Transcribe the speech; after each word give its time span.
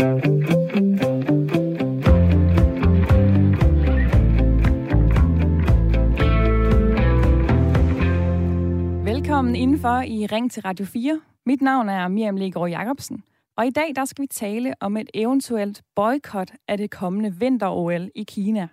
Velkommen 0.00 0.14
indenfor 9.54 10.00
i 10.00 10.26
Ring 10.26 10.50
til 10.50 10.62
Radio 10.62 10.86
4. 10.86 11.20
Mit 11.46 11.62
navn 11.62 11.88
er 11.88 12.08
Miriam 12.08 12.36
Legaard 12.36 12.68
Jacobsen, 12.68 13.24
og 13.56 13.66
i 13.66 13.70
dag 13.70 13.92
der 13.96 14.04
skal 14.04 14.22
vi 14.22 14.26
tale 14.26 14.74
om 14.80 14.96
et 14.96 15.10
eventuelt 15.14 15.82
boykot 15.96 16.50
af 16.68 16.78
det 16.78 16.90
kommende 16.90 17.34
vinter-OL 17.38 18.10
i 18.14 18.22
Kina. 18.22 18.68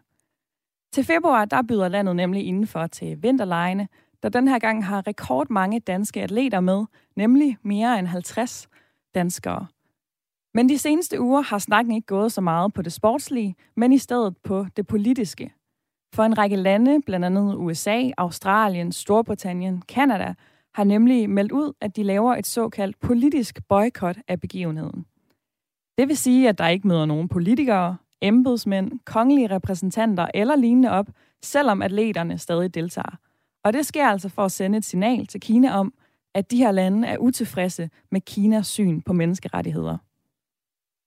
Til 0.94 1.04
februar 1.04 1.46
der 1.46 1.62
byder 1.68 1.88
landet 1.88 2.16
nemlig 2.16 2.46
indenfor 2.46 2.88
til 2.88 3.24
vinterlejene, 3.24 3.88
der 4.24 4.30
den 4.30 4.48
her 4.48 4.60
gang 4.60 4.86
har 4.86 5.08
rekordmange 5.08 5.80
danske 5.80 6.22
atleter 6.22 6.60
med, 6.60 6.86
nemlig 7.16 7.58
mere 7.64 8.00
end 8.00 8.08
50 8.08 8.68
danskere. 9.16 9.68
Men 10.58 10.70
de 10.70 10.78
seneste 10.78 11.22
uger 11.22 11.42
har 11.42 11.60
snakken 11.60 11.94
ikke 11.94 12.06
gået 12.06 12.32
så 12.32 12.42
meget 12.42 12.74
på 12.74 12.82
det 12.82 12.94
sportslige, 12.94 13.56
men 13.76 13.94
i 13.94 13.98
stedet 13.98 14.38
på 14.44 14.66
det 14.78 14.88
politiske. 14.88 15.54
For 16.16 16.24
en 16.24 16.38
række 16.38 16.56
lande, 16.56 17.02
blandt 17.06 17.26
andet 17.26 17.56
USA, 17.56 18.10
Australien, 18.18 18.92
Storbritannien, 18.92 19.82
Kanada, 19.82 20.34
har 20.76 20.84
nemlig 20.84 21.30
meldt 21.30 21.52
ud, 21.52 21.74
at 21.82 21.96
de 21.96 22.04
laver 22.04 22.36
et 22.36 22.48
såkaldt 22.48 23.00
politisk 23.00 23.60
boykot 23.70 24.18
af 24.28 24.42
begivenheden. 24.42 25.06
Det 25.98 26.08
vil 26.08 26.18
sige, 26.18 26.50
at 26.50 26.58
der 26.58 26.68
ikke 26.68 26.88
møder 26.88 27.06
nogen 27.06 27.28
politikere, 27.28 27.98
embedsmænd, 28.22 29.00
kongelige 29.06 29.56
repræsentanter 29.56 30.28
eller 30.34 30.56
lignende 30.56 30.92
op, 30.92 31.08
selvom 31.44 31.82
atleterne 31.82 32.38
stadig 32.38 32.74
deltager. 32.74 33.18
Og 33.64 33.74
det 33.74 33.86
sker 33.86 34.08
altså 34.08 34.30
for 34.30 34.46
at 34.46 34.52
sende 34.52 34.78
et 34.78 34.86
signal 34.86 35.28
til 35.28 35.42
Kina 35.42 35.80
om, 35.80 35.94
at 36.36 36.52
de 36.52 36.58
her 36.58 36.72
lande 36.72 37.08
er 37.08 37.18
utilfredse 37.18 37.90
med 38.12 38.22
Kinas 38.22 38.68
syn 38.68 39.02
på 39.02 39.14
menneskerettigheder. 39.14 39.98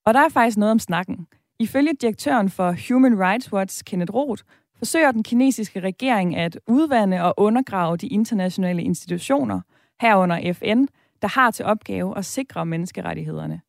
Og 0.06 0.14
der 0.14 0.20
er 0.20 0.28
faktisk 0.28 0.56
noget 0.56 0.72
om 0.72 0.78
snakken. 0.78 1.26
Ifølge 1.58 1.92
direktøren 2.00 2.50
for 2.50 2.76
Human 2.88 3.20
Rights 3.20 3.52
Watch, 3.52 3.84
Kenneth 3.84 4.14
Roth, 4.14 4.42
forsøger 4.76 5.12
den 5.12 5.22
kinesiske 5.22 5.80
regering 5.80 6.36
at 6.36 6.58
udvande 6.66 7.22
og 7.22 7.34
undergrave 7.36 7.96
de 7.96 8.06
internationale 8.06 8.82
institutioner, 8.82 9.60
herunder 10.00 10.52
FN, 10.52 10.84
der 11.22 11.28
har 11.28 11.50
til 11.50 11.64
opgave 11.64 12.18
at 12.18 12.24
sikre 12.24 12.66
menneskerettighederne. 12.66 13.60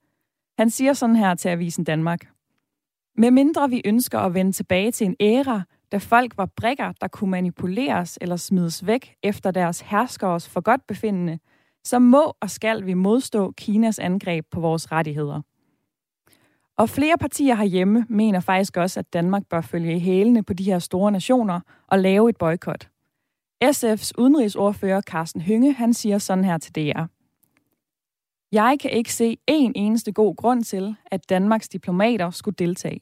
Han 0.59 0.69
siger 0.69 0.93
sådan 0.93 1.15
her 1.15 1.35
til 1.35 1.49
Avisen 1.49 1.83
Danmark. 1.83 2.27
Med 3.17 3.31
mindre 3.31 3.69
vi 3.69 3.81
ønsker 3.85 4.19
at 4.19 4.33
vende 4.33 4.51
tilbage 4.51 4.91
til 4.91 5.07
en 5.07 5.15
æra, 5.19 5.61
da 5.91 5.97
folk 5.97 6.37
var 6.37 6.45
brikker, 6.45 6.91
der 7.01 7.07
kunne 7.07 7.31
manipuleres 7.31 8.17
eller 8.21 8.35
smides 8.35 8.85
væk 8.85 9.15
efter 9.23 9.51
deres 9.51 9.81
herskers 9.81 10.49
for 10.49 10.61
godt 10.61 10.87
befindende, 10.87 11.39
så 11.83 11.99
må 11.99 12.33
og 12.41 12.49
skal 12.49 12.85
vi 12.85 12.93
modstå 12.93 13.51
Kinas 13.51 13.99
angreb 13.99 14.45
på 14.51 14.59
vores 14.59 14.91
rettigheder. 14.91 15.41
Og 16.77 16.89
flere 16.89 17.17
partier 17.17 17.55
herhjemme 17.55 18.05
mener 18.09 18.39
faktisk 18.39 18.77
også, 18.77 18.99
at 18.99 19.13
Danmark 19.13 19.45
bør 19.49 19.61
følge 19.61 19.95
i 19.95 19.99
hælene 19.99 20.43
på 20.43 20.53
de 20.53 20.63
her 20.63 20.79
store 20.79 21.11
nationer 21.11 21.59
og 21.87 21.99
lave 21.99 22.29
et 22.29 22.37
boykot. 22.37 22.89
SF's 23.63 24.11
udenrigsordfører 24.17 25.01
Carsten 25.01 25.41
Hynge, 25.41 25.73
han 25.73 25.93
siger 25.93 26.17
sådan 26.17 26.45
her 26.45 26.57
til 26.57 26.75
DR. 26.75 27.05
Jeg 28.51 28.77
kan 28.81 28.91
ikke 28.91 29.13
se 29.13 29.37
en 29.47 29.71
eneste 29.75 30.11
god 30.11 30.35
grund 30.35 30.63
til, 30.63 30.95
at 31.05 31.29
Danmarks 31.29 31.69
diplomater 31.69 32.31
skulle 32.31 32.55
deltage. 32.59 33.01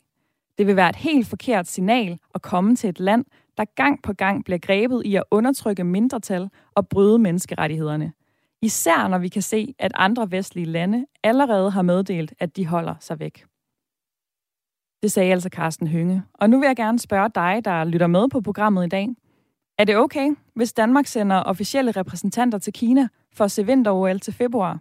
Det 0.58 0.68
vil 0.68 0.76
være 0.76 0.90
et 0.90 0.96
helt 0.96 1.28
forkert 1.28 1.68
signal 1.68 2.20
at 2.36 2.42
komme 2.42 2.76
til 2.76 2.90
et 2.90 3.00
land, 3.00 3.26
der 3.58 3.66
gang 3.66 4.04
på 4.04 4.14
gang 4.14 4.46
bliver 4.46 4.58
grebet 4.58 5.02
i 5.06 5.16
at 5.16 5.24
undertrykke 5.32 5.84
mindretal 5.84 6.50
og 6.76 6.88
bryde 6.88 7.20
menneskerettighederne. 7.20 8.14
Især 8.62 9.08
når 9.08 9.18
vi 9.18 9.28
kan 9.28 9.42
se, 9.42 9.74
at 9.80 9.92
andre 9.96 10.32
vestlige 10.32 10.66
lande 10.66 11.06
allerede 11.24 11.72
har 11.72 11.82
meddelt, 11.82 12.34
at 12.40 12.56
de 12.56 12.68
holder 12.68 12.96
sig 13.00 13.20
væk. 13.20 13.46
Det 15.04 15.12
sagde 15.12 15.32
altså 15.32 15.50
Carsten 15.50 15.88
Hønge. 15.88 16.24
Og 16.34 16.50
nu 16.50 16.60
vil 16.60 16.68
jeg 16.68 16.76
gerne 16.76 17.00
spørge 17.00 17.30
dig, 17.36 17.62
der 17.66 17.84
lytter 17.84 18.08
med 18.08 18.30
på 18.30 18.42
programmet 18.42 18.86
i 18.86 18.90
dag. 18.90 19.10
Er 19.78 19.84
det 19.84 19.98
okay, 19.98 20.36
hvis 20.56 20.74
Danmark 20.74 21.08
sender 21.08 21.44
officielle 21.44 21.92
repræsentanter 21.92 22.58
til 22.58 22.74
Kina 22.74 23.08
for 23.34 23.46
at 23.46 23.52
se 23.52 23.66
vinter-OL 23.66 24.20
til 24.20 24.34
februar? 24.34 24.80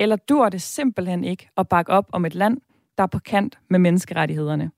Eller 0.00 0.16
dur 0.16 0.48
det 0.48 0.62
simpelthen 0.62 1.24
ikke 1.24 1.48
at 1.56 1.68
bakke 1.68 1.92
op 1.92 2.08
om 2.12 2.24
et 2.24 2.34
land, 2.34 2.58
der 2.96 3.02
er 3.02 3.06
på 3.06 3.18
kant 3.18 3.58
med 3.70 3.78
menneskerettighederne? 3.78 4.70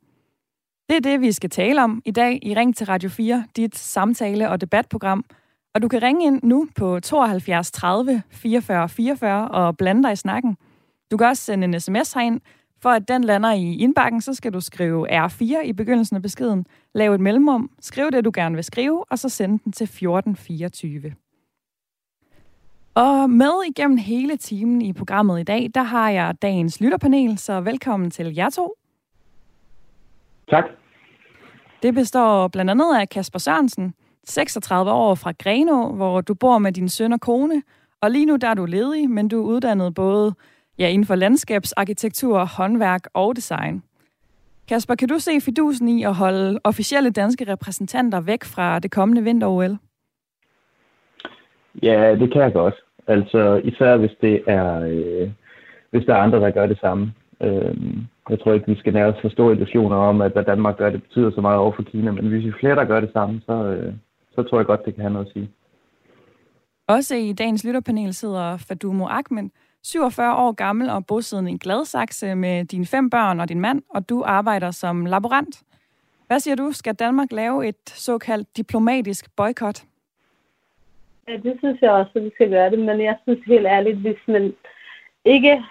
Det 0.89 0.97
er 0.97 1.01
det, 1.01 1.21
vi 1.21 1.33
skal 1.33 1.51
tale 1.51 1.83
om 1.83 2.03
i 2.05 2.11
dag 2.11 2.39
i 2.43 2.55
Ring 2.55 2.77
til 2.77 2.87
Radio 2.87 3.09
4, 3.09 3.45
dit 3.57 3.77
samtale- 3.77 4.51
og 4.51 4.61
debatprogram. 4.61 5.25
Og 5.75 5.83
du 5.83 5.89
kan 5.89 6.03
ringe 6.03 6.27
ind 6.27 6.41
nu 6.43 6.69
på 6.77 7.01
72 7.01 7.71
30 7.71 8.23
44 8.31 8.89
44 8.89 9.49
og 9.49 9.77
blande 9.77 10.03
dig 10.03 10.13
i 10.13 10.17
snakken. 10.17 10.57
Du 11.11 11.17
kan 11.17 11.27
også 11.27 11.43
sende 11.43 11.65
en 11.65 11.81
sms 11.81 12.13
herind 12.13 12.41
for 12.85 12.91
at 12.91 13.09
den 13.09 13.25
lander 13.25 13.53
i 13.53 13.77
indbakken, 13.77 14.21
så 14.21 14.35
skal 14.35 14.53
du 14.53 14.61
skrive 14.61 15.27
R4 15.27 15.61
i 15.65 15.73
begyndelsen 15.73 16.17
af 16.17 16.23
beskeden, 16.23 16.67
lave 16.95 17.15
et 17.15 17.21
mellemrum, 17.21 17.71
skriv 17.81 18.11
det, 18.11 18.25
du 18.25 18.31
gerne 18.35 18.55
vil 18.55 18.65
skrive, 18.65 19.05
og 19.11 19.19
så 19.19 19.29
sende 19.29 19.59
den 19.65 19.73
til 19.73 19.85
1424. 19.85 21.15
Og 22.95 23.31
med 23.31 23.53
igennem 23.69 23.97
hele 23.97 24.37
timen 24.37 24.83
i 24.83 24.93
programmet 24.93 25.41
i 25.41 25.43
dag, 25.43 25.71
der 25.75 25.83
har 25.83 26.11
jeg 26.11 26.35
dagens 26.43 26.81
lytterpanel, 26.81 27.39
så 27.39 27.61
velkommen 27.61 28.11
til 28.11 28.35
jer 28.35 28.51
to. 28.51 28.75
Tak. 30.51 30.65
Det 31.83 31.95
består 31.95 32.49
blandt 32.49 32.71
andet 32.71 32.97
af 32.97 33.09
Kasper 33.09 33.39
Sørensen, 33.39 33.95
36 34.25 34.91
år 34.91 35.15
fra 35.15 35.33
Greno, 35.33 35.93
hvor 35.93 36.21
du 36.21 36.35
bor 36.35 36.59
med 36.59 36.73
din 36.73 36.89
søn 36.89 37.13
og 37.13 37.21
kone, 37.21 37.63
og 38.01 38.11
lige 38.11 38.27
nu 38.27 38.37
der 38.37 38.49
er 38.49 38.55
du 38.55 38.65
ledig, 38.65 39.11
men 39.11 39.29
du 39.29 39.41
er 39.41 39.47
uddannet 39.47 39.95
både 39.95 40.35
ja, 40.79 40.89
inden 40.89 41.07
for 41.07 41.15
landskabsarkitektur, 41.15 42.45
håndværk 42.45 43.03
og 43.15 43.37
design. 43.37 43.83
Kasper, 44.69 44.95
kan 44.95 45.09
du 45.09 45.19
se 45.19 45.41
fidusen 45.41 45.89
i 45.89 46.05
at 46.05 46.15
holde 46.15 46.61
officielle 46.65 47.11
danske 47.11 47.53
repræsentanter 47.53 48.21
væk 48.21 48.45
fra 48.45 48.79
det 48.79 48.91
kommende 48.91 49.23
vinter-OL? 49.23 49.79
Ja, 51.83 52.15
det 52.15 52.33
kan 52.33 52.43
jeg 52.43 52.53
godt. 52.53 52.75
Altså 53.07 53.61
især 53.65 53.97
hvis 53.97 54.11
det 54.21 54.43
er, 54.47 54.81
øh, 54.81 55.31
hvis 55.91 56.05
der 56.07 56.15
er 56.15 56.19
andre, 56.19 56.41
der 56.41 56.51
gør 56.51 56.67
det 56.67 56.79
samme. 56.81 57.13
Øh, 57.43 57.77
jeg 58.31 58.41
tror 58.41 58.53
ikke, 58.53 58.67
vi 58.67 58.79
skal 58.79 58.93
nærmest 58.93 59.21
forstå 59.21 59.51
illusioner 59.51 59.97
om, 59.97 60.21
at 60.21 60.33
hvad 60.33 60.45
Danmark 60.45 60.77
gør, 60.77 60.91
det 60.91 61.03
betyder 61.03 61.31
så 61.31 61.41
meget 61.41 61.59
over 61.59 61.73
for 61.77 61.83
Kina. 61.83 62.11
Men 62.11 62.27
hvis 62.29 62.45
vi 62.45 62.53
flere, 62.61 62.77
der 62.77 62.85
gør 62.85 63.01
det 63.01 63.11
samme, 63.13 63.41
så, 63.47 63.53
øh, 63.53 63.93
så 64.35 64.43
tror 64.43 64.59
jeg 64.59 64.67
godt, 64.67 64.85
det 64.85 64.95
kan 64.95 65.03
have 65.03 65.13
noget 65.13 65.27
at 65.27 65.33
sige. 65.33 65.51
Også 66.89 67.15
i 67.15 67.33
dagens 67.33 67.65
lytterpanel 67.65 68.15
sidder 68.15 68.57
Fadumo 68.57 69.07
Ahmed, 69.07 69.51
47 69.85 70.37
år 70.37 70.53
gammel 70.53 70.91
og 70.91 71.07
bosiddende 71.07 71.53
i 71.53 71.59
Gladsaxe 71.59 72.35
med 72.35 72.65
dine 72.65 72.87
fem 72.87 73.11
børn 73.11 73.41
og 73.41 73.49
din 73.49 73.61
mand, 73.61 73.83
og 73.89 74.09
du 74.09 74.23
arbejder 74.27 74.71
som 74.71 75.07
laborant. 75.07 75.63
Hvad 76.27 76.41
siger 76.41 76.55
du? 76.55 76.73
Skal 76.73 76.95
Danmark 76.95 77.33
lave 77.33 77.69
et 77.69 77.91
såkaldt 77.91 78.57
diplomatisk 78.57 79.37
boykot? 79.37 79.85
Ja, 81.29 81.37
det 81.37 81.57
synes 81.59 81.83
jeg 81.83 81.91
også, 81.91 82.11
at 82.15 82.25
vi 82.25 82.31
skal 82.35 82.51
gøre 82.51 82.71
det, 82.71 82.79
men 82.79 83.01
jeg 83.01 83.17
synes 83.23 83.45
helt 83.47 83.67
ærligt, 83.67 83.99
hvis 83.99 84.19
man 84.27 84.55
ikke 85.25 85.63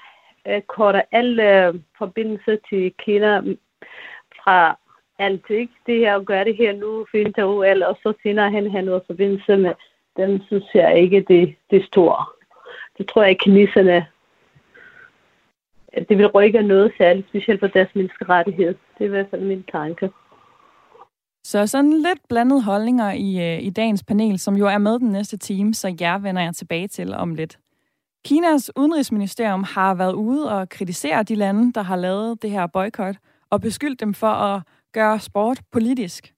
øh, 0.47 0.61
korter 0.61 1.01
alle 1.11 1.67
øh, 1.67 1.73
forbindelser 1.97 2.57
til 2.69 2.93
Kina 2.99 3.41
fra 4.43 4.77
alt, 5.19 5.49
ikke? 5.49 5.73
det 5.85 5.99
her 5.99 6.15
at 6.15 6.25
gøre 6.25 6.45
det 6.45 6.57
her 6.57 6.73
nu, 6.73 7.05
finde 7.11 7.33
til 7.33 7.43
OL, 7.43 7.83
og 7.83 7.97
så 8.03 8.13
senere 8.23 8.51
hen 8.51 8.71
have 8.71 8.85
noget 8.85 9.03
forbindelse 9.07 9.57
med 9.57 9.73
dem, 10.17 10.41
synes 10.47 10.65
jeg 10.73 10.99
ikke, 10.99 11.25
det, 11.27 11.55
det 11.69 11.81
er 11.81 11.87
det 12.97 13.09
tror 13.09 13.21
jeg 13.21 13.29
ikke, 13.29 13.43
kineserne 13.43 14.05
det 16.09 16.17
vil 16.17 16.27
rykke 16.27 16.61
noget 16.61 16.91
særligt, 16.97 17.27
specielt 17.27 17.59
for 17.59 17.67
deres 17.67 17.89
menneskerettighed. 17.95 18.67
Det 18.67 18.99
er 18.99 19.05
i 19.05 19.07
hvert 19.07 19.27
fald 19.29 19.41
min 19.41 19.63
tanke. 19.71 20.11
Så 21.43 21.67
sådan 21.67 21.93
lidt 21.93 22.27
blandede 22.29 22.63
holdninger 22.63 23.11
i, 23.11 23.55
øh, 23.55 23.63
i 23.63 23.69
dagens 23.69 24.03
panel, 24.03 24.39
som 24.39 24.55
jo 24.55 24.67
er 24.67 24.77
med 24.77 24.99
den 24.99 25.09
næste 25.09 25.37
time, 25.37 25.73
så 25.73 25.95
jeg 25.99 26.23
vender 26.23 26.41
jeg 26.41 26.55
tilbage 26.55 26.87
til 26.87 27.13
om 27.13 27.35
lidt. 27.35 27.57
Kinas 28.25 28.71
udenrigsministerium 28.75 29.63
har 29.63 29.93
været 29.93 30.13
ude 30.13 30.51
og 30.51 30.69
kritisere 30.69 31.23
de 31.23 31.35
lande, 31.35 31.73
der 31.73 31.81
har 31.81 31.95
lavet 31.95 32.41
det 32.41 32.51
her 32.51 32.67
boykot, 32.67 33.15
og 33.49 33.61
beskyldt 33.61 33.99
dem 33.99 34.13
for 34.13 34.27
at 34.27 34.61
gøre 34.93 35.19
sport 35.19 35.61
politisk. 35.71 36.33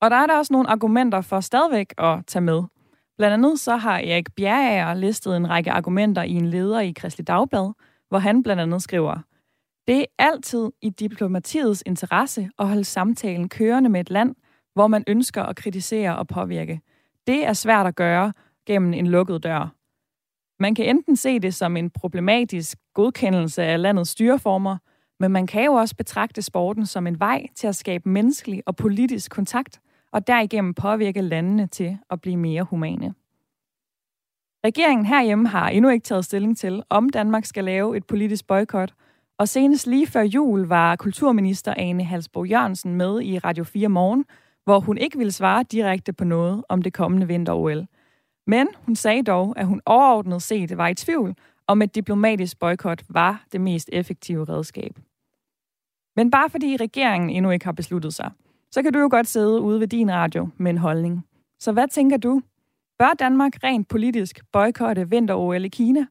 Og 0.00 0.10
der 0.10 0.16
er 0.16 0.26
der 0.26 0.38
også 0.38 0.52
nogle 0.52 0.70
argumenter 0.70 1.20
for 1.20 1.40
stadigvæk 1.40 1.94
at 1.98 2.18
tage 2.26 2.42
med. 2.42 2.62
Blandt 3.20 3.34
andet 3.34 3.60
så 3.60 3.76
har 3.76 3.98
Erik 3.98 4.34
Bjergager 4.36 4.94
listet 4.94 5.36
en 5.36 5.50
række 5.50 5.70
argumenter 5.70 6.22
i 6.22 6.30
en 6.30 6.46
leder 6.46 6.80
i 6.80 6.92
Kristelig 6.92 7.26
Dagblad, 7.26 7.72
hvor 8.08 8.18
han 8.18 8.42
blandt 8.42 8.62
andet 8.62 8.82
skriver, 8.82 9.18
det 9.86 10.00
er 10.00 10.04
altid 10.18 10.70
i 10.82 10.90
diplomatiets 10.90 11.82
interesse 11.86 12.50
at 12.58 12.68
holde 12.68 12.84
samtalen 12.84 13.48
kørende 13.48 13.90
med 13.90 14.00
et 14.00 14.10
land, 14.10 14.34
hvor 14.74 14.86
man 14.86 15.04
ønsker 15.06 15.42
at 15.42 15.56
kritisere 15.56 16.18
og 16.18 16.26
påvirke. 16.26 16.80
Det 17.26 17.46
er 17.46 17.52
svært 17.52 17.86
at 17.86 17.96
gøre 17.96 18.32
gennem 18.66 18.92
en 18.92 19.06
lukket 19.06 19.42
dør. 19.42 19.74
Man 20.62 20.74
kan 20.74 20.84
enten 20.84 21.16
se 21.16 21.38
det 21.38 21.54
som 21.54 21.76
en 21.76 21.90
problematisk 21.90 22.78
godkendelse 22.94 23.62
af 23.62 23.82
landets 23.82 24.10
styreformer, 24.10 24.76
men 25.18 25.32
man 25.32 25.46
kan 25.46 25.64
jo 25.64 25.72
også 25.72 25.96
betragte 25.96 26.42
sporten 26.42 26.86
som 26.86 27.06
en 27.06 27.20
vej 27.20 27.46
til 27.56 27.66
at 27.66 27.76
skabe 27.76 28.08
menneskelig 28.08 28.62
og 28.66 28.76
politisk 28.76 29.30
kontakt– 29.30 29.80
og 30.12 30.26
derigennem 30.26 30.74
påvirke 30.74 31.20
landene 31.20 31.66
til 31.66 31.98
at 32.10 32.20
blive 32.20 32.36
mere 32.36 32.62
humane. 32.62 33.14
Regeringen 34.64 35.06
herhjemme 35.06 35.48
har 35.48 35.68
endnu 35.68 35.90
ikke 35.90 36.04
taget 36.04 36.24
stilling 36.24 36.56
til, 36.58 36.82
om 36.90 37.08
Danmark 37.08 37.44
skal 37.44 37.64
lave 37.64 37.96
et 37.96 38.06
politisk 38.06 38.46
boykot, 38.46 38.94
Og 39.38 39.48
senest 39.48 39.86
lige 39.86 40.06
før 40.06 40.22
jul 40.22 40.60
var 40.66 40.96
kulturminister 40.96 41.74
Ane 41.76 42.04
Halsbo 42.04 42.44
Jørgensen 42.44 42.94
med 42.94 43.22
i 43.22 43.38
Radio 43.38 43.64
4 43.64 43.88
Morgen, 43.88 44.24
hvor 44.64 44.80
hun 44.80 44.98
ikke 44.98 45.18
ville 45.18 45.32
svare 45.32 45.62
direkte 45.62 46.12
på 46.12 46.24
noget 46.24 46.64
om 46.68 46.82
det 46.82 46.92
kommende 46.92 47.26
vinter-OL. 47.26 47.86
Men 48.46 48.68
hun 48.86 48.96
sagde 48.96 49.22
dog, 49.22 49.54
at 49.56 49.66
hun 49.66 49.80
overordnet 49.86 50.42
set 50.42 50.76
var 50.76 50.88
i 50.88 50.94
tvivl 50.94 51.34
om 51.66 51.82
et 51.82 51.94
diplomatisk 51.94 52.58
boykot 52.58 53.02
var 53.08 53.44
det 53.52 53.60
mest 53.60 53.90
effektive 53.92 54.44
redskab. 54.44 54.98
Men 56.16 56.30
bare 56.30 56.50
fordi 56.50 56.76
regeringen 56.76 57.30
endnu 57.30 57.50
ikke 57.50 57.64
har 57.64 57.72
besluttet 57.72 58.14
sig, 58.14 58.30
så 58.70 58.82
kan 58.82 58.92
du 58.92 58.98
jo 58.98 59.08
godt 59.10 59.26
sidde 59.26 59.60
ude 59.60 59.80
ved 59.80 59.88
din 59.88 60.12
radio 60.12 60.48
med 60.56 60.70
en 60.70 60.78
holdning. 60.78 61.26
Så 61.58 61.72
hvad 61.72 61.88
tænker 61.88 62.16
du? 62.16 62.42
Bør 62.98 63.14
Danmark 63.18 63.52
rent 63.64 63.88
politisk 63.88 64.40
boykotte 64.52 65.10
vinter-OL 65.10 65.64
i 65.64 65.68
Kina? 65.68 66.06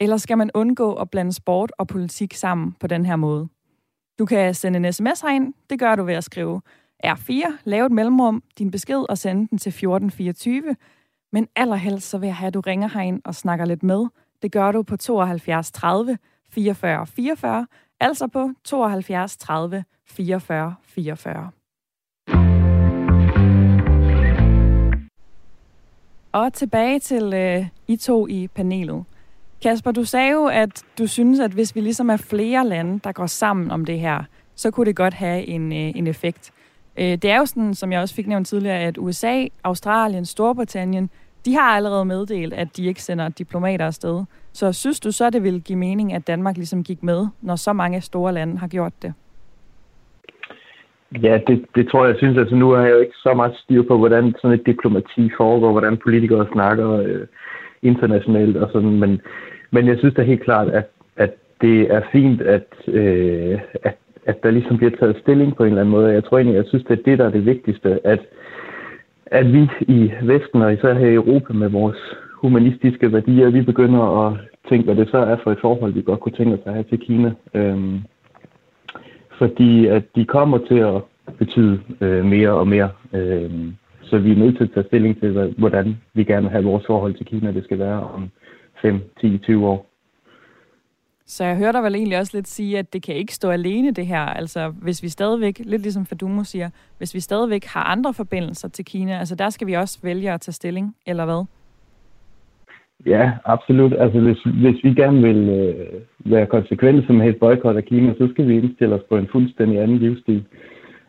Eller 0.00 0.16
skal 0.16 0.38
man 0.38 0.50
undgå 0.54 0.94
at 0.94 1.10
blande 1.10 1.32
sport 1.32 1.72
og 1.78 1.86
politik 1.88 2.34
sammen 2.34 2.72
på 2.80 2.86
den 2.86 3.06
her 3.06 3.16
måde? 3.16 3.48
Du 4.18 4.26
kan 4.26 4.54
sende 4.54 4.76
en 4.76 4.92
sms 4.92 5.20
herind. 5.20 5.54
Det 5.70 5.78
gør 5.78 5.94
du 5.94 6.04
ved 6.04 6.14
at 6.14 6.24
skrive 6.24 6.60
R4, 7.06 7.52
lave 7.64 7.86
et 7.86 7.92
mellemrum, 7.92 8.42
din 8.58 8.70
besked 8.70 9.10
og 9.10 9.18
sende 9.18 9.48
den 9.48 9.58
til 9.58 9.70
1424. 9.70 10.76
Men 11.32 11.48
allerhelst 11.56 12.10
så 12.10 12.18
vil 12.18 12.26
jeg 12.26 12.36
have, 12.36 12.46
at 12.46 12.54
du 12.54 12.60
ringer 12.60 12.88
herind 12.88 13.20
og 13.24 13.34
snakker 13.34 13.64
lidt 13.64 13.82
med. 13.82 14.06
Det 14.42 14.52
gør 14.52 14.72
du 14.72 14.82
på 14.82 14.96
72 14.96 15.72
30 15.72 16.18
44 16.50 17.06
44, 17.06 17.66
altså 18.00 18.26
på 18.26 18.50
72 18.64 19.36
30 19.36 19.84
44 20.06 20.74
44. 20.82 21.50
Og 26.32 26.52
tilbage 26.52 26.98
til 26.98 27.34
øh, 27.34 27.66
I 27.88 27.96
to 27.96 28.28
i 28.28 28.48
panelet. 28.48 29.04
Kasper, 29.62 29.92
du 29.92 30.04
sagde 30.04 30.30
jo, 30.30 30.46
at 30.46 30.82
du 30.98 31.06
synes, 31.06 31.40
at 31.40 31.50
hvis 31.50 31.74
vi 31.74 31.80
ligesom 31.80 32.10
er 32.10 32.16
flere 32.16 32.66
lande, 32.66 33.00
der 33.04 33.12
går 33.12 33.26
sammen 33.26 33.70
om 33.70 33.84
det 33.84 34.00
her, 34.00 34.22
så 34.54 34.70
kunne 34.70 34.86
det 34.86 34.96
godt 34.96 35.14
have 35.14 35.46
en, 35.46 35.72
øh, 35.72 35.92
en 35.96 36.06
effekt. 36.06 36.50
Øh, 36.96 37.04
det 37.04 37.24
er 37.24 37.38
jo 37.38 37.46
sådan, 37.46 37.74
som 37.74 37.92
jeg 37.92 38.00
også 38.00 38.14
fik 38.14 38.26
nævnt 38.26 38.46
tidligere, 38.46 38.78
at 38.78 38.98
USA, 38.98 39.46
Australien, 39.64 40.26
Storbritannien, 40.26 41.10
de 41.44 41.54
har 41.54 41.76
allerede 41.76 42.04
meddelt, 42.04 42.52
at 42.52 42.76
de 42.76 42.84
ikke 42.84 43.02
sender 43.02 43.28
diplomater 43.28 43.86
afsted. 43.86 44.24
Så 44.52 44.72
synes 44.72 45.00
du 45.00 45.12
så, 45.12 45.30
det 45.30 45.42
ville 45.42 45.60
give 45.60 45.78
mening, 45.78 46.12
at 46.12 46.26
Danmark 46.26 46.56
ligesom 46.56 46.84
gik 46.84 47.02
med, 47.02 47.26
når 47.40 47.56
så 47.56 47.72
mange 47.72 48.00
store 48.00 48.32
lande 48.32 48.58
har 48.58 48.68
gjort 48.68 49.02
det? 49.02 49.14
Ja, 51.22 51.40
det, 51.46 51.64
det 51.74 51.88
tror 51.88 52.04
jeg, 52.04 52.12
jeg 52.12 52.18
synes. 52.18 52.38
Altså, 52.38 52.54
nu 52.54 52.70
har 52.70 52.82
jeg 52.82 52.92
jo 52.92 52.98
ikke 52.98 53.16
så 53.16 53.34
meget 53.34 53.54
styr 53.56 53.82
på, 53.82 53.98
hvordan 53.98 54.34
sådan 54.40 54.58
et 54.58 54.66
diplomati 54.66 55.30
foregår, 55.36 55.70
hvordan 55.70 55.96
politikere 55.96 56.46
snakker 56.52 56.90
øh, 56.90 57.26
internationalt 57.82 58.56
og 58.56 58.70
sådan, 58.72 58.98
men, 59.00 59.20
men 59.70 59.86
jeg 59.86 59.98
synes 59.98 60.14
da 60.14 60.22
helt 60.22 60.44
klart, 60.44 60.68
at, 60.68 60.88
at 61.16 61.34
det 61.60 61.80
er 61.94 62.00
fint, 62.12 62.40
at, 62.40 62.68
øh, 62.86 63.60
at, 63.82 63.96
at 64.26 64.42
der 64.42 64.50
ligesom 64.50 64.76
bliver 64.76 64.96
taget 65.00 65.16
stilling 65.22 65.56
på 65.56 65.62
en 65.62 65.68
eller 65.68 65.80
anden 65.80 65.92
måde. 65.92 66.12
Jeg 66.12 66.24
tror 66.24 66.38
egentlig, 66.38 66.56
jeg 66.56 66.64
synes, 66.68 66.84
det 66.84 66.98
er 66.98 67.02
det, 67.02 67.18
der 67.18 67.24
er 67.24 67.30
det 67.30 67.46
vigtigste, 67.46 68.06
at, 68.06 68.20
at 69.26 69.52
vi 69.52 69.68
i 69.80 70.12
Vesten, 70.22 70.62
og 70.62 70.72
især 70.72 70.94
her 70.94 71.08
i 71.08 71.14
Europa 71.14 71.52
med 71.52 71.68
vores 71.68 71.98
humanistiske 72.42 73.12
værdier, 73.12 73.50
vi 73.50 73.62
begynder 73.62 74.26
at 74.26 74.38
tænke, 74.68 74.84
hvad 74.84 74.96
det 74.96 75.08
så 75.10 75.18
er 75.18 75.36
for 75.42 75.52
et 75.52 75.58
forhold, 75.60 75.92
vi 75.92 76.02
godt 76.02 76.20
kunne 76.20 76.36
tænke 76.36 76.54
os 76.54 76.66
at 76.66 76.72
have 76.72 76.84
til 76.84 76.98
Kina. 76.98 77.32
Øhm, 77.54 77.98
fordi 79.38 79.86
at 79.86 80.04
de 80.16 80.24
kommer 80.24 80.58
til 80.58 80.78
at 80.78 81.02
betyde 81.38 81.80
øh, 82.00 82.24
mere 82.24 82.50
og 82.50 82.68
mere. 82.68 82.90
Øh, 83.12 83.72
så 84.02 84.18
vi 84.18 84.32
er 84.32 84.36
nødt 84.36 84.56
til 84.56 84.64
at 84.64 84.70
tage 84.74 84.86
stilling 84.86 85.20
til, 85.20 85.54
hvordan 85.58 85.96
vi 86.14 86.24
gerne 86.24 86.42
vil 86.42 86.50
have 86.50 86.64
vores 86.64 86.86
forhold 86.86 87.14
til 87.14 87.26
Kina, 87.26 87.52
det 87.52 87.64
skal 87.64 87.78
være 87.78 88.00
om 88.00 88.30
5, 88.82 89.00
10, 89.20 89.38
20 89.38 89.66
år. 89.66 89.86
Så 91.26 91.44
jeg 91.44 91.56
hører 91.56 91.72
dig 91.72 91.82
vel 91.82 91.94
egentlig 91.94 92.18
også 92.18 92.36
lidt 92.36 92.48
sige, 92.48 92.78
at 92.78 92.92
det 92.92 93.02
kan 93.02 93.14
ikke 93.14 93.34
stå 93.34 93.50
alene 93.50 93.90
det 93.90 94.06
her. 94.06 94.20
Altså 94.20 94.68
hvis 94.68 95.02
vi 95.02 95.08
stadigvæk, 95.08 95.58
lidt 95.58 95.82
ligesom 95.82 96.06
Fadumo 96.06 96.44
siger, 96.44 96.70
hvis 96.98 97.14
vi 97.14 97.20
stadigvæk 97.20 97.64
har 97.64 97.82
andre 97.84 98.14
forbindelser 98.14 98.68
til 98.68 98.84
Kina, 98.84 99.18
altså 99.18 99.34
der 99.34 99.50
skal 99.50 99.66
vi 99.66 99.72
også 99.72 99.98
vælge 100.02 100.32
at 100.32 100.40
tage 100.40 100.52
stilling, 100.52 100.96
eller 101.06 101.24
hvad? 101.24 101.44
Ja, 103.06 103.32
absolut. 103.44 103.92
Altså 103.98 104.20
hvis, 104.20 104.38
hvis 104.44 104.84
vi 104.84 104.94
gerne 104.94 105.22
vil 105.22 105.48
øh, 105.48 106.32
være 106.32 106.46
konsekvente 106.46 107.12
med 107.12 107.28
et 107.28 107.36
boykot 107.36 107.76
af 107.76 107.84
Kina, 107.84 108.14
så 108.14 108.28
skal 108.30 108.48
vi 108.48 108.58
indstille 108.58 108.94
os 108.94 109.02
på 109.08 109.16
en 109.16 109.28
fuldstændig 109.32 109.80
anden 109.80 109.98
livsstil. 109.98 110.44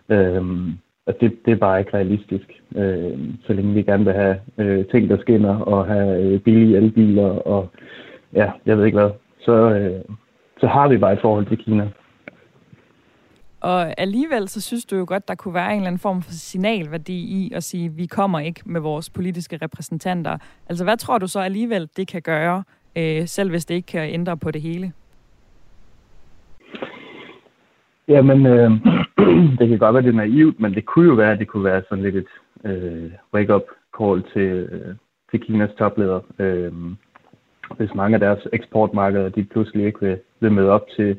Øhm, 0.10 0.72
og 1.06 1.14
det, 1.22 1.46
det 1.46 1.52
er 1.52 1.56
bare 1.56 1.80
ikke 1.80 1.94
realistisk. 1.94 2.52
Øh, 2.76 3.18
så 3.46 3.54
længe 3.54 3.74
vi 3.74 3.84
gerne 3.84 4.06
vil 4.06 4.14
have 4.14 4.40
øh, 4.58 4.86
ting, 4.86 5.10
der 5.10 5.18
skinner, 5.18 5.56
og 5.56 5.86
have 5.86 6.24
øh, 6.24 6.40
billige 6.40 6.78
elbiler, 6.78 7.30
og 7.30 7.70
ja, 8.34 8.52
jeg 8.66 8.78
ved 8.78 8.86
ikke 8.86 8.98
hvad, 8.98 9.12
så, 9.40 9.52
øh, 9.52 10.02
så 10.60 10.68
har 10.68 10.88
vi 10.88 10.98
bare 10.98 11.14
et 11.14 11.22
forhold 11.22 11.46
til 11.46 11.58
Kina. 11.58 11.90
Og 13.64 14.00
alligevel 14.00 14.48
så 14.48 14.62
synes 14.62 14.86
du 14.86 14.96
jo 14.96 15.06
godt, 15.08 15.28
der 15.28 15.36
kunne 15.36 15.54
være 15.54 15.72
en 15.72 15.76
eller 15.76 15.88
anden 15.88 16.00
form 16.00 16.22
for 16.22 16.32
signalværdi 16.32 17.14
i 17.14 17.52
at 17.56 17.64
sige, 17.64 17.90
vi 17.90 18.06
kommer 18.06 18.40
ikke 18.40 18.62
med 18.66 18.82
vores 18.82 19.10
politiske 19.10 19.60
repræsentanter. 19.62 20.38
Altså 20.70 20.84
hvad 20.84 20.98
tror 20.98 21.18
du 21.18 21.28
så 21.28 21.40
alligevel, 21.40 21.90
det 21.98 22.08
kan 22.08 22.22
gøre, 22.22 22.64
øh, 22.96 23.28
selv 23.28 23.50
hvis 23.50 23.66
det 23.66 23.76
ikke 23.76 23.86
kan 23.86 24.10
ændre 24.10 24.38
på 24.38 24.52
det 24.52 24.62
hele? 24.62 24.92
Jamen, 28.08 28.46
øh, 28.46 28.72
det 29.60 29.70
kan 29.70 29.80
godt 29.80 29.94
være, 29.94 30.04
det 30.04 30.10
er 30.10 30.28
naivt, 30.28 30.60
men 30.60 30.74
det 30.74 30.86
kunne 30.86 31.10
jo 31.10 31.14
være, 31.14 31.32
at 31.32 31.40
det 31.40 31.48
kunne 31.48 31.64
være 31.64 31.84
sådan 31.90 32.04
lidt 32.04 32.16
et 32.16 32.32
øh, 32.66 33.12
wake-up 33.34 33.64
call 33.98 34.24
til, 34.34 34.52
øh, 34.72 34.96
til 35.32 35.40
Kinas 35.40 35.70
topleder. 35.78 36.20
Øh, 36.40 36.74
hvis 37.78 37.96
mange 37.96 38.14
af 38.14 38.20
deres 38.20 38.48
eksportmarkeder, 38.54 39.30
de 39.30 39.44
pludselig 39.44 39.86
ikke 39.86 40.00
vil, 40.02 40.18
vil 40.40 40.52
møde 40.52 40.70
op 40.70 40.86
til, 40.96 41.18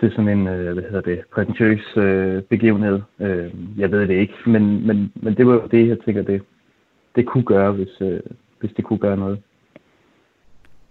til 0.00 0.10
sådan 0.10 0.28
en, 0.28 0.46
øh, 0.46 0.72
hvad 0.72 0.82
hedder 0.82 1.00
det, 1.00 1.22
prætentiøs 1.34 1.96
øh, 1.96 2.42
begivenhed. 2.42 3.00
Øh, 3.20 3.52
jeg 3.78 3.90
ved 3.90 4.08
det 4.08 4.14
ikke, 4.14 4.34
men, 4.46 4.86
men, 4.86 5.12
men 5.14 5.36
det 5.36 5.46
var 5.46 5.52
jo 5.52 5.66
det, 5.66 5.88
jeg 5.88 5.98
tænker, 6.04 6.22
det, 6.22 6.42
det 7.16 7.26
kunne 7.26 7.44
gøre, 7.44 7.72
hvis, 7.72 8.00
øh, 8.00 8.20
hvis 8.60 8.72
det 8.76 8.84
kunne 8.84 8.98
gøre 8.98 9.16
noget. 9.16 9.42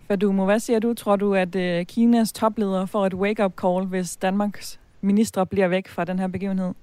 Fadumo, 0.07 0.45
hvad 0.45 0.59
siger 0.59 0.79
du? 0.79 0.93
Tror 0.93 1.15
du, 1.15 1.33
at 1.33 1.55
øh, 1.55 1.85
Kinas 1.85 2.33
topleder 2.33 2.85
får 2.85 3.05
et 3.05 3.13
wake-up 3.13 3.53
call, 3.61 3.85
hvis 3.85 4.17
Danmarks 4.17 4.79
ministre 5.01 5.45
bliver 5.45 5.67
væk 5.67 5.87
fra 5.87 6.05
den 6.05 6.19
her 6.19 6.27
begivenhed? 6.27 6.73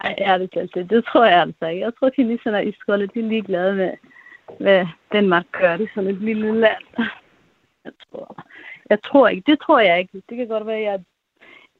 Ej, 0.00 0.14
ærligt 0.18 0.52
talt, 0.52 0.74
det, 0.74 0.90
det 0.90 1.04
tror 1.04 1.24
jeg 1.24 1.40
altså 1.40 1.66
ikke. 1.66 1.84
Jeg 1.84 1.92
tror, 1.98 2.06
at 2.06 2.14
kineserne 2.14 2.56
er 2.56 2.60
iskolde, 2.60 3.06
de 3.06 3.18
er 3.20 3.28
ligeglade 3.28 3.74
med, 3.74 3.92
hvad 4.58 4.86
Danmark 5.12 5.44
gør 5.52 5.76
det 5.76 5.90
sådan 5.94 6.10
et 6.10 6.20
lille 6.20 6.60
land. 6.60 6.84
Jeg 7.84 7.92
tror, 8.10 8.44
jeg 8.90 9.02
tror 9.02 9.28
ikke, 9.28 9.50
det 9.50 9.60
tror 9.60 9.78
jeg 9.78 9.98
ikke. 9.98 10.22
Det 10.28 10.36
kan 10.36 10.48
godt 10.48 10.66
være, 10.66 10.76
at 10.76 10.84
jeg 10.84 11.00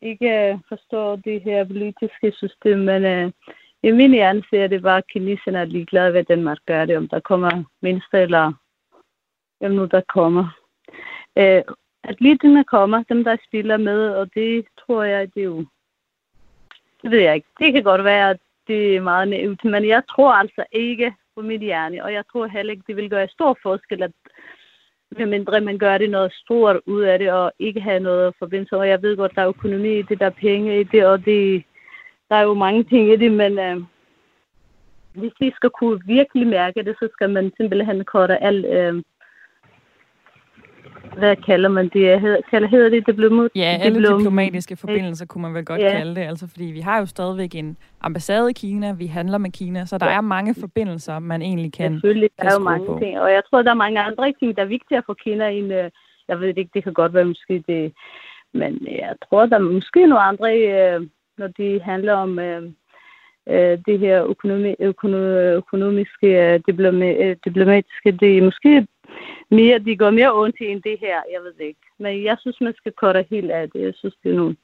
ikke 0.03 0.53
øh, 0.53 0.59
forstår 0.69 1.17
det 1.17 1.43
her 1.43 1.65
politiske 1.65 2.33
system, 2.33 2.79
men 2.79 3.05
øh, 3.05 3.33
i 3.83 3.91
min 3.91 4.13
hjerne 4.13 4.43
ser 4.51 4.67
det 4.67 4.83
bare, 4.83 4.99
at 4.99 5.07
kineserne 5.07 5.59
er 5.59 5.65
ligeglade, 5.65 6.11
hvad 6.11 6.25
Danmark 6.25 6.59
gør 6.67 6.85
det, 6.85 6.97
om 6.97 7.09
der 7.09 7.21
kommer 7.21 7.65
mennesker 7.83 8.19
eller 8.19 8.53
hvem 9.59 9.73
nu 9.73 9.85
der 9.85 10.01
kommer. 10.09 10.45
Øh, 11.39 11.63
uh, 11.69 11.75
atleterne 12.05 12.65
kommer, 12.65 13.03
dem 13.09 13.25
der 13.25 13.37
spiller 13.47 13.77
med, 13.77 14.11
og 14.15 14.35
det 14.35 14.67
tror 14.87 15.03
jeg, 15.03 15.35
det 15.35 15.41
er 15.41 15.45
jo... 15.45 15.65
Det 17.03 17.11
ved 17.11 17.19
jeg 17.19 17.35
ikke. 17.35 17.49
Det 17.59 17.73
kan 17.73 17.83
godt 17.83 18.05
være, 18.05 18.31
at 18.31 18.41
det 18.67 18.97
er 18.97 19.01
meget 19.01 19.29
nævnt, 19.29 19.65
men 19.65 19.89
jeg 19.89 20.03
tror 20.11 20.33
altså 20.33 20.65
ikke 20.73 21.15
på 21.35 21.43
mit 21.43 21.61
hjerne, 21.61 22.05
og 22.05 22.13
jeg 22.13 22.25
tror 22.33 22.47
heller 22.47 22.73
ikke, 22.73 22.85
det 22.87 22.97
vil 22.97 23.11
gøre 23.11 23.29
stor 23.29 23.59
forskel, 23.63 24.03
at 24.03 24.13
medmindre 25.19 25.61
man 25.61 25.79
gør 25.79 25.99
det 25.99 26.11
noget 26.11 26.33
stort 26.33 26.77
ud 26.87 27.03
af 27.03 27.19
det, 27.19 27.33
og 27.33 27.53
ikke 27.59 27.81
have 27.81 28.01
noget 28.01 28.35
forbindelse. 28.39 28.77
Og 28.77 28.89
jeg 28.89 29.03
ved 29.03 29.17
godt, 29.17 29.35
der 29.35 29.43
er 29.43 29.49
økonomi 29.49 29.99
i 29.99 30.03
det, 30.03 30.21
der 30.21 30.27
er 30.27 30.41
penge 30.41 30.81
i 30.81 30.85
det, 30.85 31.07
og 31.07 31.25
det, 31.25 31.65
der 32.29 32.37
er 32.37 32.43
jo 32.43 32.55
mange 32.55 32.85
ting 32.85 33.13
i 33.13 33.17
det, 33.17 33.33
men 33.33 33.59
øh, 33.59 33.81
hvis 35.15 35.33
vi 35.41 35.53
skal 35.57 35.71
kunne 35.71 36.01
virkelig 36.07 36.47
mærke 36.47 36.83
det, 36.83 36.97
så 36.99 37.09
skal 37.13 37.31
man 37.31 37.53
simpelthen 37.57 38.05
korte 38.05 38.43
al 38.43 38.65
øh, 38.65 39.03
hvad 41.19 41.37
kalder 41.37 41.69
man 41.69 41.89
det? 41.89 42.21
Hedder, 42.21 42.41
kalder, 42.51 42.69
hedder 42.69 42.89
det 42.89 43.07
diplomat? 43.07 43.51
Ja, 43.55 43.79
alle 43.81 43.99
diplom. 43.99 44.19
diplomatiske 44.19 44.77
forbindelser 44.77 45.27
kunne 45.27 45.43
man 45.43 45.55
vel 45.55 45.65
godt 45.65 45.81
ja. 45.81 45.91
kalde 45.91 46.15
det, 46.15 46.21
altså 46.21 46.49
fordi 46.49 46.65
vi 46.65 46.81
har 46.81 46.99
jo 46.99 47.07
stadigvæk 47.07 47.55
en 47.55 47.77
ambassade 48.01 48.51
i 48.51 48.53
Kina, 48.53 48.93
vi 48.93 49.07
handler 49.07 49.39
med 49.39 49.51
Kina, 49.51 49.87
så 49.87 49.99
der 49.99 50.07
ja. 50.07 50.17
er 50.17 50.21
mange 50.21 50.55
forbindelser, 50.61 51.19
man 51.19 51.43
egentlig 51.43 51.73
kan 51.73 51.93
Selvfølgelig, 51.93 52.31
der 52.39 52.45
er 52.45 52.55
jo 52.59 52.65
mange 52.65 52.87
på. 52.87 52.99
ting, 53.03 53.21
og 53.21 53.31
jeg 53.31 53.43
tror, 53.51 53.63
der 53.63 53.71
er 53.71 53.75
mange 53.75 54.01
andre 54.01 54.33
ting, 54.39 54.57
der 54.57 54.63
er 54.63 54.67
vigtigere 54.67 55.03
for 55.07 55.15
Kina 55.15 55.49
end, 55.49 55.73
øh, 55.73 55.91
jeg 56.29 56.41
ved 56.41 56.49
ikke, 56.57 56.71
det 56.75 56.85
kan 56.85 56.93
godt 56.93 57.15
være 57.15 57.25
måske 57.25 57.65
det, 57.69 57.93
men 58.55 58.87
jeg 58.87 59.15
tror, 59.29 59.47
der 59.47 59.57
er 59.57 59.61
måske 59.61 60.07
nogle 60.07 60.23
andre, 60.23 60.59
øh, 60.59 61.07
når 61.39 61.47
de 61.47 61.81
handler 61.85 62.13
om 62.13 62.39
øh, 62.39 62.63
det 63.87 63.99
her 63.99 64.25
økonomi, 64.25 64.75
økonomiske, 65.57 66.63
diplomatiske, 67.45 68.13
det 68.13 68.39
er 68.39 68.43
måske 68.43 68.87
mere, 69.51 69.79
de 69.79 69.97
går 69.97 70.11
mere 70.11 70.35
ondt 70.35 70.57
end 70.61 70.83
det 70.83 70.97
her, 71.01 71.17
jeg 71.33 71.41
ved 71.43 71.67
ikke. 71.67 71.81
Men 71.99 72.25
jeg 72.25 72.37
synes, 72.41 72.61
man 72.61 72.75
skal 72.77 72.93
korte 72.93 73.27
helt 73.31 73.51
af 73.51 73.71
det. 73.71 73.83
Jeg 73.83 73.95
synes, 73.95 74.15
det 74.23 74.33
er 74.33 74.37
nu. 74.37 74.55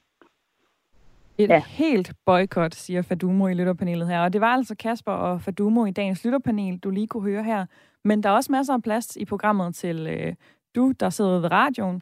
Et 1.37 1.49
ja. 1.49 1.63
helt 1.67 2.11
boykot, 2.25 2.75
siger 2.75 3.01
Fadumo 3.01 3.47
i 3.47 3.53
lytterpanelet 3.53 4.07
her. 4.07 4.19
Og 4.19 4.33
det 4.33 4.41
var 4.41 4.53
altså 4.53 4.75
Kasper 4.75 5.11
og 5.11 5.41
Fadumo 5.41 5.85
i 5.85 5.91
dagens 5.91 6.25
lytterpanel, 6.25 6.77
du 6.77 6.89
lige 6.89 7.07
kunne 7.07 7.23
høre 7.23 7.43
her. 7.43 7.65
Men 8.03 8.23
der 8.23 8.29
er 8.29 8.33
også 8.33 8.51
masser 8.51 8.73
af 8.73 8.83
plads 8.83 9.15
i 9.15 9.25
programmet 9.25 9.75
til 9.75 10.07
øh, 10.07 10.33
du, 10.75 10.93
der 10.99 11.09
sidder 11.09 11.39
ved 11.39 11.51
radioen. 11.51 12.01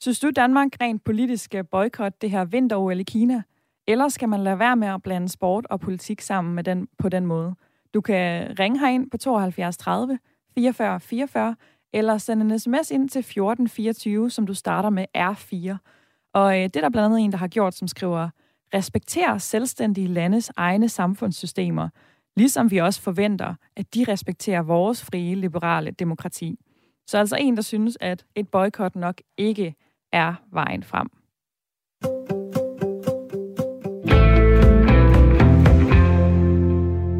Synes 0.00 0.20
du, 0.20 0.30
Danmark 0.36 0.68
rent 0.80 1.04
politisk 1.04 1.44
skal 1.44 1.64
boykotte 1.64 2.18
det 2.20 2.30
her 2.30 2.44
vinter-OL 2.44 3.00
i 3.00 3.02
Kina? 3.02 3.42
Eller 3.88 4.08
skal 4.08 4.28
man 4.28 4.40
lade 4.40 4.58
være 4.58 4.76
med 4.76 4.88
at 4.88 5.02
blande 5.02 5.28
sport 5.28 5.66
og 5.70 5.80
politik 5.80 6.20
sammen 6.20 6.54
med 6.54 6.64
den, 6.64 6.88
på 6.98 7.08
den 7.08 7.26
måde? 7.26 7.54
Du 7.94 8.00
kan 8.00 8.56
ringe 8.58 8.78
herind 8.78 9.10
på 9.10 9.16
72 9.16 9.76
30 9.76 10.18
44 10.54 11.00
44, 11.00 11.56
eller 11.92 12.18
send 12.18 12.42
en 12.42 12.58
sms 12.58 12.90
ind 12.90 13.08
til 13.08 13.18
1424, 13.18 14.30
som 14.30 14.46
du 14.46 14.54
starter 14.54 14.90
med 14.90 15.04
R4. 15.18 15.76
Og 16.34 16.58
øh, 16.58 16.64
det 16.64 16.76
er 16.76 16.80
der 16.80 16.90
blandt 16.90 17.06
andet 17.06 17.24
en, 17.24 17.32
der 17.32 17.38
har 17.38 17.48
gjort, 17.48 17.74
som 17.74 17.88
skriver, 17.88 18.28
respekter 18.74 19.38
selvstændige 19.38 20.08
landes 20.08 20.52
egne 20.56 20.88
samfundssystemer, 20.88 21.88
ligesom 22.36 22.70
vi 22.70 22.78
også 22.78 23.02
forventer, 23.02 23.54
at 23.76 23.94
de 23.94 24.04
respekterer 24.08 24.62
vores 24.62 25.04
frie, 25.04 25.34
liberale 25.34 25.90
demokrati. 25.90 26.58
Så 27.06 27.18
altså 27.18 27.36
en, 27.36 27.56
der 27.56 27.62
synes, 27.62 27.98
at 28.00 28.24
et 28.34 28.48
boykot 28.48 28.96
nok 28.96 29.20
ikke 29.38 29.74
er 30.12 30.34
vejen 30.52 30.82
frem. 30.82 32.35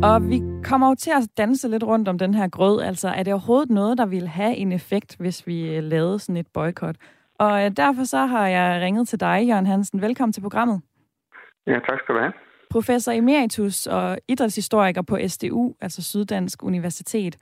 Og 0.06 0.28
vi 0.28 0.42
kommer 0.64 0.88
jo 0.88 0.94
til 0.94 1.10
at 1.10 1.28
danse 1.36 1.68
lidt 1.68 1.82
rundt 1.82 2.08
om 2.08 2.18
den 2.18 2.34
her 2.34 2.48
grød. 2.48 2.82
Altså, 2.82 3.08
er 3.08 3.22
det 3.22 3.32
overhovedet 3.32 3.70
noget, 3.70 3.98
der 3.98 4.06
ville 4.06 4.28
have 4.28 4.56
en 4.56 4.72
effekt, 4.72 5.16
hvis 5.18 5.46
vi 5.46 5.80
lavede 5.80 6.18
sådan 6.18 6.36
et 6.36 6.46
boykot? 6.54 6.96
Og 7.38 7.64
øh, 7.64 7.70
derfor 7.76 8.04
så 8.04 8.26
har 8.26 8.48
jeg 8.48 8.82
ringet 8.82 9.08
til 9.08 9.20
dig, 9.20 9.44
Jørgen 9.48 9.66
Hansen. 9.66 10.02
Velkommen 10.02 10.32
til 10.32 10.40
programmet. 10.40 10.80
Ja, 11.66 11.72
tak 11.72 11.98
skal 12.04 12.14
du 12.14 12.20
have. 12.20 12.32
Professor 12.70 13.12
emeritus 13.12 13.86
og 13.86 14.18
idrætshistoriker 14.28 15.02
på 15.02 15.18
SDU, 15.26 15.74
altså 15.80 16.02
Syddansk 16.02 16.62
Universitet. 16.62 17.36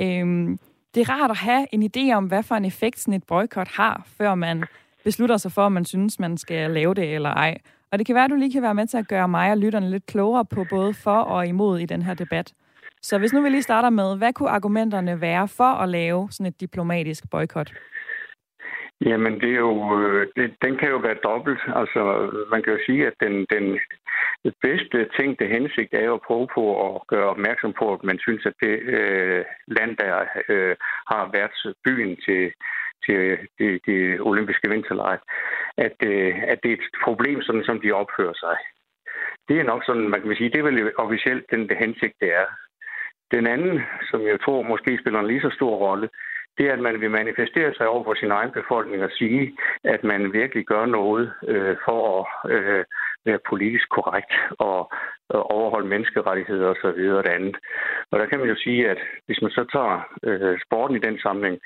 Øhm, 0.00 0.58
det 0.94 1.00
er 1.00 1.10
rart 1.10 1.30
at 1.30 1.36
have 1.36 1.66
en 1.72 1.90
idé 1.96 2.12
om, 2.14 2.24
hvad 2.24 2.42
for 2.42 2.54
en 2.54 2.64
effekt 2.64 2.98
sådan 2.98 3.14
et 3.14 3.24
boykot 3.24 3.68
har, 3.68 4.02
før 4.06 4.34
man 4.34 4.64
beslutter 5.04 5.36
sig 5.36 5.52
for, 5.52 5.62
om 5.62 5.72
man 5.72 5.84
synes, 5.84 6.18
man 6.18 6.36
skal 6.36 6.70
lave 6.70 6.94
det 6.94 7.14
eller 7.14 7.30
ej. 7.30 7.58
Og 7.92 7.98
det 7.98 8.06
kan 8.06 8.14
være, 8.14 8.24
at 8.24 8.30
du 8.30 8.36
lige 8.36 8.52
kan 8.52 8.62
være 8.62 8.74
med 8.74 8.86
til 8.86 8.98
at 8.98 9.08
gøre 9.08 9.28
mig 9.28 9.50
og 9.50 9.58
lytterne 9.58 9.90
lidt 9.90 10.06
klogere 10.06 10.44
på 10.44 10.64
både 10.70 10.94
for 10.94 11.18
og 11.18 11.46
imod 11.46 11.78
i 11.78 11.86
den 11.86 12.02
her 12.02 12.14
debat. 12.14 12.52
Så 13.02 13.18
hvis 13.18 13.32
nu 13.32 13.42
vi 13.42 13.48
lige 13.48 13.62
starter 13.62 13.90
med, 13.90 14.18
hvad 14.18 14.32
kunne 14.32 14.50
argumenterne 14.50 15.20
være 15.20 15.48
for 15.48 15.72
at 15.82 15.88
lave 15.88 16.28
sådan 16.30 16.46
et 16.46 16.60
diplomatisk 16.60 17.24
boykot? 17.30 17.72
Jamen, 19.00 19.40
det 19.40 19.50
er 19.50 19.62
jo, 19.68 20.00
øh, 20.00 20.26
det, 20.36 20.54
den 20.64 20.76
kan 20.76 20.88
jo 20.88 20.96
være 20.96 21.24
dobbelt. 21.24 21.60
Altså, 21.80 22.00
man 22.50 22.62
kan 22.62 22.72
jo 22.72 22.78
sige, 22.86 23.06
at 23.06 23.14
den, 23.20 23.46
den 23.54 23.66
bedste 24.62 24.98
ting, 25.18 25.38
det 25.38 25.48
hensigt, 25.48 25.94
er 25.94 26.04
jo 26.04 26.14
at 26.14 26.26
prøve 26.26 26.48
på 26.54 26.64
at 26.86 27.06
gøre 27.06 27.28
opmærksom 27.34 27.72
på, 27.78 27.94
at 27.94 28.04
man 28.04 28.18
synes, 28.18 28.46
at 28.46 28.56
det 28.62 28.76
øh, 28.96 29.44
land, 29.66 29.96
der 29.96 30.24
øh, 30.48 30.76
har 31.12 31.30
været 31.32 31.74
byen 31.84 32.16
til, 32.26 32.52
til 33.06 33.38
det, 33.58 33.80
det 33.86 34.20
olympiske 34.20 34.70
vinterleje, 34.70 35.18
at, 35.76 35.96
øh, 36.04 36.42
at 36.52 36.58
det 36.62 36.70
er 36.70 36.76
et 36.76 36.88
problem, 37.04 37.42
sådan 37.42 37.64
som 37.64 37.80
de 37.80 37.92
opfører 37.92 38.36
sig. 38.44 38.56
Det 39.48 39.60
er 39.60 39.64
nok 39.64 39.82
sådan, 39.84 40.08
man 40.08 40.20
kan 40.20 40.36
sige, 40.36 40.50
det 40.50 40.58
er 40.58 40.68
vel 40.70 40.92
officielt 40.96 41.44
den 41.50 41.68
det 41.68 41.76
hensigt, 41.76 42.14
det 42.20 42.34
er. 42.34 42.46
Den 43.30 43.46
anden, 43.46 43.82
som 44.10 44.20
jeg 44.26 44.40
tror 44.40 44.62
måske 44.62 44.98
spiller 45.00 45.20
en 45.20 45.26
lige 45.26 45.40
så 45.40 45.50
stor 45.50 45.76
rolle, 45.76 46.08
det 46.58 46.66
er, 46.68 46.72
at 46.72 46.78
man 46.78 47.00
vil 47.00 47.10
manifestere 47.10 47.74
sig 47.74 47.88
over 47.88 48.04
for 48.04 48.14
sin 48.14 48.30
egen 48.30 48.50
befolkning 48.50 49.02
og 49.04 49.10
sige, 49.10 49.56
at 49.84 50.04
man 50.04 50.32
virkelig 50.32 50.64
gør 50.66 50.86
noget 50.86 51.32
øh, 51.48 51.76
for 51.84 52.00
at 52.14 52.50
øh, 52.50 52.84
være 53.24 53.38
politisk 53.48 53.88
korrekt 53.88 54.32
og, 54.58 54.92
og 55.28 55.50
overholde 55.50 55.88
menneskerettigheder 55.88 56.68
osv. 56.68 56.86
Og, 56.86 57.16
og 57.16 57.24
det 57.24 57.30
andet. 57.30 57.56
Og 58.10 58.18
der 58.18 58.26
kan 58.26 58.38
man 58.38 58.48
jo 58.48 58.56
sige, 58.64 58.90
at 58.90 58.98
hvis 59.26 59.42
man 59.42 59.50
så 59.50 59.64
tager 59.72 59.96
øh, 60.22 60.58
sporten 60.66 60.96
i 60.96 61.04
den 61.06 61.18
sammenhæng, 61.18 61.60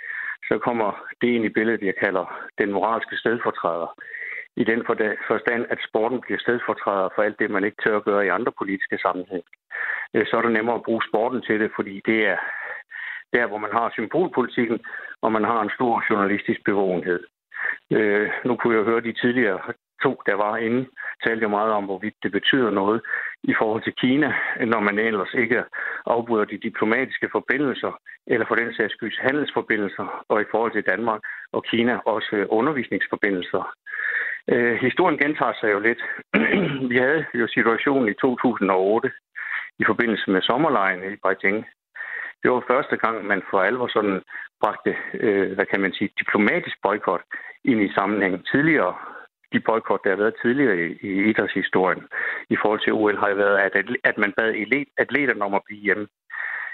så 0.49 0.59
kommer 0.59 1.07
det 1.21 1.28
ind 1.28 1.45
i 1.45 1.49
billedet, 1.57 1.83
jeg 1.83 1.97
kalder 1.97 2.25
den 2.59 2.73
moralske 2.73 3.16
stedfortræder. 3.16 3.95
I 4.57 4.64
den 4.64 4.85
forstand, 5.30 5.66
at 5.71 5.78
sporten 5.88 6.21
bliver 6.21 6.38
stedfortræder 6.38 7.09
for 7.14 7.23
alt 7.23 7.38
det, 7.38 7.50
man 7.50 7.64
ikke 7.64 7.83
tør 7.85 7.97
at 7.97 8.04
gøre 8.04 8.26
i 8.26 8.35
andre 8.37 8.52
politiske 8.59 8.99
sammenhæng. 8.99 9.45
Øh, 10.14 10.26
så 10.26 10.37
er 10.37 10.42
det 10.42 10.52
nemmere 10.52 10.76
at 10.76 10.83
bruge 10.83 11.02
sporten 11.09 11.42
til 11.42 11.61
det, 11.61 11.71
fordi 11.76 12.00
det 12.07 12.26
er 12.26 12.38
der, 13.33 13.47
hvor 13.47 13.59
man 13.59 13.73
har 13.73 13.90
symbolpolitikken, 13.90 14.78
og 15.23 15.33
man 15.33 15.45
har 15.45 15.61
en 15.62 15.71
stor 15.75 16.04
journalistisk 16.11 16.61
bevågenhed. 16.64 17.21
Øh, 17.92 18.30
nu 18.45 18.57
kunne 18.57 18.76
jeg 18.76 18.85
høre 18.85 19.00
de 19.00 19.12
tidligere 19.12 19.61
to, 20.02 20.22
der 20.26 20.34
var 20.34 20.56
inde, 20.56 20.86
talte 21.24 21.42
jo 21.42 21.48
meget 21.48 21.72
om, 21.72 21.84
hvorvidt 21.84 22.14
det 22.22 22.32
betyder 22.32 22.70
noget 22.70 23.00
i 23.42 23.54
forhold 23.58 23.82
til 23.82 23.94
Kina, 24.02 24.34
når 24.66 24.80
man 24.80 24.98
ellers 24.98 25.34
ikke 25.34 25.64
afbryder 26.06 26.44
de 26.44 26.58
diplomatiske 26.58 27.28
forbindelser, 27.32 27.92
eller 28.26 28.46
for 28.46 28.54
den 28.54 28.74
sags 28.74 28.92
skyld 28.92 29.20
handelsforbindelser, 29.20 30.24
og 30.28 30.40
i 30.40 30.50
forhold 30.50 30.72
til 30.72 30.88
Danmark 30.92 31.20
og 31.52 31.64
Kina 31.64 31.98
også 32.04 32.30
øh, 32.32 32.46
undervisningsforbindelser. 32.48 33.74
Øh, 34.48 34.74
historien 34.86 35.18
gentager 35.18 35.52
sig 35.60 35.72
jo 35.72 35.78
lidt. 35.78 36.02
Vi 36.90 36.96
havde 36.96 37.24
jo 37.34 37.46
situationen 37.46 38.08
i 38.08 38.14
2008 38.14 39.10
i 39.78 39.84
forbindelse 39.84 40.30
med 40.30 40.42
sommerlejen 40.42 41.12
i 41.12 41.16
Beijing, 41.22 41.66
det 42.42 42.50
var 42.50 42.64
første 42.72 42.96
gang, 42.96 43.26
man 43.26 43.42
for 43.50 43.60
alvor 43.60 43.88
sådan 43.88 44.22
bragte, 44.60 44.96
øh, 45.14 45.52
hvad 45.54 45.66
kan 45.66 45.80
man 45.80 45.92
sige, 45.92 46.10
diplomatisk 46.18 46.76
boykot 46.82 47.22
ind 47.64 47.80
i 47.82 47.94
sammenhæng. 47.94 48.46
Tidligere, 48.52 48.94
de 49.52 49.60
boykot, 49.60 50.04
der 50.04 50.10
har 50.10 50.16
været 50.16 50.40
tidligere 50.42 50.76
i, 50.86 50.88
i 51.10 51.30
idrætshistorien 51.30 52.02
i 52.50 52.56
forhold 52.62 52.80
til 52.80 52.92
OL, 52.92 53.18
har 53.18 53.34
været, 53.34 53.58
at, 53.58 53.72
at 54.04 54.18
man 54.18 54.32
bad 54.36 54.50
atleterne 54.98 55.44
om 55.44 55.54
at 55.54 55.66
blive 55.66 55.80
hjemme. 55.80 56.06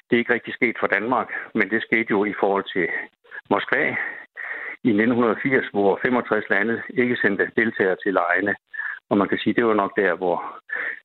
Det 0.06 0.12
er 0.16 0.22
ikke 0.22 0.34
rigtig 0.34 0.54
sket 0.54 0.76
for 0.80 0.86
Danmark, 0.86 1.28
men 1.54 1.70
det 1.70 1.82
skete 1.82 2.10
jo 2.10 2.24
i 2.24 2.34
forhold 2.40 2.64
til 2.74 2.88
Moskva 3.50 3.84
i 4.88 4.90
1980, 4.90 5.66
hvor 5.72 5.98
65 6.02 6.44
lande 6.50 6.82
ikke 6.88 7.16
sendte 7.16 7.50
deltagere 7.56 7.96
til 8.02 8.12
lejene. 8.14 8.54
Og 9.11 9.18
man 9.18 9.28
kan 9.28 9.38
sige, 9.38 9.54
det 9.54 9.66
var 9.66 9.75
nok 9.75 9.96
der, 9.96 10.14
hvor 10.14 10.37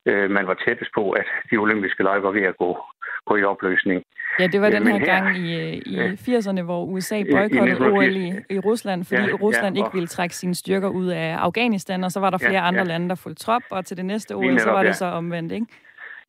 øh, 0.06 0.30
man 0.32 0.48
var 0.48 0.54
tættest 0.54 0.92
på, 0.96 1.12
at 1.12 1.26
de 1.52 1.58
olympiske 1.58 2.04
lege 2.04 2.24
var 2.24 2.32
ved 2.32 2.42
at 2.42 2.58
gå, 2.58 2.78
gå 3.26 3.36
i 3.36 3.44
opløsning. 3.44 4.04
Ja, 4.40 4.48
det 4.48 4.62
var 4.62 4.70
den 4.70 4.88
her, 4.88 4.98
her 4.98 5.06
gang 5.06 5.38
i, 5.38 5.50
i 5.86 5.96
ja, 5.96 6.12
80'erne, 6.12 6.62
hvor 6.62 6.84
USA 6.86 7.24
boykottede 7.32 7.92
OL 7.92 8.16
i, 8.16 8.34
i 8.50 8.60
Rusland, 8.60 9.06
fordi 9.06 9.22
ja, 9.22 9.36
Rusland 9.42 9.76
ja, 9.76 9.84
ikke 9.84 9.94
ville 9.94 10.08
trække 10.08 10.36
sine 10.36 10.56
styrker 10.56 10.90
ud 10.90 11.08
af 11.08 11.36
Afghanistan, 11.40 12.04
og 12.04 12.12
så 12.12 12.20
var 12.20 12.30
der 12.30 12.38
flere 12.38 12.62
ja, 12.62 12.68
andre 12.68 12.80
ja. 12.80 12.88
lande, 12.88 13.10
der 13.10 13.16
fulgte 13.16 13.44
trop, 13.44 13.62
og 13.70 13.86
til 13.86 13.98
det 13.98 14.06
næste 14.06 14.36
OL, 14.36 14.60
så 14.60 14.72
var 14.72 14.84
det 14.84 14.96
så 14.96 15.06
omvendt, 15.06 15.52
ikke? 15.52 15.66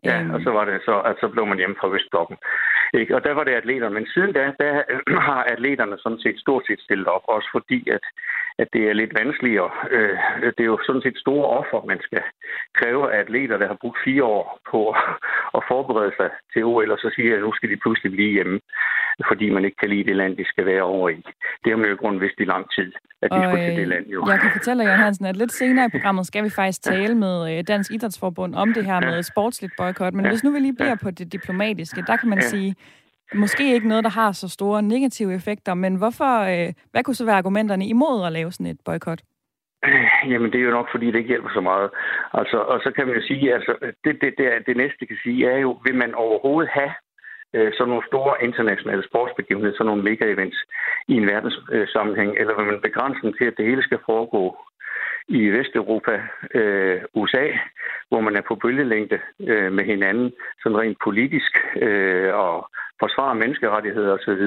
Ja, 0.04 0.20
um, 0.20 0.30
og 0.30 0.40
så 0.44 0.50
var 0.50 0.64
det 0.64 0.80
så, 0.84 1.00
at 1.00 1.16
så 1.20 1.28
blev 1.28 1.46
man 1.46 1.58
hjemme 1.58 1.76
fra 1.80 1.88
Vestblokken. 1.88 2.36
Ikke? 2.94 3.14
Og 3.16 3.24
der 3.24 3.32
var 3.32 3.44
det 3.44 3.54
atleterne. 3.54 3.94
Men 3.94 4.06
siden 4.06 4.32
da, 4.32 4.52
der 4.58 4.72
har 5.28 5.42
atleterne 5.42 5.98
sådan 5.98 6.20
set 6.20 6.40
stort 6.40 6.64
set 6.66 6.80
stillet 6.80 7.06
op, 7.06 7.24
også 7.28 7.48
fordi, 7.52 7.88
at, 7.90 8.04
at 8.58 8.68
det 8.72 8.82
er 8.88 8.92
lidt 8.92 9.14
vanskeligere. 9.20 9.70
Øh, 9.90 10.18
det 10.56 10.60
er 10.60 10.72
jo 10.74 10.78
sådan 10.86 11.02
set 11.02 11.18
store 11.18 11.46
offer, 11.58 11.86
man 11.86 12.00
skal 12.02 12.22
kræve 12.78 13.12
af 13.12 13.18
atleter, 13.18 13.56
der 13.58 13.66
har 13.66 13.78
brugt 13.80 13.98
fire 14.04 14.24
år 14.24 14.60
på 14.70 14.80
at 15.56 15.62
forberede 15.68 16.12
sig 16.16 16.30
til 16.52 16.64
OL, 16.64 16.90
og 16.90 16.98
så 16.98 17.10
siger 17.14 17.36
at 17.36 17.42
nu 17.42 17.52
skal 17.52 17.70
de 17.70 17.82
pludselig 17.82 18.12
blive 18.12 18.32
hjemme, 18.32 18.60
fordi 19.28 19.50
man 19.50 19.64
ikke 19.64 19.76
kan 19.76 19.90
lide 19.90 20.04
det 20.04 20.16
land, 20.16 20.36
de 20.36 20.44
skal 20.44 20.66
være 20.66 20.82
over 20.82 21.08
i. 21.08 21.22
Det 21.62 21.68
har 21.72 21.76
man 21.76 21.90
jo 21.90 21.96
grund 21.96 22.20
vist 22.20 22.38
i 22.38 22.44
lang 22.44 22.64
tid, 22.76 22.92
at 23.22 23.30
de 23.30 23.36
og, 23.36 23.42
skulle 23.42 23.66
til 23.66 23.76
det 23.76 23.82
øh, 23.82 23.88
land. 23.88 24.06
Jo. 24.06 24.26
Jeg 24.26 24.40
kan 24.40 24.50
fortælle 24.52 24.84
Jørgen 24.84 25.00
Hansen, 25.00 25.26
at 25.26 25.36
lidt 25.36 25.52
senere 25.52 25.86
i 25.86 25.88
programmet 25.88 26.26
skal 26.26 26.44
vi 26.44 26.50
faktisk 26.50 26.82
tale 26.82 27.14
med 27.14 27.58
øh, 27.58 27.64
Dansk 27.68 27.90
Idrætsforbund 27.92 28.54
om 28.54 28.72
det 28.72 28.84
her 28.84 29.00
med 29.00 29.22
sportsligt 29.22 29.72
boykot. 29.78 30.14
Men 30.14 30.24
ja. 30.24 30.30
hvis 30.30 30.44
nu 30.44 30.50
vi 30.50 30.58
lige 30.58 30.74
bliver 30.74 30.96
på 31.02 31.10
det 31.10 31.32
diplomatiske, 31.32 32.02
der 32.06 32.16
kan 32.16 32.28
man 32.28 32.38
ja. 32.38 32.48
sige, 32.48 32.74
måske 33.34 33.74
ikke 33.74 33.88
noget, 33.88 34.04
der 34.04 34.10
har 34.10 34.32
så 34.32 34.48
store 34.48 34.82
negative 34.82 35.34
effekter, 35.34 35.74
men 35.74 35.94
hvorfor, 35.94 36.32
øh, 36.52 36.72
hvad 36.90 37.02
kunne 37.04 37.14
så 37.14 37.24
være 37.24 37.36
argumenterne 37.36 37.86
imod 37.86 38.26
at 38.26 38.32
lave 38.32 38.52
sådan 38.52 38.66
et 38.66 38.80
boykot? 38.84 39.22
Jamen, 40.30 40.52
det 40.52 40.60
er 40.60 40.64
jo 40.64 40.70
nok, 40.70 40.88
fordi 40.90 41.06
det 41.06 41.14
ikke 41.14 41.28
hjælper 41.28 41.50
så 41.54 41.60
meget. 41.60 41.90
Altså, 42.32 42.58
og 42.58 42.80
så 42.84 42.90
kan 42.96 43.06
man 43.06 43.16
jo 43.16 43.22
sige, 43.22 43.54
altså, 43.54 43.72
det, 44.04 44.14
det, 44.20 44.34
det, 44.38 44.46
det 44.66 44.76
næste 44.76 45.06
kan 45.06 45.16
sige, 45.22 45.50
er 45.50 45.58
jo, 45.58 45.70
vil 45.84 45.94
man 45.94 46.14
overhovedet 46.14 46.70
have 46.72 46.92
øh, 47.54 47.72
sådan 47.72 47.90
nogle 47.92 48.06
store 48.10 48.34
internationale 48.46 49.04
sportsbegivenheder, 49.08 49.74
sådan 49.76 49.90
nogle 49.90 50.06
mega-events 50.10 50.58
i 51.08 51.14
en 51.20 51.26
verdenssammenhæng, 51.26 52.30
øh, 52.34 52.40
eller 52.40 52.54
vil 52.56 52.66
man 52.72 52.86
begrænse 52.88 53.20
dem 53.22 53.32
til, 53.38 53.44
at 53.44 53.56
det 53.58 53.66
hele 53.66 53.82
skal 53.82 54.00
foregå 54.06 54.44
i 55.28 55.48
Vesteuropa, 55.48 56.22
øh, 56.54 57.00
USA, 57.14 57.46
hvor 58.08 58.20
man 58.20 58.36
er 58.36 58.40
på 58.48 58.54
bølgelængde 58.54 59.18
øh, 59.40 59.72
med 59.72 59.84
hinanden, 59.84 60.32
sådan 60.62 60.78
rent 60.78 60.98
politisk, 61.04 61.52
øh, 61.76 62.34
og 62.34 62.70
forsvarer 63.00 63.34
menneskerettigheder 63.34 64.12
osv. 64.12 64.42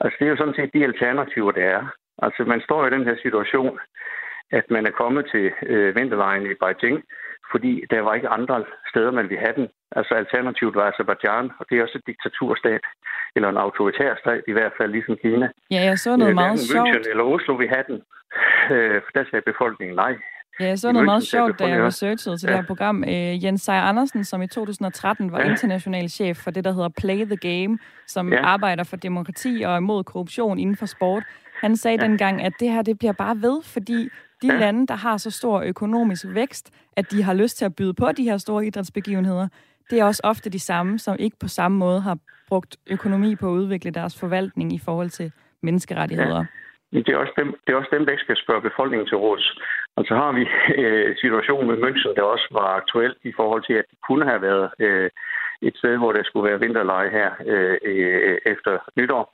Altså, 0.00 0.16
det 0.18 0.24
er 0.26 0.30
jo 0.30 0.36
sådan 0.36 0.54
set 0.54 0.70
de 0.74 0.84
alternativer, 0.84 1.52
der 1.52 1.64
er. 1.76 1.82
Altså, 2.22 2.44
man 2.44 2.60
står 2.60 2.86
i 2.86 2.90
den 2.90 3.04
her 3.04 3.16
situation, 3.22 3.78
at 4.50 4.70
man 4.70 4.86
er 4.86 4.90
kommet 4.90 5.26
til 5.32 5.52
øh, 5.62 5.96
vintervejen 5.96 6.46
i 6.46 6.54
Beijing, 6.60 7.04
fordi 7.52 7.72
der 7.90 8.00
var 8.00 8.14
ikke 8.14 8.28
andre 8.28 8.64
steder, 8.90 9.10
man 9.10 9.28
ville 9.28 9.44
have 9.46 9.56
den. 9.60 9.68
Altså 9.98 10.12
alternativet 10.14 10.74
var 10.74 10.84
Azerbaijan, 10.90 11.46
og 11.58 11.64
det 11.68 11.74
er 11.78 11.82
også 11.82 11.98
et 11.98 12.06
diktaturstat, 12.06 12.84
eller 13.36 13.48
en 13.48 13.56
autoritær 13.66 14.10
stat, 14.22 14.42
i 14.48 14.52
hvert 14.52 14.72
fald 14.78 14.90
ligesom 14.92 15.16
Kina. 15.22 15.48
Ja, 15.70 15.80
jeg 15.90 15.98
så 15.98 16.16
noget 16.16 16.30
øh, 16.30 16.34
meget 16.34 16.60
sjovt. 16.60 16.88
München 16.88 17.10
eller 17.10 17.24
Oslo 17.24 17.54
vi 17.54 17.66
have 17.74 17.84
den. 17.90 17.98
Øh, 18.74 19.00
for 19.04 19.10
der 19.14 19.24
sagde 19.30 19.50
befolkningen 19.52 19.96
nej. 19.96 20.14
Ja, 20.60 20.66
jeg 20.66 20.78
så 20.78 20.92
noget 20.92 21.04
meget 21.04 21.22
sjovt, 21.22 21.58
da 21.58 21.66
jeg 21.66 21.82
researchede 21.82 22.36
til 22.36 22.46
ja. 22.46 22.52
det 22.52 22.60
her 22.60 22.66
program. 22.66 23.04
Øh, 23.04 23.44
Jens 23.44 23.62
Seier 23.62 23.82
Andersen, 23.82 24.24
som 24.24 24.42
i 24.42 24.46
2013 24.46 25.32
var 25.32 25.40
ja. 25.40 25.50
international 25.50 26.08
chef 26.08 26.36
for 26.36 26.50
det, 26.50 26.64
der 26.64 26.72
hedder 26.72 26.88
Play 26.88 27.24
the 27.24 27.36
Game, 27.36 27.78
som 28.06 28.32
ja. 28.32 28.44
arbejder 28.44 28.84
for 28.84 28.96
demokrati 28.96 29.62
og 29.66 29.76
imod 29.76 30.04
korruption 30.04 30.58
inden 30.58 30.76
for 30.76 30.86
sport. 30.86 31.22
Han 31.60 31.76
sagde 31.76 31.98
ja. 32.00 32.06
dengang, 32.08 32.42
at 32.42 32.52
det 32.60 32.70
her 32.70 32.82
det 32.82 32.98
bliver 32.98 33.12
bare 33.12 33.36
ved, 33.36 33.62
fordi 33.62 34.08
de 34.42 34.46
ja. 34.46 34.58
lande, 34.58 34.86
der 34.86 34.94
har 34.94 35.16
så 35.16 35.30
stor 35.30 35.62
økonomisk 35.62 36.24
vækst, 36.28 36.70
at 36.96 37.10
de 37.10 37.22
har 37.22 37.34
lyst 37.34 37.58
til 37.58 37.64
at 37.64 37.76
byde 37.76 37.94
på 37.94 38.12
de 38.12 38.24
her 38.24 38.36
store 38.36 38.66
idrætsbegivenheder, 38.66 39.48
det 39.90 40.00
er 40.00 40.04
også 40.04 40.22
ofte 40.24 40.50
de 40.50 40.60
samme, 40.60 40.98
som 40.98 41.16
ikke 41.18 41.36
på 41.40 41.48
samme 41.48 41.78
måde 41.78 42.00
har 42.00 42.18
brugt 42.48 42.76
økonomi 42.90 43.36
på 43.36 43.46
at 43.46 43.52
udvikle 43.52 43.90
deres 43.90 44.20
forvaltning 44.20 44.72
i 44.72 44.80
forhold 44.84 45.10
til 45.10 45.32
menneskerettigheder. 45.62 46.44
Ja. 46.92 47.00
Det 47.00 47.08
er, 47.08 47.16
også 47.16 47.32
dem, 47.36 47.48
det 47.66 47.72
er 47.72 47.76
også 47.76 47.92
dem, 47.92 48.04
der 48.04 48.12
ikke 48.12 48.22
skal 48.22 48.36
spørge 48.36 48.62
befolkningen 48.62 49.08
til 49.08 49.16
råds. 49.16 49.58
Altså 49.96 50.14
har 50.14 50.32
vi 50.32 50.44
øh, 50.82 51.16
situationen 51.16 51.66
med 51.70 51.78
München, 51.84 52.14
der 52.16 52.22
også 52.22 52.48
var 52.50 52.66
aktuel 52.80 53.14
i 53.24 53.32
forhold 53.36 53.62
til, 53.66 53.72
at 53.72 53.84
det 53.90 53.98
kunne 54.08 54.24
have 54.30 54.42
været 54.42 54.70
øh, 54.78 55.10
et 55.62 55.76
sted, 55.76 55.96
hvor 55.96 56.12
der 56.12 56.22
skulle 56.24 56.50
være 56.50 56.60
vinterleje 56.60 57.10
her 57.10 57.30
øh, 57.46 57.76
øh, 57.84 58.38
efter 58.46 58.78
nytår. 58.96 59.24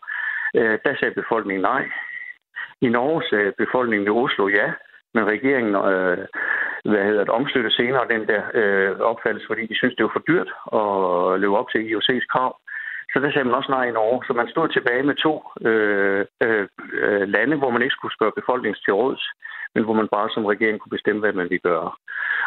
Øh, 0.56 0.78
der 0.84 0.94
sagde 0.96 1.14
befolkningen 1.14 1.62
nej. 1.62 1.84
I 2.80 2.88
Norge 2.88 3.22
sagde 3.30 3.52
befolkningen 3.58 4.06
i 4.06 4.10
Oslo 4.10 4.48
ja, 4.48 4.72
men 5.14 5.24
regeringen 5.26 5.74
øh, 5.74 6.26
hvad 6.90 7.04
hedder 7.04 7.24
det, 7.24 7.38
omstøtte 7.38 7.70
senere 7.70 8.12
den 8.14 8.26
der 8.28 8.42
øh, 8.54 9.00
opfattelse, 9.00 9.46
fordi 9.46 9.66
de 9.66 9.76
synes, 9.78 9.94
det 9.94 10.04
var 10.04 10.14
for 10.14 10.26
dyrt 10.30 10.50
at 10.80 11.40
leve 11.40 11.58
op 11.58 11.68
til 11.70 11.80
IOC's 11.88 12.26
krav. 12.32 12.52
Så 13.12 13.20
der 13.20 13.30
sagde 13.30 13.44
man 13.44 13.54
også 13.54 13.70
nej 13.70 13.84
i 13.88 13.96
Norge. 13.98 14.24
Så 14.26 14.32
man 14.32 14.48
stod 14.48 14.68
tilbage 14.68 15.02
med 15.02 15.14
to 15.14 15.34
øh, 15.68 16.24
øh, 16.44 16.68
øh, 17.02 17.28
lande, 17.36 17.56
hvor 17.56 17.70
man 17.70 17.82
ikke 17.82 17.96
skulle 17.96 18.16
spørge 18.16 18.38
befolkningen 18.40 18.78
til 18.84 18.94
råds, 18.94 19.24
men 19.74 19.84
hvor 19.84 19.94
man 20.00 20.08
bare 20.16 20.28
som 20.30 20.44
regering 20.44 20.78
kunne 20.78 20.96
bestemme, 20.96 21.20
hvad 21.20 21.32
man 21.32 21.50
ville 21.50 21.68
gøre. 21.70 21.90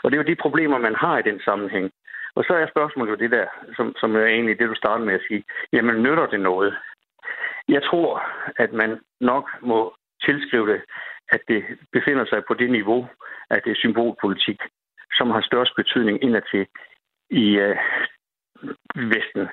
Og 0.04 0.06
det 0.06 0.16
er 0.18 0.22
jo 0.24 0.32
de 0.32 0.44
problemer, 0.46 0.78
man 0.78 0.96
har 0.96 1.18
i 1.18 1.28
den 1.30 1.40
sammenhæng. 1.48 1.92
Og 2.36 2.44
så 2.48 2.54
er 2.54 2.68
spørgsmålet 2.74 3.12
jo 3.12 3.16
det 3.24 3.32
der, 3.32 3.48
som, 3.76 3.96
som 4.00 4.16
er 4.16 4.26
egentlig 4.26 4.60
det, 4.60 4.70
du 4.70 4.76
startede 4.76 5.06
med 5.06 5.14
at 5.14 5.26
sige. 5.28 5.44
Jamen, 5.74 6.04
nytter 6.04 6.26
det 6.26 6.40
noget? 6.40 6.78
Jeg 7.68 7.84
tror, 7.84 8.24
at 8.64 8.74
man 8.74 9.00
nok 9.22 9.46
må 9.62 9.94
tilskrive 10.26 10.68
det, 10.74 10.82
at 11.30 11.42
det 11.48 11.64
befinder 11.92 12.26
sig 12.26 12.44
på 12.48 12.54
det 12.54 12.72
niveau, 12.72 13.08
at 13.50 13.62
det 13.66 13.72
er 13.72 13.82
symbolpolitik, 13.84 14.60
som 15.18 15.30
har 15.30 15.42
størst 15.42 15.74
betydning 15.76 16.24
indadtil 16.24 16.68
i 17.30 17.46
øh, 17.66 17.78
Vesten. 18.96 19.48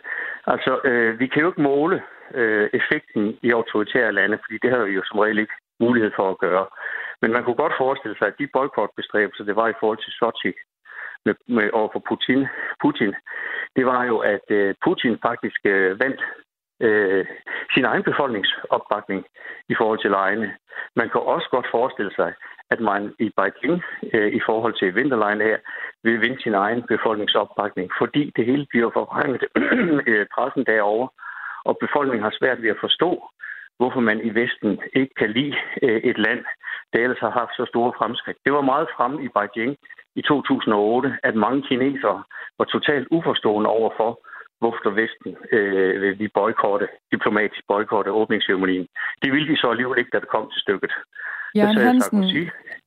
Altså, 0.47 0.81
øh, 0.85 1.21
vi 1.21 1.27
kan 1.27 1.43
jo 1.43 1.49
ikke 1.49 1.63
måle 1.63 2.03
øh, 2.35 2.71
effekten 2.73 3.39
i 3.43 3.51
autoritære 3.51 4.13
lande, 4.13 4.39
fordi 4.45 4.59
det 4.63 4.71
har 4.71 4.85
vi 4.85 4.93
jo 4.93 5.03
som 5.05 5.19
regel 5.19 5.39
ikke 5.39 5.57
mulighed 5.81 6.11
for 6.17 6.31
at 6.31 6.39
gøre. 6.39 6.67
Men 7.23 7.33
man 7.33 7.45
kunne 7.45 7.63
godt 7.65 7.79
forestille 7.79 8.17
sig, 8.19 8.27
at 8.29 8.39
de 8.39 8.47
boykotbestræbelser, 8.53 9.45
det 9.45 9.57
var 9.57 9.69
i 9.69 9.79
forhold 9.81 9.99
til 10.03 10.13
Sochi 10.13 10.53
med, 11.25 11.35
med, 11.49 11.71
over 11.73 11.89
for 11.93 12.03
Putin, 12.09 12.47
Putin, 12.83 13.15
det 13.77 13.87
var 13.87 14.05
jo, 14.05 14.17
at 14.19 14.47
øh, 14.51 14.75
Putin 14.85 15.19
faktisk 15.23 15.61
øh, 15.65 16.01
vandt 16.01 16.21
øh, 16.81 17.27
sin 17.75 17.85
egen 17.85 18.03
befolkningsopbakning 18.03 19.25
i 19.69 19.75
forhold 19.79 19.99
til 20.03 20.11
lejene. 20.11 20.55
Man 20.97 21.09
kan 21.09 21.21
også 21.21 21.49
godt 21.51 21.67
forestille 21.71 22.13
sig, 22.17 22.33
at 22.71 22.81
man 22.81 23.15
i 23.19 23.31
Beijing 23.37 23.83
øh, 24.15 24.33
i 24.39 24.41
forhold 24.47 24.75
til 24.79 24.95
vinterlejen 24.95 25.41
her 25.41 25.59
vil 26.03 26.21
vinde 26.21 26.43
sin 26.43 26.55
egen 26.55 26.83
befolkningsopbakning, 26.83 27.91
fordi 28.01 28.33
det 28.37 28.47
hele 28.47 28.67
bliver 28.71 28.91
forvrænget 28.91 29.45
øh, 30.11 30.27
pressen 30.35 30.65
derovre, 30.67 31.09
og 31.65 31.79
befolkningen 31.85 32.25
har 32.25 32.35
svært 32.39 32.63
ved 32.63 32.71
at 32.71 32.83
forstå, 32.87 33.11
hvorfor 33.79 34.01
man 34.01 34.19
i 34.29 34.31
Vesten 34.41 34.81
ikke 34.95 35.15
kan 35.15 35.31
lide 35.31 35.57
øh, 35.83 36.01
et 36.11 36.19
land, 36.19 36.45
der 36.93 36.99
ellers 36.99 37.19
har 37.19 37.31
haft 37.41 37.53
så 37.57 37.65
store 37.69 37.93
fremskridt. 37.99 38.39
Det 38.45 38.53
var 38.53 38.61
meget 38.61 38.89
fremme 38.97 39.25
i 39.25 39.29
Beijing 39.29 39.77
i 40.17 40.23
2008, 40.23 41.19
at 41.23 41.35
mange 41.35 41.63
kinesere 41.63 42.23
var 42.59 42.65
totalt 42.65 43.09
uforstående 43.11 43.71
overfor, 43.71 44.11
hvorfor 44.61 44.91
Vesten 44.91 45.37
øh, 45.53 46.03
vil 46.03 46.19
vi 46.19 46.29
boykotte, 46.29 46.89
diplomatisk 47.13 47.63
boykotte 47.69 48.11
åbningsceremonien. 48.11 48.87
Det 49.23 49.33
ville 49.33 49.49
de 49.53 49.57
så 49.57 49.71
alligevel 49.71 49.99
ikke, 49.99 50.11
da 50.13 50.21
det 50.21 50.29
kom 50.29 50.51
til 50.51 50.61
stykket. 50.61 50.93
Jørgen 51.57 51.77
Hansen... 51.77 52.23
Sarkozy, 52.23 52.45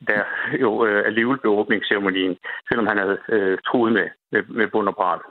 der 0.08 0.24
jo 0.62 0.86
øh, 0.86 1.06
alligevel 1.06 1.38
blev 1.38 1.54
åbningsceremonien, 1.54 2.38
selvom 2.70 2.88
han 2.88 2.98
havde 2.98 3.18
øh, 3.30 3.58
truet 3.68 3.94
med, 3.94 4.08
med, 4.32 4.44
med 4.48 4.68
bund 4.68 4.88
og 4.88 4.96
brand, 4.96 5.22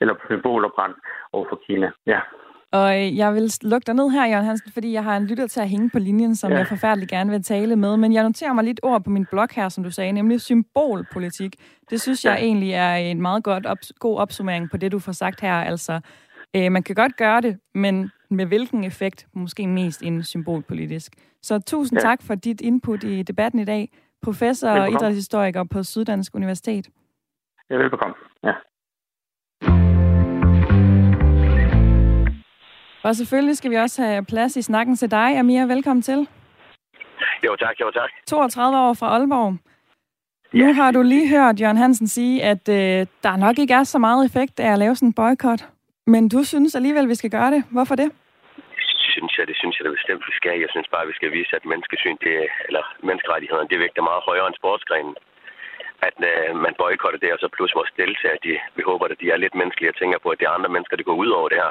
eller 0.00 0.14
med 0.30 0.38
bål 0.38 0.64
og 0.64 0.72
brand 0.76 0.94
over 1.32 1.46
for 1.48 1.60
Kina. 1.66 1.90
Ja. 2.06 2.20
Og 2.72 3.00
øh, 3.00 3.16
jeg 3.16 3.34
vil 3.34 3.52
lukke 3.62 3.84
dig 3.86 3.94
ned 3.94 4.10
her, 4.10 4.26
Jørgen 4.26 4.44
Hansen, 4.44 4.72
fordi 4.72 4.92
jeg 4.92 5.04
har 5.04 5.16
en 5.16 5.26
lytter 5.26 5.46
til 5.46 5.60
at 5.60 5.68
hænge 5.68 5.90
på 5.90 5.98
linjen, 5.98 6.36
som 6.36 6.52
ja. 6.52 6.58
jeg 6.58 6.66
forfærdeligt 6.66 7.10
gerne 7.10 7.30
vil 7.30 7.42
tale 7.42 7.76
med. 7.76 7.96
Men 7.96 8.12
jeg 8.12 8.22
noterer 8.22 8.52
mig 8.52 8.64
lidt 8.64 8.80
ord 8.82 9.04
på 9.04 9.10
min 9.10 9.26
blog 9.30 9.48
her, 9.52 9.68
som 9.68 9.84
du 9.84 9.90
sagde, 9.90 10.12
nemlig 10.12 10.40
symbolpolitik. 10.40 11.56
Det 11.90 12.00
synes 12.00 12.24
jeg 12.24 12.36
ja. 12.38 12.44
egentlig 12.44 12.72
er 12.72 12.94
en 12.94 13.22
meget 13.22 13.44
godt 13.44 13.66
op, 13.66 13.78
god 13.98 14.18
opsummering 14.18 14.70
på 14.70 14.76
det, 14.76 14.92
du 14.92 14.98
får 14.98 15.12
sagt 15.12 15.40
her. 15.40 15.54
Altså, 15.54 16.00
øh, 16.56 16.72
man 16.72 16.82
kan 16.82 16.94
godt 16.94 17.16
gøre 17.16 17.40
det, 17.40 17.58
men 17.74 18.10
med 18.30 18.46
hvilken 18.46 18.84
effekt? 18.84 19.26
Måske 19.32 19.66
mest 19.66 20.02
en 20.02 20.24
symbolpolitisk. 20.24 21.12
Så 21.42 21.58
tusind 21.58 21.98
ja. 21.98 22.02
tak 22.02 22.22
for 22.22 22.34
dit 22.34 22.60
input 22.60 23.04
i 23.04 23.22
debatten 23.22 23.60
i 23.60 23.64
dag. 23.64 23.90
Professor 24.22 24.68
og 24.68 24.90
idrætshistoriker 24.90 25.64
på 25.64 25.82
Syddansk 25.82 26.34
Universitet. 26.34 26.88
Ja, 27.70 27.76
velbekomme. 27.76 28.14
Ja. 28.44 28.52
Og 33.04 33.16
selvfølgelig 33.16 33.56
skal 33.56 33.70
vi 33.70 33.76
også 33.76 34.02
have 34.02 34.24
plads 34.24 34.56
i 34.56 34.62
snakken 34.62 34.96
til 34.96 35.10
dig, 35.10 35.38
Amir. 35.38 35.66
Velkommen 35.66 36.02
til. 36.02 36.28
Jo 37.46 37.56
tak, 37.56 37.80
jo 37.80 37.90
tak. 37.90 38.10
32 38.26 38.78
år 38.78 38.94
fra 38.94 39.06
Aalborg. 39.06 39.58
Ja. 40.54 40.66
Nu 40.66 40.72
har 40.72 40.90
du 40.90 41.02
lige 41.02 41.28
hørt 41.28 41.60
Jørgen 41.60 41.76
Hansen 41.76 42.08
sige, 42.08 42.42
at 42.42 42.68
øh, 42.68 43.06
der 43.22 43.36
nok 43.36 43.58
ikke 43.58 43.74
er 43.74 43.84
så 43.84 43.98
meget 43.98 44.26
effekt 44.26 44.60
af 44.60 44.72
at 44.72 44.78
lave 44.78 44.94
sådan 44.96 45.08
en 45.08 45.12
boykot. 45.12 45.68
Men 46.06 46.28
du 46.28 46.44
synes 46.44 46.74
alligevel, 46.74 47.08
vi 47.08 47.14
skal 47.14 47.30
gøre 47.30 47.50
det. 47.50 47.64
Hvorfor 47.70 47.94
det? 47.94 48.10
synes 49.12 49.32
jeg, 49.38 49.46
det 49.50 49.56
synes 49.60 49.74
jeg 49.76 49.84
da 49.84 49.90
bestemt, 49.98 50.24
vi 50.30 50.34
skal. 50.40 50.56
Jeg 50.64 50.70
synes 50.74 50.88
bare, 50.94 51.10
vi 51.10 51.18
skal 51.18 51.30
vise, 51.38 51.52
at 51.58 51.64
menneskesyn, 51.72 52.16
det, 52.26 52.36
eller 52.68 52.84
menneskerettighederne, 53.08 53.70
det 53.72 53.78
vægter 53.84 54.08
meget 54.10 54.26
højere 54.28 54.46
end 54.48 54.60
sportsgrenen. 54.60 55.16
At 56.08 56.16
øh, 56.30 56.50
man 56.64 56.74
boykotter 56.82 57.20
det, 57.24 57.30
og 57.34 57.38
så 57.40 57.48
plus 57.56 57.76
vores 57.78 57.92
deltager, 58.02 58.38
de, 58.46 58.52
vi 58.78 58.82
håber, 58.90 59.04
at 59.06 59.20
de 59.22 59.30
er 59.30 59.42
lidt 59.44 59.54
menneskelige 59.60 59.92
og 59.92 59.98
tænker 59.98 60.18
på, 60.22 60.28
at 60.30 60.38
det 60.38 60.46
er 60.46 60.56
andre 60.58 60.74
mennesker, 60.74 60.96
der 60.96 61.08
går 61.10 61.20
ud 61.22 61.30
over 61.38 61.48
det 61.48 61.58
her. 61.62 61.70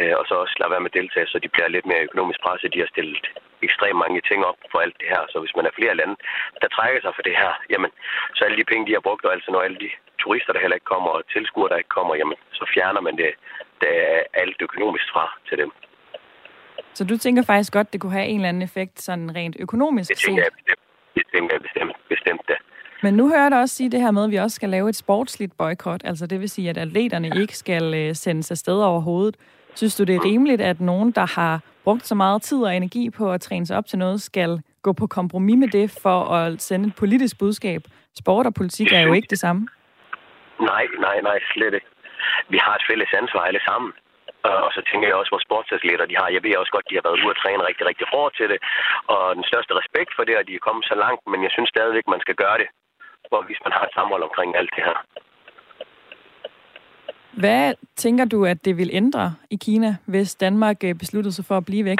Øh, 0.00 0.14
og 0.18 0.24
så 0.28 0.34
også 0.42 0.54
lade 0.60 0.72
være 0.74 0.84
med 0.86 0.96
deltage, 0.98 1.26
så 1.32 1.38
de 1.44 1.52
bliver 1.54 1.68
lidt 1.68 1.86
mere 1.90 2.06
økonomisk 2.08 2.40
presset. 2.44 2.74
De 2.74 2.82
har 2.82 2.90
stillet 2.94 3.26
ekstremt 3.68 4.02
mange 4.04 4.20
ting 4.28 4.40
op 4.50 4.58
for 4.70 4.78
alt 4.84 4.96
det 5.00 5.08
her. 5.12 5.22
Så 5.32 5.36
hvis 5.42 5.56
man 5.58 5.66
er 5.66 5.76
flere 5.78 5.94
lande, 6.00 6.16
der 6.62 6.68
trækker 6.76 7.00
sig 7.02 7.12
for 7.14 7.24
det 7.28 7.36
her, 7.42 7.52
jamen, 7.72 7.90
så 8.36 8.40
alle 8.44 8.58
de 8.60 8.70
penge, 8.70 8.86
de 8.88 8.96
har 8.96 9.06
brugt, 9.06 9.24
og 9.26 9.32
altså 9.36 9.48
når 9.50 9.60
alle 9.66 9.78
de 9.84 9.90
turister, 10.22 10.52
der 10.52 10.60
heller 10.64 10.78
ikke 10.78 10.92
kommer, 10.94 11.10
og 11.16 11.22
tilskuere, 11.34 11.70
der 11.72 11.82
ikke 11.82 11.96
kommer, 11.98 12.14
jamen, 12.20 12.38
så 12.58 12.64
fjerner 12.74 13.02
man 13.06 13.16
det, 13.22 13.30
det 13.82 13.92
alt 14.42 14.58
økonomisk 14.68 15.06
fra 15.12 15.26
til 15.48 15.56
dem. 15.62 15.70
Så 16.98 17.02
du 17.04 17.16
tænker 17.18 17.42
faktisk 17.42 17.72
godt, 17.72 17.92
det 17.92 18.00
kunne 18.00 18.16
have 18.18 18.26
en 18.26 18.36
eller 18.36 18.48
anden 18.48 18.62
effekt, 18.62 19.00
sådan 19.00 19.36
rent 19.36 19.56
økonomisk 19.66 20.08
Det 20.10 20.18
tænker 20.18 20.42
jeg 20.42 20.52
bestemt. 20.58 20.82
Det 21.16 21.24
tænker 21.34 21.54
jeg 21.54 21.62
bestemt, 21.62 21.96
bestemt 22.08 22.44
det. 22.48 22.58
Men 23.02 23.14
nu 23.14 23.28
hører 23.28 23.42
jeg 23.42 23.50
dig 23.50 23.60
også 23.60 23.74
sige 23.76 23.90
det 23.90 24.00
her 24.00 24.10
med, 24.10 24.24
at 24.24 24.30
vi 24.30 24.36
også 24.36 24.54
skal 24.54 24.68
lave 24.68 24.88
et 24.88 24.96
sportsligt 24.96 25.52
boykot. 25.58 26.00
Altså 26.04 26.26
det 26.26 26.40
vil 26.40 26.50
sige, 26.50 26.70
at 26.70 26.78
atleterne 26.78 27.30
ikke 27.40 27.56
skal 27.56 27.94
øh, 27.94 28.14
sendes 28.14 28.50
afsted 28.50 28.78
over 28.82 29.00
hovedet. 29.00 29.36
Synes 29.74 29.96
du, 29.96 30.04
det 30.04 30.14
er 30.16 30.24
rimeligt, 30.24 30.60
at 30.60 30.80
nogen, 30.80 31.12
der 31.12 31.26
har 31.40 31.60
brugt 31.84 32.06
så 32.06 32.14
meget 32.14 32.42
tid 32.42 32.60
og 32.68 32.76
energi 32.76 33.10
på 33.10 33.32
at 33.32 33.40
træne 33.40 33.66
sig 33.66 33.76
op 33.78 33.86
til 33.86 33.98
noget, 33.98 34.22
skal 34.22 34.62
gå 34.82 34.92
på 34.92 35.06
kompromis 35.06 35.56
med 35.56 35.68
det 35.68 35.98
for 36.02 36.18
at 36.38 36.62
sende 36.62 36.88
et 36.88 36.96
politisk 37.02 37.38
budskab? 37.38 37.82
Sport 38.20 38.46
og 38.46 38.54
politik 38.54 38.92
er 38.92 39.00
jo 39.00 39.12
ikke 39.12 39.28
det 39.34 39.38
samme. 39.38 39.68
Nej, 40.60 40.84
nej, 41.06 41.16
nej, 41.28 41.38
slet 41.54 41.74
ikke. 41.74 41.86
Vi 42.48 42.58
har 42.64 42.74
et 42.76 42.84
fælles 42.90 43.10
ansvar 43.20 43.42
alle 43.50 43.62
sammen. 43.68 43.92
Og 44.66 44.70
så 44.76 44.80
tænker 44.90 45.06
jeg 45.08 45.16
også, 45.20 45.32
hvor 45.32 45.46
sportsatleter 45.46 46.06
de 46.10 46.16
har. 46.20 46.28
Jeg 46.36 46.42
ved 46.42 46.56
også 46.62 46.72
godt, 46.76 46.90
de 46.90 46.96
har 46.98 47.06
været 47.06 47.20
ude 47.22 47.34
at 47.34 47.40
træne 47.42 47.68
rigtig, 47.68 47.84
rigtig 47.90 48.06
hårdt 48.14 48.32
til 48.38 48.48
det. 48.52 48.58
Og 49.14 49.22
den 49.38 49.44
største 49.50 49.72
respekt 49.80 50.10
for 50.16 50.24
det, 50.28 50.34
at 50.40 50.46
de 50.48 50.54
er 50.54 50.66
kommet 50.66 50.84
så 50.90 50.96
langt. 51.04 51.22
Men 51.32 51.40
jeg 51.46 51.52
synes 51.52 51.70
stadigvæk, 51.74 52.06
man 52.14 52.24
skal 52.24 52.36
gøre 52.44 52.58
det. 52.62 52.68
For 53.30 53.40
hvis 53.48 53.60
man 53.64 53.72
har 53.76 53.84
et 53.86 53.96
samhold 53.98 54.22
omkring 54.28 54.50
alt 54.60 54.72
det 54.76 54.84
her. 54.88 54.98
Hvad 57.36 57.74
tænker 57.96 58.24
du, 58.24 58.44
at 58.44 58.64
det 58.64 58.76
vil 58.76 58.90
ændre 58.92 59.34
i 59.50 59.56
Kina, 59.56 59.96
hvis 60.06 60.34
Danmark 60.34 60.84
øh, 60.84 60.94
besluttede 60.94 61.34
sig 61.34 61.44
for 61.44 61.56
at 61.56 61.64
blive 61.64 61.84
væk? 61.84 61.98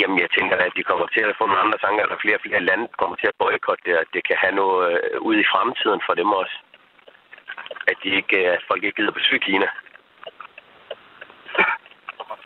Jamen, 0.00 0.18
jeg 0.24 0.30
tænker, 0.38 0.56
at 0.56 0.72
de 0.76 0.82
kommer 0.82 1.06
til 1.06 1.24
at 1.30 1.34
få 1.38 1.46
nogle 1.46 1.62
andre 1.64 1.78
tanker, 1.84 2.02
eller 2.02 2.18
flere 2.24 2.36
og 2.38 2.44
flere 2.46 2.62
lande 2.68 2.86
kommer 3.00 3.16
til 3.16 3.28
at 3.32 3.36
boykotte 3.38 3.82
det, 3.86 3.94
at 4.02 4.08
det 4.14 4.22
kan 4.28 4.36
have 4.44 4.54
noget 4.62 4.92
øh, 4.92 5.20
ud 5.28 5.36
i 5.44 5.46
fremtiden 5.52 6.00
for 6.06 6.14
dem 6.20 6.28
også. 6.42 6.56
At 7.90 7.96
de 8.02 8.08
ikke, 8.18 8.36
at 8.38 8.52
øh, 8.52 8.58
folk 8.68 8.82
ikke 8.84 8.96
gider 8.96 9.12
besøge 9.18 9.40
Kina. 9.48 9.68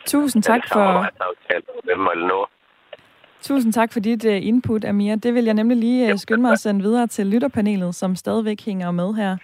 Tusind 0.06 0.42
tak 0.42 0.62
for... 0.72 0.86
Tusind 3.40 3.72
tak 3.72 3.92
for 3.92 4.00
dit 4.00 4.24
input, 4.24 4.84
Amir. 4.84 5.16
Det 5.16 5.34
vil 5.34 5.44
jeg 5.44 5.54
nemlig 5.54 5.76
lige 5.78 6.18
skynde 6.18 6.42
mig 6.42 6.52
at 6.52 6.58
sende 6.58 6.82
videre 6.82 7.06
til 7.06 7.26
lytterpanelet, 7.26 7.94
som 7.94 8.16
stadigvæk 8.16 8.60
hænger 8.64 8.90
med 8.90 9.14
her. 9.14 9.36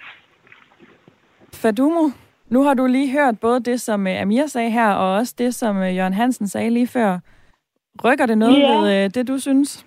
Fadumo, 1.55 2.11
nu 2.49 2.63
har 2.63 2.75
du 2.75 2.87
lige 2.87 3.13
hørt 3.13 3.41
både 3.41 3.61
det, 3.61 3.81
som 3.81 4.07
øh, 4.07 4.23
Amir 4.23 4.47
sagde 4.47 4.71
her, 4.71 4.93
og 4.93 5.15
også 5.15 5.35
det, 5.39 5.55
som 5.55 5.77
Jørgen 5.77 6.13
Hansen 6.13 6.49
sagde 6.49 6.71
lige 6.71 6.87
før. 6.87 7.19
Rykker 8.05 8.27
det 8.27 8.39
noget 8.39 8.59
ja. 8.59 8.81
ved 8.81 9.11
det, 9.11 9.29
du 9.29 9.39
synes? 9.39 9.87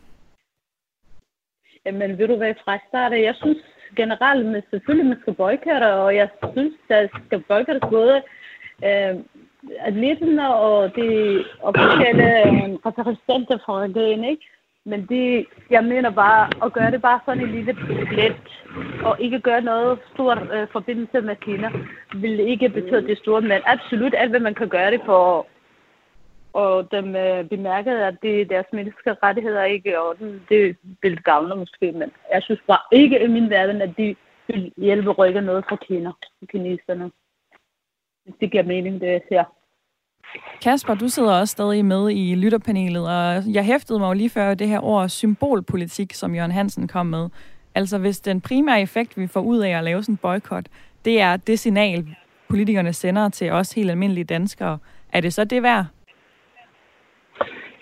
Jamen, 1.85 2.17
vil 2.17 2.29
du 2.29 2.35
være 2.35 2.55
fra 2.65 2.77
start 2.87 3.11
Jeg 3.11 3.35
synes 3.35 3.57
generelt, 3.95 4.55
at 4.55 4.63
selvfølgelig 4.71 5.09
man 5.09 5.19
skal 5.21 5.33
boykotte, 5.33 5.93
og 5.93 6.15
jeg 6.15 6.29
synes, 6.53 6.73
der 6.89 7.07
skal 7.25 7.39
boykottes 7.39 7.83
både 7.89 8.21
øh, 8.87 9.15
atleterne 9.79 10.55
og 10.55 10.95
de 10.95 11.09
officielle 11.61 12.29
repræsentanter 12.85 13.57
fra 13.65 13.79
regeringen, 13.79 14.29
ikke? 14.29 14.45
Men 14.85 15.05
det, 15.05 15.45
jeg 15.69 15.83
mener 15.83 16.09
bare, 16.09 16.65
at 16.65 16.73
gøre 16.73 16.91
det 16.91 17.01
bare 17.01 17.19
sådan 17.25 17.43
en 17.43 17.51
lille 17.51 17.75
let, 18.11 18.35
og 19.03 19.21
ikke 19.21 19.39
gøre 19.39 19.61
noget 19.61 19.99
stort 20.13 20.39
øh, 20.53 20.67
forbindelse 20.71 21.21
med 21.21 21.35
Kina, 21.35 21.71
vil 22.15 22.39
ikke 22.39 22.69
betyde 22.69 23.07
det 23.07 23.17
store, 23.17 23.41
men 23.41 23.61
absolut 23.65 24.13
alt, 24.17 24.29
hvad 24.29 24.39
man 24.39 24.55
kan 24.55 24.69
gøre 24.69 24.91
det 24.91 25.01
for, 25.05 25.47
og 26.53 26.91
dem 26.91 27.15
øh, 27.15 27.49
bemærkede, 27.49 28.05
at 28.05 28.17
det 28.21 28.49
deres 28.49 28.65
menneskerettigheder 28.73 29.63
ikke 29.63 29.89
i 29.89 29.95
orden, 29.95 30.41
det 30.49 30.77
vil 31.01 31.23
gavne 31.23 31.55
måske, 31.55 31.91
men 31.91 32.11
jeg 32.33 32.43
synes 32.43 32.61
bare 32.67 32.79
ikke 32.91 33.23
i 33.23 33.27
min 33.27 33.49
verden, 33.49 33.81
at 33.81 33.97
de 33.97 34.15
vil 34.47 34.73
hjælpe 34.77 35.11
rykke 35.11 35.41
noget 35.41 35.65
fra 35.69 35.75
Kina, 35.75 36.11
kineserne. 36.49 37.11
Hvis 38.23 38.35
det 38.39 38.51
giver 38.51 38.63
mening, 38.63 39.01
det 39.01 39.07
jeg 39.07 39.21
ser. 39.29 39.43
Kasper, 40.61 40.95
du 40.95 41.07
sidder 41.07 41.39
også 41.39 41.51
stadig 41.51 41.85
med 41.85 42.11
i 42.11 42.35
lytterpanelet, 42.35 43.07
og 43.07 43.43
jeg 43.53 43.65
hæftede 43.65 43.99
mig 43.99 44.07
jo 44.07 44.13
lige 44.13 44.29
før 44.29 44.53
det 44.53 44.67
her 44.67 44.79
ord 44.79 45.09
symbolpolitik, 45.09 46.13
som 46.13 46.35
Jørgen 46.35 46.51
Hansen 46.51 46.87
kom 46.87 47.05
med. 47.05 47.29
Altså 47.75 47.97
hvis 47.97 48.19
den 48.19 48.41
primære 48.41 48.81
effekt, 48.81 49.17
vi 49.17 49.27
får 49.27 49.41
ud 49.41 49.59
af 49.59 49.69
at 49.69 49.83
lave 49.83 50.03
sådan 50.03 50.13
en 50.13 50.17
boykot, 50.17 50.65
det 51.05 51.21
er 51.21 51.37
det 51.37 51.59
signal, 51.59 52.05
politikerne 52.49 52.93
sender 52.93 53.29
til 53.29 53.51
os 53.51 53.73
helt 53.73 53.91
almindelige 53.91 54.23
danskere, 54.23 54.77
er 55.13 55.21
det 55.21 55.33
så 55.33 55.43
det 55.43 55.63
værd? 55.63 55.85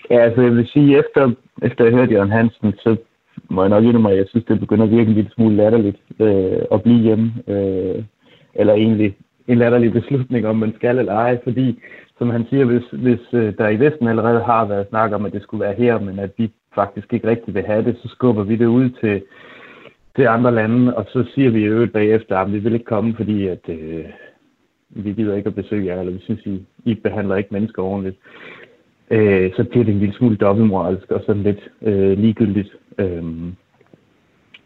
Ja, 0.09 0.19
altså 0.19 0.41
jeg 0.41 0.51
vil 0.51 0.67
sige, 0.67 0.99
efter, 0.99 1.31
efter 1.61 1.83
jeg 1.83 1.93
hørte 1.93 2.13
Jørgen 2.13 2.31
Hansen, 2.31 2.73
så 2.73 2.95
må 3.49 3.61
jeg 3.63 3.69
nok 3.69 3.83
indrømme, 3.83 4.11
at 4.11 4.17
jeg 4.17 4.25
synes, 4.29 4.45
det 4.45 4.59
begynder 4.59 4.85
at 4.85 4.91
virke 4.91 5.07
en 5.07 5.13
lille 5.13 5.31
smule 5.31 5.55
latterligt 5.55 5.97
øh, 6.19 6.61
at 6.71 6.83
blive 6.83 7.01
hjemme. 7.01 7.33
Øh, 7.47 8.03
eller 8.55 8.73
egentlig 8.73 9.15
en 9.47 9.57
latterlig 9.57 9.93
beslutning, 9.93 10.47
om 10.47 10.55
man 10.55 10.73
skal 10.75 10.99
eller 10.99 11.13
ej, 11.13 11.39
fordi, 11.43 11.79
som 12.21 12.29
han 12.29 12.45
siger, 12.49 12.65
hvis, 12.65 12.83
hvis 12.91 13.19
øh, 13.33 13.53
der 13.57 13.69
i 13.69 13.79
Vesten 13.79 14.07
allerede 14.07 14.43
har 14.43 14.65
været 14.65 14.87
snak 14.89 15.11
om, 15.11 15.25
at 15.25 15.33
det 15.33 15.41
skulle 15.41 15.63
være 15.65 15.81
her, 15.83 15.99
men 15.99 16.19
at 16.19 16.31
vi 16.37 16.51
faktisk 16.75 17.13
ikke 17.13 17.27
rigtig 17.27 17.53
vil 17.53 17.65
have 17.65 17.85
det, 17.85 17.97
så 18.01 18.07
skubber 18.07 18.43
vi 18.43 18.55
det 18.55 18.65
ud 18.65 18.89
til, 18.89 19.23
til 20.15 20.25
andre 20.27 20.51
lande, 20.51 20.97
og 20.97 21.05
så 21.09 21.25
siger 21.33 21.49
vi 21.49 21.59
i 21.61 21.71
øvrigt 21.73 21.93
bagefter, 21.93 22.37
ah, 22.37 22.45
at 22.47 22.53
vi 22.53 22.59
vil 22.59 22.73
ikke 22.73 22.85
komme, 22.85 23.13
fordi 23.15 23.47
at, 23.47 23.69
øh, 23.69 24.05
vi 24.89 25.13
gider 25.13 25.35
ikke 25.35 25.47
at 25.47 25.55
besøge 25.55 25.85
jer, 25.85 25.99
eller 25.99 26.13
vi 26.13 26.19
synes, 26.21 26.45
I, 26.45 26.65
I 26.85 26.95
behandler 26.95 27.35
ikke 27.35 27.53
mennesker 27.53 27.83
ordentligt. 27.83 28.17
Øh, 29.11 29.51
så 29.55 29.63
bliver 29.63 29.85
det 29.85 29.93
en 29.93 29.99
lille 29.99 30.15
smule 30.15 30.35
dobbeltmoralsk 30.35 31.11
og 31.11 31.21
sådan 31.25 31.43
lidt 31.43 31.69
øh, 31.81 32.17
ligegyldigt. 32.17 32.69
Øh, 32.97 33.23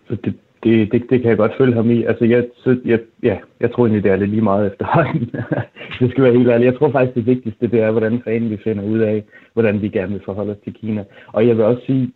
så 0.08 0.16
det, 0.16 0.34
det, 0.66 0.92
det, 0.92 1.10
det 1.10 1.22
kan 1.22 1.30
jeg 1.30 1.38
godt 1.38 1.58
følge 1.58 1.74
ham 1.74 1.92
i. 1.92 2.04
Altså, 2.04 2.26
jeg, 2.26 2.48
så, 2.56 2.78
jeg, 2.86 3.00
ja, 3.24 3.38
jeg 3.60 3.72
tror 3.72 3.86
egentlig, 3.86 4.04
det 4.04 4.12
er 4.12 4.16
lidt 4.16 4.30
lige 4.30 4.42
meget 4.42 4.68
efterhånden. 4.72 5.32
det 6.00 6.12
skal 6.12 6.24
være 6.24 6.34
helt 6.34 6.48
ærligt. 6.48 6.72
Jeg 6.72 6.78
tror 6.80 6.92
faktisk, 6.92 7.16
det 7.16 7.26
vigtigste, 7.26 7.68
det 7.68 7.80
er, 7.82 7.92
hvordan 7.92 8.22
fanden 8.24 8.50
vi 8.50 8.58
finder 8.64 8.84
ud 8.84 9.00
af, 9.00 9.24
hvordan 9.54 9.82
vi 9.82 9.90
gerne 9.90 10.12
vil 10.12 10.22
forholde 10.26 10.52
os 10.52 10.58
til 10.64 10.74
Kina. 10.74 11.04
Og 11.28 11.48
jeg 11.48 11.58
vil 11.58 11.66
også 11.66 11.86
sige, 11.86 12.12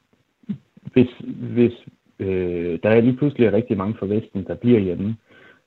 hvis, 0.94 1.10
hvis 1.40 1.74
øh, 2.20 2.80
der 2.84 2.90
er 2.90 3.02
lige 3.02 3.18
pludselig 3.18 3.54
rigtig 3.54 3.78
mange 3.78 3.96
fra 4.00 4.06
Vesten, 4.06 4.46
der 4.48 4.56
bliver 4.56 4.80
hjemme 4.80 5.16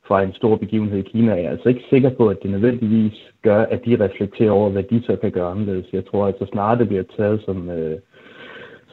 fra 0.08 0.22
en 0.22 0.32
stor 0.32 0.56
begivenhed 0.56 0.98
i 0.98 1.10
Kina, 1.12 1.32
er 1.32 1.36
jeg 1.36 1.50
altså 1.50 1.68
ikke 1.68 1.84
sikker 1.90 2.10
på, 2.10 2.28
at 2.28 2.42
det 2.42 2.50
nødvendigvis 2.50 3.32
gør, 3.42 3.62
at 3.62 3.84
de 3.84 4.04
reflekterer 4.04 4.50
over, 4.50 4.70
hvad 4.70 4.82
de 4.82 5.02
så 5.06 5.16
kan 5.16 5.30
gøre 5.30 5.50
anderledes. 5.50 5.92
Jeg 5.92 6.06
tror 6.06 6.26
altså 6.26 6.46
snart, 6.52 6.78
det 6.78 6.88
bliver 6.88 7.04
taget 7.16 7.42
som... 7.44 7.70
Øh, 7.70 7.98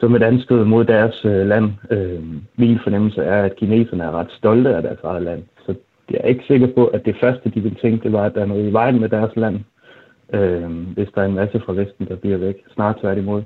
som 0.00 0.14
et 0.14 0.22
anstød 0.22 0.64
mod 0.64 0.84
deres 0.84 1.24
øh, 1.24 1.46
land. 1.46 1.72
Øh, 1.90 2.22
min 2.56 2.78
fornemmelse 2.82 3.22
er, 3.22 3.42
at 3.42 3.56
kineserne 3.56 4.04
er 4.04 4.10
ret 4.10 4.32
stolte 4.32 4.76
af 4.76 4.82
deres 4.82 5.00
eget 5.04 5.22
land. 5.22 5.42
Så 5.66 5.74
jeg 6.10 6.20
er 6.20 6.28
ikke 6.28 6.44
sikker 6.46 6.74
på, 6.74 6.86
at 6.86 7.04
det 7.04 7.16
første, 7.20 7.50
de 7.50 7.60
vil 7.60 7.76
tænke, 7.82 8.04
det 8.04 8.12
var, 8.12 8.24
at 8.24 8.34
der 8.34 8.40
er 8.40 8.46
noget 8.46 8.68
i 8.68 8.72
vejen 8.72 9.00
med 9.00 9.08
deres 9.08 9.36
land, 9.36 9.60
øh, 10.32 10.70
hvis 10.94 11.08
der 11.14 11.22
er 11.22 11.26
en 11.26 11.34
masse 11.34 11.60
fra 11.60 11.72
Vesten, 11.72 12.08
der 12.08 12.16
bliver 12.16 12.36
væk. 12.36 12.56
Snart 12.74 12.96
tværtimod. 13.00 13.42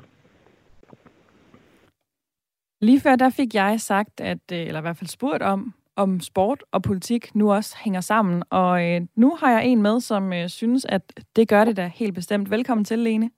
Lige 2.81 3.01
før 3.01 3.17
der 3.17 3.31
fik 3.31 3.55
jeg 3.55 3.81
sagt, 3.81 4.21
at, 4.21 4.53
øh, 4.53 4.59
eller 4.59 4.81
i 4.81 4.87
hvert 4.87 4.97
fald 4.97 5.09
spurgt 5.09 5.43
om, 5.43 5.75
om 5.97 6.21
sport 6.21 6.65
og 6.73 6.83
politik 6.83 7.35
nu 7.35 7.53
også 7.53 7.77
hænger 7.85 8.01
sammen. 8.01 8.43
Og 8.51 8.85
øh, 8.87 9.01
nu 9.17 9.37
har 9.41 9.51
jeg 9.51 9.67
en 9.67 9.83
med, 9.83 10.01
som 10.01 10.33
øh, 10.33 10.49
synes, 10.49 10.85
at 10.85 11.03
det 11.37 11.49
gør 11.49 11.65
det 11.65 11.77
da 11.77 11.91
helt 11.95 12.15
bestemt. 12.15 12.51
Velkommen 12.51 12.85
til, 12.85 12.99
Lene. 12.99 13.31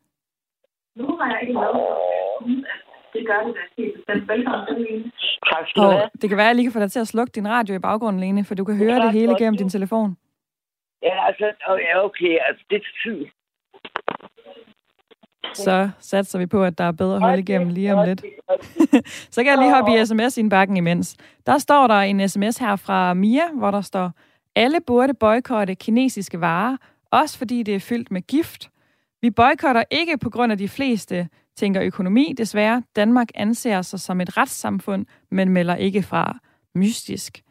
Nu 0.97 1.17
har 1.21 1.27
jeg 1.31 1.49
en 1.49 1.55
med, 1.55 1.63
som 1.63 2.47
synes, 2.47 2.65
at 2.65 2.86
det 3.19 3.27
gør 3.31 3.41
det 3.47 3.55
da 3.59 3.63
helt 3.79 3.95
bestemt. 3.97 4.29
Velkommen 4.33 4.67
til, 4.67 4.77
Lene. 4.85 5.13
Tak 5.51 5.65
skal 5.69 5.83
du 5.83 5.89
have. 5.89 6.09
Det 6.21 6.29
kan 6.29 6.37
være, 6.39 6.47
at 6.47 6.53
jeg 6.53 6.57
lige 6.57 6.67
kan 6.67 6.73
få 6.73 6.81
dig 6.85 6.93
til 6.93 7.01
at 7.01 7.09
slukke 7.09 7.33
din 7.39 7.49
radio 7.49 7.75
i 7.75 7.79
baggrunden, 7.79 8.21
Lene, 8.21 8.45
for 8.45 8.55
du 8.55 8.65
kan 8.65 8.77
høre 8.77 8.95
det, 8.95 9.03
det 9.03 9.13
hele 9.13 9.35
gennem 9.39 9.57
din 9.57 9.71
telefon. 9.77 10.17
Ja, 11.03 11.27
altså, 11.29 11.45
ja, 11.87 12.05
okay, 12.05 12.39
altså, 12.49 12.65
det 12.71 12.77
er 12.77 12.87
tid. 13.05 13.27
Så 15.55 15.91
satser 15.99 16.39
vi 16.39 16.47
på, 16.47 16.65
at 16.65 16.79
der 16.79 16.85
er 16.85 16.93
bedre 16.93 17.21
hold 17.21 17.39
igennem 17.39 17.69
lige 17.69 17.95
om 17.95 18.09
lidt. 18.09 18.25
så 19.35 19.43
kan 19.43 19.51
jeg 19.53 19.59
lige 19.59 19.75
hoppe 19.75 19.93
i 19.95 20.07
sms 20.07 20.37
i 20.37 20.41
en 20.41 20.49
bakken 20.49 20.77
imens. 20.77 21.17
Der 21.47 21.59
står 21.59 21.87
der 21.87 22.01
en 22.01 22.29
sms 22.29 22.59
her 22.59 22.77
fra 22.77 23.15
Mia, 23.15 23.53
hvor 23.55 23.71
der 23.71 23.81
står, 23.81 24.11
alle 24.57 24.79
burde 24.87 25.15
boykotte 25.15 25.75
kinesiske 25.75 26.41
varer, 26.41 26.77
også 27.11 27.39
fordi 27.39 27.63
det 27.63 27.75
er 27.75 27.81
fyldt 27.81 28.11
med 28.11 28.23
gift. 28.23 28.71
Vi 29.23 29.31
boykotter 29.31 29.85
ikke 29.91 30.19
på 30.19 30.31
grund 30.31 30.53
af 30.53 30.59
de 30.59 30.69
fleste 30.69 31.29
tænker 31.57 31.83
økonomi, 31.83 32.35
desværre. 32.39 32.83
Danmark 32.97 33.29
anser 33.35 33.83
sig 33.83 34.01
som 34.01 34.21
et 34.21 34.37
retssamfund, 34.37 35.07
men 35.31 35.49
melder 35.49 35.77
ikke 35.77 36.03
fra 36.03 36.39
mystisk. 36.75 37.43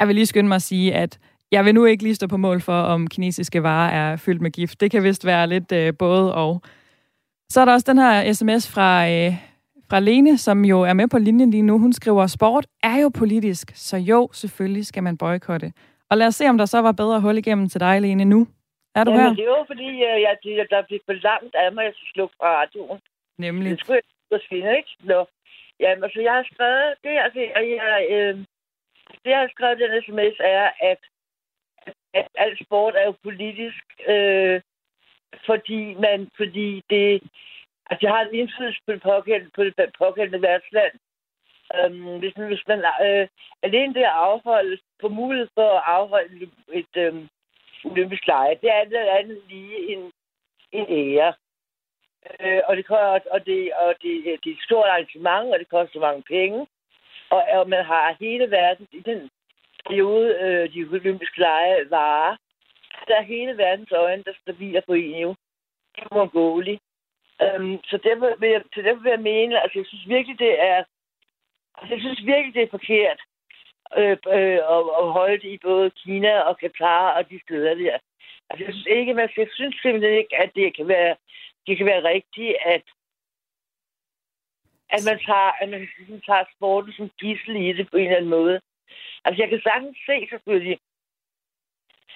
Jeg 0.00 0.08
vil 0.08 0.14
lige 0.14 0.26
skynde 0.26 0.48
mig 0.48 0.56
at 0.56 0.62
sige, 0.62 0.94
at 0.94 1.18
jeg 1.52 1.64
vil 1.64 1.74
nu 1.74 1.84
ikke 1.84 2.02
lige 2.02 2.14
stå 2.14 2.26
på 2.26 2.36
mål 2.36 2.60
for, 2.60 2.80
om 2.80 3.06
kinesiske 3.06 3.62
varer 3.62 3.90
er 3.90 4.16
fyldt 4.16 4.42
med 4.42 4.50
gift. 4.50 4.80
Det 4.80 4.90
kan 4.90 5.02
vist 5.02 5.26
være 5.26 5.46
lidt 5.46 5.72
øh, 5.72 5.92
både 5.98 6.34
og. 6.34 6.62
Så 7.48 7.60
er 7.60 7.64
der 7.64 7.72
også 7.72 7.86
den 7.88 7.98
her 7.98 8.32
sms 8.32 8.72
fra, 8.74 9.10
øh, 9.10 9.32
fra 9.90 10.00
Lene, 10.00 10.38
som 10.38 10.64
jo 10.64 10.80
er 10.80 10.92
med 10.92 11.08
på 11.08 11.18
linjen 11.18 11.50
lige 11.50 11.62
nu. 11.62 11.78
Hun 11.78 11.92
skriver, 11.92 12.26
sport 12.26 12.66
er 12.82 12.96
jo 13.02 13.08
politisk, 13.08 13.72
så 13.74 13.96
jo, 13.96 14.28
selvfølgelig 14.32 14.86
skal 14.86 15.02
man 15.02 15.18
boykotte. 15.18 15.72
Og 16.10 16.18
lad 16.18 16.26
os 16.26 16.34
se, 16.34 16.48
om 16.48 16.58
der 16.58 16.66
så 16.66 16.78
var 16.78 16.92
bedre 16.92 17.20
hul 17.20 17.38
igennem 17.38 17.68
til 17.68 17.80
dig, 17.80 18.00
Lene, 18.02 18.24
nu. 18.24 18.46
Er 18.94 19.04
du 19.04 19.10
Jamen, 19.10 19.26
her? 19.26 19.34
det 19.34 19.44
er 19.44 19.54
jo, 19.58 19.64
fordi 19.66 19.88
øh, 20.08 20.16
jeg, 20.26 20.36
der 20.70 20.82
blev 20.88 21.00
for 21.06 21.12
langt 21.12 21.54
af 21.54 21.72
mig, 21.74 21.84
at 21.84 21.86
jeg 21.86 21.94
slukke 22.14 22.34
radioen. 22.42 22.98
Nemlig? 23.38 23.70
Det 23.70 23.80
skulle 23.80 24.00
jeg 24.30 24.40
skinne, 24.40 24.76
ikke? 24.76 24.96
Nå. 25.00 25.26
Jamen, 25.80 26.04
altså, 26.04 26.20
jeg 26.20 26.32
har 26.32 26.46
skrevet... 26.52 26.94
Det, 27.04 27.10
altså, 27.24 27.40
jeg, 27.40 28.06
øh, 28.10 28.38
det, 29.24 29.30
jeg 29.30 29.38
har 29.38 29.48
skrevet 29.48 29.78
den 29.78 30.02
sms, 30.02 30.36
er, 30.40 30.70
at, 30.80 30.98
at 32.14 32.28
al 32.34 32.58
sport 32.64 32.94
er 32.96 33.04
jo 33.04 33.14
politisk, 33.22 33.84
øh, 34.08 34.60
fordi 35.46 35.94
man, 35.94 36.30
fordi 36.36 36.82
det, 36.90 37.22
altså, 37.90 38.06
jeg 38.06 38.14
har 38.14 38.22
en 38.22 38.34
indflydelse 38.34 38.80
på 38.86 38.92
det 38.92 39.02
pågældende, 39.02 39.50
på 39.54 39.64
det 39.64 39.74
pågældende 39.98 40.42
værtsland. 40.42 40.94
Um, 41.84 42.18
hvis 42.18 42.36
man, 42.36 42.46
hvis 42.46 42.66
man 42.68 42.78
øh, 42.78 43.28
alene 43.62 43.94
det 43.94 44.00
at 44.00 44.18
afholde, 44.28 44.78
på 45.00 45.08
mulighed 45.08 45.48
for 45.54 45.70
at 45.78 45.82
afholde 45.86 46.50
et 46.72 46.96
øh, 46.96 47.14
olympisk 47.84 48.26
lege, 48.26 48.58
det 48.60 48.70
er 48.70 48.74
alt 48.74 48.94
andet 48.94 49.42
lige 49.48 49.92
en, 49.92 50.12
en 50.72 50.86
ære. 50.88 51.34
Øh, 52.40 52.60
og, 52.68 52.76
det, 52.76 52.90
og, 53.30 53.46
det, 53.46 53.72
og 53.72 53.94
det, 54.02 54.12
det 54.24 54.50
er 54.50 54.56
et 54.56 54.64
stort 54.64 54.88
arrangement, 54.88 55.52
og 55.52 55.58
det 55.58 55.68
koster 55.68 56.00
mange 56.00 56.22
penge. 56.22 56.66
Og, 57.30 57.42
og 57.52 57.68
man 57.68 57.84
har 57.84 58.16
hele 58.20 58.50
verden 58.50 58.88
i 58.92 59.00
den 59.00 59.30
periode, 59.88 60.28
øh, 60.40 60.72
de 60.72 60.88
olympiske 60.90 61.40
lege 61.40 61.90
varer. 61.90 62.36
Der 63.08 63.16
er 63.16 63.22
hele 63.22 63.58
verdens 63.58 63.92
øjne, 63.92 64.22
der 64.22 64.32
stabiler 64.42 64.80
på 64.86 64.92
en 64.92 65.18
jo. 65.18 65.34
Det 65.94 66.02
er 66.02 66.16
uundgåeligt. 66.16 66.82
Øhm, 67.42 67.78
så 67.84 67.96
derfor 67.96 68.36
vil, 68.40 68.48
jeg, 68.50 68.62
så 68.74 68.82
derfor 68.82 69.02
vil 69.02 69.10
jeg 69.10 69.20
mene, 69.20 69.62
altså 69.62 69.78
jeg 69.78 69.86
synes 69.86 70.08
virkelig, 70.08 70.38
det 70.38 70.62
er, 70.62 70.84
altså, 71.78 71.94
jeg 71.94 72.00
synes 72.00 72.26
virkelig, 72.26 72.54
det 72.54 72.62
er 72.62 72.76
forkert 72.76 73.20
øh, 73.96 74.16
øh, 74.36 74.60
at, 74.74 74.82
at 75.00 75.06
holde 75.18 75.38
det 75.42 75.50
i 75.52 75.58
både 75.62 75.90
Kina 75.90 76.40
og 76.40 76.58
Katar 76.58 77.10
og 77.10 77.30
de 77.30 77.40
steder 77.44 77.74
der. 77.74 77.98
Altså 78.50 78.64
jeg 78.64 78.74
synes 78.74 78.86
ikke, 78.86 79.14
man, 79.14 79.28
jeg 79.36 79.48
synes 79.54 79.76
simpelthen 79.82 80.18
ikke, 80.18 80.36
at 80.42 80.50
det 80.54 80.76
kan 80.76 80.88
være 80.88 81.16
det 81.68 81.76
kan 81.76 81.86
være 81.86 82.08
rigtigt, 82.14 82.56
at, 82.74 82.84
at 84.96 85.02
man 85.08 85.18
tager, 85.26 85.52
at 85.62 85.68
man 85.68 85.80
ligesom 85.80 86.20
tager 86.28 86.44
sporten 86.54 86.92
som 86.92 87.10
gissel 87.20 87.56
i 87.56 87.72
det 87.72 87.90
på 87.90 87.96
en 87.96 88.04
eller 88.04 88.16
anden 88.16 88.36
måde. 88.38 88.60
Altså, 89.24 89.38
jeg 89.42 89.48
kan 89.50 89.60
sagtens 89.68 89.98
se 90.06 90.16
selvfølgelig, 90.32 90.78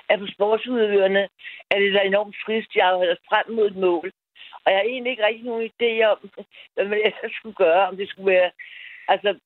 at 0.08 0.18
på 0.18 0.26
sportsudøverne 0.34 1.22
er 1.70 1.78
det 1.78 1.94
da 1.94 2.00
enormt 2.02 2.36
trist, 2.44 2.70
jeg 2.74 2.86
har 2.86 3.18
frem 3.30 3.46
mod 3.56 3.66
et 3.70 3.76
mål. 3.76 4.12
Og 4.64 4.68
jeg 4.72 4.78
har 4.78 4.86
egentlig 4.86 5.10
ikke 5.10 5.26
rigtig 5.26 5.44
nogen 5.44 5.70
idé 5.70 5.90
om, 6.12 6.18
hvad 6.74 6.84
man 6.84 6.98
ellers 7.06 7.32
skulle 7.38 7.54
gøre, 7.54 7.88
om 7.88 7.96
det 7.96 8.08
skulle 8.08 8.30
være... 8.34 8.50
Altså, 9.08 9.38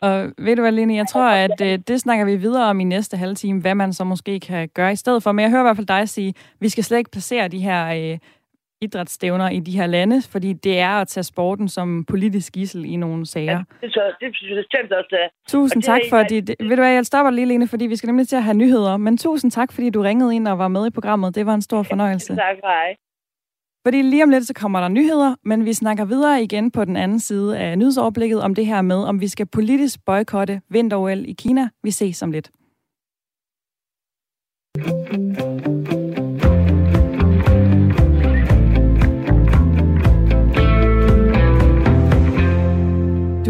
og 0.00 0.32
ved 0.38 0.56
du 0.56 0.62
hvad, 0.62 0.72
Line, 0.72 0.96
jeg 0.96 1.08
tror, 1.08 1.28
at 1.28 1.60
øh, 1.62 1.78
det 1.88 2.00
snakker 2.00 2.24
vi 2.24 2.36
videre 2.36 2.70
om 2.70 2.80
i 2.80 2.84
næste 2.84 3.16
halve 3.16 3.34
time, 3.34 3.60
hvad 3.60 3.74
man 3.74 3.92
så 3.92 4.04
måske 4.04 4.40
kan 4.40 4.68
gøre 4.68 4.92
i 4.92 4.96
stedet 4.96 5.22
for. 5.22 5.32
Men 5.32 5.42
jeg 5.42 5.50
hører 5.50 5.62
i 5.62 5.68
hvert 5.68 5.76
fald 5.76 5.86
dig 5.86 6.08
sige, 6.08 6.28
at 6.28 6.56
vi 6.60 6.68
skal 6.68 6.84
slet 6.84 6.98
ikke 6.98 7.10
placere 7.10 7.48
de 7.48 7.58
her 7.58 8.12
øh, 8.12 8.18
idrætsstævner 8.84 9.48
i 9.50 9.60
de 9.60 9.72
her 9.78 9.86
lande, 9.86 10.22
fordi 10.22 10.52
det 10.52 10.78
er 10.78 10.94
at 11.02 11.08
tage 11.08 11.24
sporten 11.24 11.68
som 11.68 12.04
politisk 12.04 12.52
gissel 12.52 12.84
i 12.84 12.96
nogle 12.96 13.26
sager. 13.26 13.52
Ja, 13.52 13.62
det, 13.80 13.92
så, 13.92 14.02
det 14.20 14.36
synes 14.36 14.50
jeg 14.50 14.80
også, 14.98 15.08
det 15.10 15.18
er. 15.24 15.28
Tusind 15.48 15.82
tak 15.82 16.00
for 16.10 16.22
det. 16.22 16.48
Ved 16.60 16.76
du 16.76 16.82
hvad, 16.82 16.92
jeg 16.92 17.06
stopper 17.06 17.30
lige, 17.30 17.46
Lene, 17.46 17.68
fordi 17.68 17.86
vi 17.86 17.96
skal 17.96 18.06
nemlig 18.06 18.28
til 18.28 18.36
at 18.36 18.42
have 18.42 18.56
nyheder. 18.56 18.96
Men 18.96 19.18
tusind 19.18 19.50
tak, 19.50 19.72
fordi 19.72 19.90
du 19.90 20.02
ringede 20.02 20.34
ind 20.34 20.48
og 20.48 20.58
var 20.58 20.68
med 20.68 20.86
i 20.86 20.90
programmet. 20.90 21.34
Det 21.34 21.46
var 21.46 21.54
en 21.54 21.62
stor 21.62 21.82
fornøjelse. 21.82 22.36
Tak, 22.36 22.56
hej. 22.62 22.96
Fordi 23.86 24.02
lige 24.02 24.22
om 24.22 24.30
lidt, 24.30 24.46
så 24.46 24.54
kommer 24.54 24.80
der 24.80 24.88
nyheder, 24.88 25.34
men 25.44 25.64
vi 25.64 25.72
snakker 25.72 26.04
videre 26.04 26.42
igen 26.42 26.70
på 26.70 26.84
den 26.84 26.96
anden 26.96 27.20
side 27.20 27.58
af 27.58 27.78
nyhedsoverblikket 27.78 28.42
om 28.42 28.54
det 28.54 28.66
her 28.66 28.82
med, 28.82 28.96
om 28.96 29.20
vi 29.20 29.28
skal 29.28 29.46
politisk 29.46 30.04
boykotte 30.06 30.60
vinter 30.68 31.08
i 31.08 31.32
Kina. 31.38 31.68
Vi 31.82 31.90
ses 31.90 32.22
om 32.22 32.30
lidt. 32.30 32.50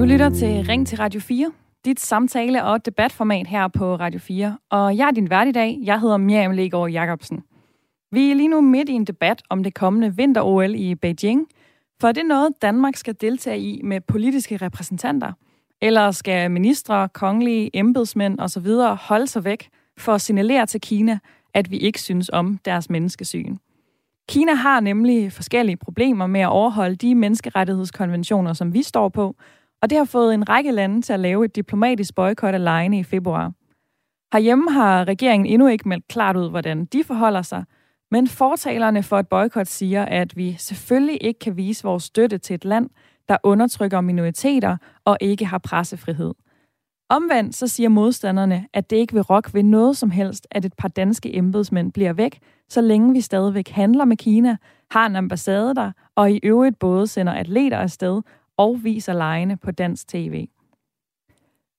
Du 0.05 0.09
lytter 0.09 0.31
til 0.31 0.65
Ring 0.69 0.87
til 0.87 0.99
Radio 0.99 1.21
4, 1.21 1.53
dit 1.85 2.01
samtale- 2.01 2.65
og 2.65 2.87
debatformat 2.87 3.47
her 3.47 3.69
på 3.69 3.97
Radio 3.97 4.21
4. 4.21 4.59
Og 4.71 4.97
jeg 4.97 5.07
er 5.09 5.11
din 5.11 5.31
vært 5.31 5.49
i 5.49 5.53
dag. 5.53 5.79
Jeg 5.83 6.01
hedder 6.01 6.17
Miriam 6.17 6.51
Legaard 6.51 6.91
Jacobsen. 6.91 7.43
Vi 8.13 8.31
er 8.31 8.35
lige 8.35 8.49
nu 8.49 8.61
midt 8.61 8.89
i 8.89 8.93
en 8.93 9.05
debat 9.05 9.43
om 9.51 9.63
det 9.63 9.75
kommende 9.75 10.17
vinter-OL 10.17 10.75
i 10.75 10.95
Beijing. 10.95 11.47
For 12.01 12.09
er 12.09 12.13
det 12.13 12.27
noget, 12.27 12.53
Danmark 12.63 12.97
skal 12.97 13.17
deltage 13.21 13.59
i 13.59 13.81
med 13.85 14.01
politiske 14.01 14.57
repræsentanter? 14.57 15.33
Eller 15.83 16.11
skal 16.11 16.51
ministre, 16.51 17.09
kongelige, 17.09 17.71
embedsmænd 17.75 18.41
osv. 18.41 18.67
holde 19.09 19.27
sig 19.27 19.45
væk 19.45 19.69
for 19.99 20.13
at 20.13 20.21
signalere 20.21 20.67
til 20.67 20.81
Kina, 20.81 21.19
at 21.55 21.71
vi 21.71 21.77
ikke 21.77 22.01
synes 22.01 22.31
om 22.33 22.59
deres 22.65 22.91
menneskesyn? 22.91 23.57
Kina 24.29 24.55
har 24.55 24.81
nemlig 24.81 25.33
forskellige 25.33 25.77
problemer 25.77 26.27
med 26.27 26.41
at 26.41 26.49
overholde 26.49 26.97
de 26.97 27.15
menneskerettighedskonventioner, 27.15 28.53
som 28.53 28.75
vi 28.75 28.83
står 28.83 29.09
på, 29.09 29.37
og 29.85 29.91
det 29.91 29.99
har 29.99 30.05
fået 30.05 30.35
en 30.35 30.49
række 30.49 30.71
lande 30.73 31.03
til 31.03 31.13
at 31.13 31.21
lave 31.21 31.45
et 31.45 31.57
diplomatisk 31.57 32.15
boykot 32.15 32.55
af 32.55 32.65
lejene 32.65 32.99
i 32.99 33.03
februar. 33.03 33.53
Herhjemme 34.33 34.71
har 34.71 35.09
regeringen 35.09 35.47
endnu 35.47 35.69
ikke 35.69 35.89
meldt 35.89 36.09
klart 36.09 36.37
ud, 36.37 36.51
hvordan 36.51 36.85
de 36.85 37.05
forholder 37.05 37.43
sig, 37.43 37.65
men 38.11 38.29
fortalerne 38.29 39.03
for 39.03 39.19
et 39.19 39.29
boykot 39.29 39.67
siger, 39.67 40.05
at 40.05 40.37
vi 40.37 40.57
selvfølgelig 40.59 41.19
ikke 41.21 41.39
kan 41.39 41.57
vise 41.57 41.85
vores 41.85 42.03
støtte 42.03 42.39
til 42.39 42.55
et 42.55 42.65
land, 42.65 42.91
der 43.29 43.37
undertrykker 43.43 44.01
minoriteter 44.01 44.77
og 45.05 45.19
ikke 45.21 45.45
har 45.45 45.59
pressefrihed. 45.59 46.35
Omvendt 47.09 47.57
så 47.57 47.67
siger 47.67 47.89
modstanderne, 47.89 48.67
at 48.73 48.91
det 48.91 48.97
ikke 48.97 49.13
vil 49.13 49.23
rokke 49.23 49.55
ved 49.55 49.63
noget 49.63 49.97
som 49.97 50.11
helst, 50.11 50.47
at 50.51 50.65
et 50.65 50.75
par 50.79 50.89
danske 50.89 51.37
embedsmænd 51.37 51.93
bliver 51.93 52.13
væk, 52.13 52.39
så 52.69 52.81
længe 52.81 53.13
vi 53.13 53.21
stadigvæk 53.21 53.69
handler 53.69 54.05
med 54.05 54.17
Kina, 54.17 54.57
har 54.91 55.07
en 55.07 55.17
ambassade 55.17 55.75
der, 55.75 55.93
og 56.17 56.33
i 56.33 56.41
øvrigt 56.43 56.79
både 56.79 57.07
sender 57.07 57.33
atleter 57.33 57.79
afsted 57.79 58.23
og 58.57 58.85
viser 58.85 59.13
lejene 59.13 59.57
på 59.57 59.71
dansk 59.71 60.09
tv. 60.09 60.47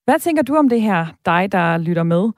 Hvad 0.06 0.20
tænker 0.20 0.44
du 0.44 0.56
om 0.56 0.70
det 0.70 0.82
her, 0.82 1.06
dig 1.26 1.52
der 1.52 1.78
lytter 1.78 2.04
med? 2.04 2.30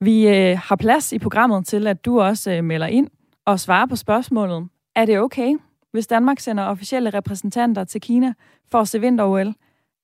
Vi 0.00 0.28
øh, 0.28 0.58
har 0.58 0.76
plads 0.76 1.12
i 1.12 1.18
programmet 1.18 1.66
til, 1.66 1.86
at 1.86 2.04
du 2.04 2.20
også 2.20 2.52
øh, 2.52 2.64
melder 2.64 2.86
ind 2.86 3.10
og 3.44 3.60
svarer 3.60 3.86
på 3.86 3.96
spørgsmålet. 3.96 4.68
Er 4.96 5.04
det 5.04 5.20
okay, 5.20 5.56
hvis 5.92 6.06
Danmark 6.06 6.40
sender 6.40 6.64
officielle 6.64 7.10
repræsentanter 7.10 7.84
til 7.84 8.00
Kina 8.00 8.34
for 8.70 8.80
at 8.80 8.88
se 8.88 9.00
vinter-OL? 9.00 9.54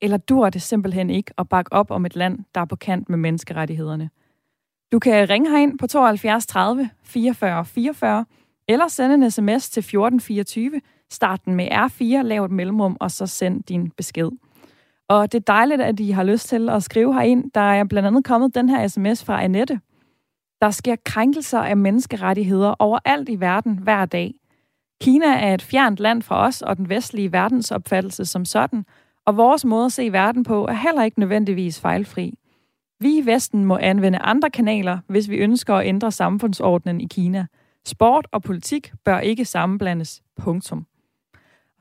Eller 0.02 0.16
dur 0.16 0.50
det 0.50 0.62
simpelthen 0.62 1.10
ikke 1.10 1.32
at 1.38 1.48
bakke 1.48 1.72
op 1.72 1.90
om 1.90 2.06
et 2.06 2.16
land, 2.16 2.38
der 2.54 2.60
er 2.60 2.64
på 2.64 2.76
kant 2.76 3.08
med 3.08 3.18
menneskerettighederne? 3.18 4.10
Du 4.92 4.98
kan 4.98 5.30
ringe 5.30 5.50
herind 5.50 5.78
på 5.78 5.86
72 5.86 6.46
30 6.46 6.90
44 7.04 7.64
44, 7.64 8.24
eller 8.68 8.88
sende 8.88 9.14
en 9.14 9.30
sms 9.30 9.70
til 9.70 9.80
1424, 9.80 10.80
start 11.10 11.44
den 11.44 11.54
med 11.54 11.68
R4, 11.72 12.22
lav 12.22 12.44
et 12.44 12.50
mellemrum, 12.50 12.96
og 13.00 13.10
så 13.10 13.26
send 13.26 13.62
din 13.62 13.90
besked. 13.90 14.30
Og 15.08 15.32
det 15.32 15.38
er 15.38 15.52
dejligt, 15.52 15.80
at 15.80 16.00
I 16.00 16.10
har 16.10 16.22
lyst 16.22 16.48
til 16.48 16.68
at 16.68 16.82
skrive 16.82 17.14
herind. 17.14 17.50
Der 17.54 17.60
er 17.60 17.84
blandt 17.84 18.06
andet 18.06 18.24
kommet 18.24 18.54
den 18.54 18.68
her 18.68 18.88
sms 18.88 19.24
fra 19.24 19.44
Annette. 19.44 19.80
Der 20.60 20.70
sker 20.70 20.96
krænkelser 21.04 21.58
af 21.58 21.76
menneskerettigheder 21.76 22.74
overalt 22.78 23.28
i 23.28 23.40
verden 23.40 23.78
hver 23.78 24.04
dag. 24.04 24.34
Kina 25.02 25.26
er 25.26 25.54
et 25.54 25.62
fjernt 25.62 26.00
land 26.00 26.22
fra 26.22 26.46
os 26.46 26.62
og 26.62 26.76
den 26.76 26.88
vestlige 26.88 27.32
verdensopfattelse 27.32 28.24
som 28.24 28.44
sådan, 28.44 28.84
og 29.26 29.36
vores 29.36 29.64
måde 29.64 29.84
at 29.84 29.92
se 29.92 30.12
verden 30.12 30.44
på 30.44 30.66
er 30.66 30.72
heller 30.72 31.02
ikke 31.02 31.20
nødvendigvis 31.20 31.80
fejlfri. 31.80 32.34
Vi 33.00 33.18
i 33.18 33.26
Vesten 33.26 33.64
må 33.64 33.78
anvende 33.80 34.18
andre 34.18 34.50
kanaler, 34.50 34.98
hvis 35.06 35.30
vi 35.30 35.36
ønsker 35.36 35.74
at 35.74 35.86
ændre 35.86 36.12
samfundsordenen 36.12 37.00
i 37.00 37.06
Kina. 37.10 37.46
Sport 37.86 38.26
og 38.32 38.42
politik 38.42 38.92
bør 39.04 39.18
ikke 39.18 39.44
sammenblandes. 39.44 40.22
Punktum. 40.36 40.86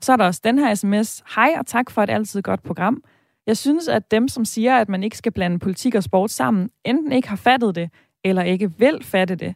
Så 0.02 0.12
er 0.12 0.16
der 0.16 0.26
også 0.26 0.40
den 0.44 0.58
her 0.58 0.74
sms. 0.74 1.22
Hej 1.34 1.54
og 1.58 1.66
tak 1.66 1.90
for 1.90 2.02
et 2.02 2.10
altid 2.10 2.42
godt 2.42 2.62
program. 2.62 3.02
Jeg 3.46 3.56
synes, 3.56 3.88
at 3.88 4.10
dem, 4.10 4.28
som 4.28 4.44
siger, 4.44 4.76
at 4.76 4.88
man 4.88 5.02
ikke 5.02 5.16
skal 5.16 5.32
blande 5.32 5.58
politik 5.58 5.94
og 5.94 6.02
sport 6.02 6.30
sammen, 6.30 6.70
enten 6.84 7.12
ikke 7.12 7.28
har 7.28 7.36
fattet 7.36 7.74
det, 7.74 7.90
eller 8.24 8.42
ikke 8.42 8.78
vil 8.78 9.04
fatte 9.04 9.34
det. 9.34 9.54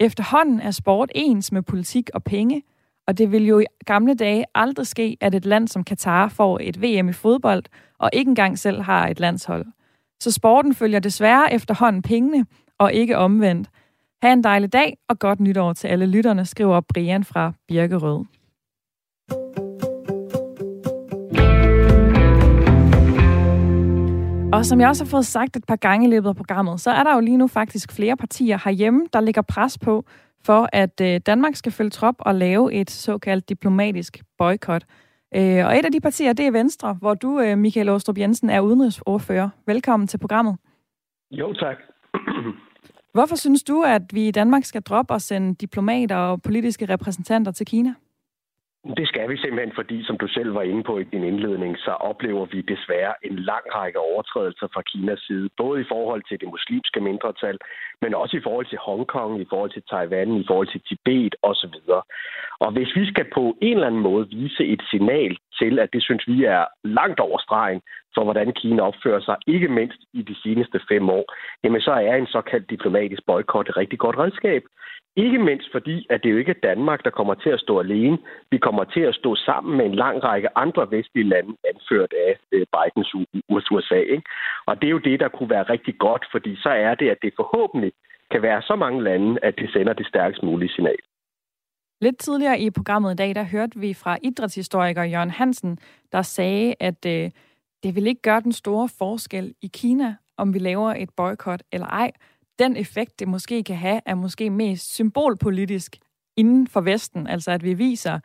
Efterhånden 0.00 0.60
er 0.60 0.70
sport 0.70 1.10
ens 1.14 1.52
med 1.52 1.62
politik 1.62 2.10
og 2.14 2.24
penge, 2.24 2.62
og 3.06 3.18
det 3.18 3.32
vil 3.32 3.46
jo 3.46 3.58
i 3.58 3.64
gamle 3.86 4.14
dage 4.14 4.44
aldrig 4.54 4.86
ske, 4.86 5.16
at 5.20 5.34
et 5.34 5.46
land 5.46 5.68
som 5.68 5.84
Katar 5.84 6.28
får 6.28 6.60
et 6.62 6.82
VM 6.82 7.08
i 7.08 7.12
fodbold, 7.12 7.64
og 7.98 8.10
ikke 8.12 8.28
engang 8.28 8.58
selv 8.58 8.82
har 8.82 9.08
et 9.08 9.20
landshold. 9.20 9.66
Så 10.20 10.30
sporten 10.30 10.74
følger 10.74 10.98
desværre 10.98 11.52
efterhånden 11.52 12.02
pengene, 12.02 12.46
og 12.78 12.92
ikke 12.92 13.16
omvendt. 13.16 13.68
Ha' 14.22 14.32
en 14.32 14.44
dejlig 14.44 14.72
dag, 14.72 14.98
og 15.08 15.18
godt 15.18 15.40
nytår 15.40 15.72
til 15.72 15.88
alle 15.88 16.06
lytterne, 16.06 16.44
skriver 16.44 16.80
Brian 16.80 17.24
fra 17.24 17.52
Birkerød. 17.68 18.24
Og 24.54 24.66
som 24.66 24.80
jeg 24.80 24.88
også 24.88 25.04
har 25.04 25.08
fået 25.08 25.26
sagt 25.26 25.56
et 25.56 25.64
par 25.64 25.76
gange 25.76 26.06
i 26.06 26.10
løbet 26.10 26.28
af 26.28 26.36
programmet, 26.36 26.80
så 26.80 26.90
er 26.90 27.02
der 27.02 27.14
jo 27.14 27.20
lige 27.20 27.36
nu 27.36 27.46
faktisk 27.46 27.92
flere 27.92 28.16
partier 28.16 28.58
herhjemme, 28.64 29.06
der 29.12 29.20
lægger 29.20 29.42
pres 29.42 29.78
på, 29.78 30.04
for 30.44 30.68
at 30.72 31.00
øh, 31.00 31.20
Danmark 31.26 31.56
skal 31.56 31.72
følge 31.72 31.90
trop 31.90 32.14
og 32.18 32.34
lave 32.34 32.72
et 32.72 32.90
såkaldt 32.90 33.48
diplomatisk 33.48 34.22
boykot. 34.38 34.84
Øh, 35.34 35.66
og 35.66 35.78
et 35.78 35.84
af 35.84 35.92
de 35.92 36.00
partier, 36.00 36.32
det 36.32 36.46
er 36.46 36.50
Venstre, 36.50 36.94
hvor 37.00 37.14
du, 37.14 37.40
øh, 37.40 37.58
Michael 37.58 37.88
Åstrup 37.88 38.18
Jensen, 38.18 38.50
er 38.50 38.60
udenrigsordfører. 38.60 39.48
Velkommen 39.66 40.06
til 40.06 40.18
programmet. 40.18 40.56
Jo, 41.30 41.52
tak. 41.52 41.76
Hvorfor 43.14 43.36
synes 43.36 43.62
du, 43.62 43.82
at 43.82 44.02
vi 44.12 44.28
i 44.28 44.30
Danmark 44.30 44.64
skal 44.64 44.82
droppe 44.82 45.14
og 45.14 45.20
sende 45.20 45.54
diplomater 45.54 46.16
og 46.16 46.42
politiske 46.42 46.86
repræsentanter 46.86 47.52
til 47.52 47.66
Kina? 47.66 47.94
Det 48.84 49.08
skal 49.08 49.30
vi 49.30 49.36
simpelthen, 49.36 49.74
fordi 49.74 50.04
som 50.04 50.18
du 50.18 50.28
selv 50.28 50.54
var 50.54 50.62
inde 50.62 50.82
på 50.82 50.98
i 50.98 51.04
din 51.04 51.24
indledning, 51.24 51.78
så 51.78 51.90
oplever 51.90 52.46
vi 52.46 52.60
desværre 52.60 53.14
en 53.22 53.36
lang 53.36 53.64
række 53.74 53.98
overtrædelser 53.98 54.66
fra 54.74 54.82
Kinas 54.82 55.20
side, 55.20 55.48
både 55.56 55.80
i 55.80 55.84
forhold 55.88 56.22
til 56.28 56.40
det 56.40 56.48
muslimske 56.48 57.00
mindretal, 57.00 57.58
men 58.02 58.14
også 58.14 58.36
i 58.36 58.40
forhold 58.40 58.66
til 58.66 58.78
Hongkong, 58.78 59.40
i 59.40 59.46
forhold 59.48 59.70
til 59.70 59.82
Taiwan, 59.90 60.36
i 60.36 60.44
forhold 60.46 60.66
til 60.66 60.80
Tibet 60.88 61.34
osv. 61.42 61.76
Og 62.58 62.72
hvis 62.72 62.96
vi 62.96 63.06
skal 63.06 63.26
på 63.34 63.56
en 63.62 63.74
eller 63.74 63.86
anden 63.86 64.00
måde 64.00 64.28
vise 64.28 64.64
et 64.66 64.82
signal 64.90 65.36
til, 65.60 65.78
at 65.78 65.92
det 65.92 66.02
synes 66.02 66.24
vi 66.28 66.44
er 66.44 66.64
langt 66.84 67.20
over 67.20 67.38
stregen 67.38 67.80
for, 68.14 68.24
hvordan 68.24 68.52
Kina 68.52 68.82
opfører 68.82 69.20
sig, 69.20 69.36
ikke 69.46 69.68
mindst 69.68 70.00
i 70.12 70.22
de 70.22 70.36
seneste 70.42 70.80
fem 70.88 71.08
år, 71.08 71.24
jamen 71.64 71.80
så 71.80 71.92
er 71.92 72.14
en 72.16 72.26
såkaldt 72.26 72.70
diplomatisk 72.70 73.22
boykot 73.26 73.68
et 73.68 73.76
rigtig 73.76 73.98
godt 73.98 74.18
redskab. 74.18 74.62
Ikke 75.16 75.38
mindst 75.38 75.68
fordi, 75.72 76.06
at 76.10 76.22
det 76.22 76.30
jo 76.30 76.36
ikke 76.36 76.50
er 76.50 76.66
Danmark, 76.68 77.04
der 77.04 77.10
kommer 77.10 77.34
til 77.34 77.50
at 77.50 77.60
stå 77.60 77.78
alene. 77.80 78.18
Vi 78.50 78.58
kommer 78.58 78.84
til 78.84 79.00
at 79.00 79.14
stå 79.14 79.36
sammen 79.36 79.76
med 79.76 79.86
en 79.86 79.94
lang 79.94 80.24
række 80.24 80.58
andre 80.58 80.90
vestlige 80.90 81.28
lande, 81.28 81.56
anført 81.70 82.12
af 82.26 82.38
øh, 82.52 82.66
Bidens 82.74 83.14
USA. 83.70 83.94
Ikke? 83.94 84.22
Og 84.66 84.80
det 84.80 84.86
er 84.86 84.90
jo 84.90 84.98
det, 84.98 85.20
der 85.20 85.28
kunne 85.28 85.50
være 85.50 85.62
rigtig 85.62 85.98
godt, 85.98 86.24
fordi 86.32 86.56
så 86.56 86.68
er 86.68 86.94
det, 86.94 87.08
at 87.08 87.18
det 87.22 87.32
forhåbentlig 87.36 87.92
kan 88.30 88.42
være 88.42 88.62
så 88.62 88.76
mange 88.76 89.02
lande, 89.02 89.38
at 89.42 89.54
det 89.58 89.72
sender 89.72 89.92
det 89.92 90.06
stærkest 90.06 90.42
mulige 90.42 90.72
signal. 90.72 91.02
Lidt 92.00 92.18
tidligere 92.18 92.60
i 92.60 92.70
programmet 92.70 93.12
i 93.12 93.16
dag, 93.16 93.34
der 93.34 93.44
hørte 93.44 93.78
vi 93.78 93.94
fra 93.94 94.18
idrætshistoriker 94.22 95.02
Jørgen 95.02 95.30
Hansen, 95.30 95.78
der 96.12 96.22
sagde, 96.22 96.74
at 96.80 97.06
øh, 97.06 97.30
det 97.82 97.94
vil 97.96 98.06
ikke 98.06 98.22
gøre 98.22 98.40
den 98.40 98.52
store 98.52 98.88
forskel 98.98 99.54
i 99.62 99.70
Kina, 99.74 100.16
om 100.36 100.54
vi 100.54 100.58
laver 100.58 100.90
et 100.90 101.10
boykot 101.16 101.62
eller 101.72 101.86
ej 101.86 102.10
den 102.58 102.76
effekt, 102.76 103.20
det 103.20 103.28
måske 103.28 103.62
kan 103.62 103.76
have, 103.76 104.00
er 104.06 104.14
måske 104.14 104.50
mest 104.50 104.94
symbolpolitisk 104.94 105.96
inden 106.36 106.66
for 106.66 106.80
Vesten. 106.80 107.26
Altså 107.26 107.50
at 107.50 107.64
vi 107.64 107.74
viser 107.74 108.20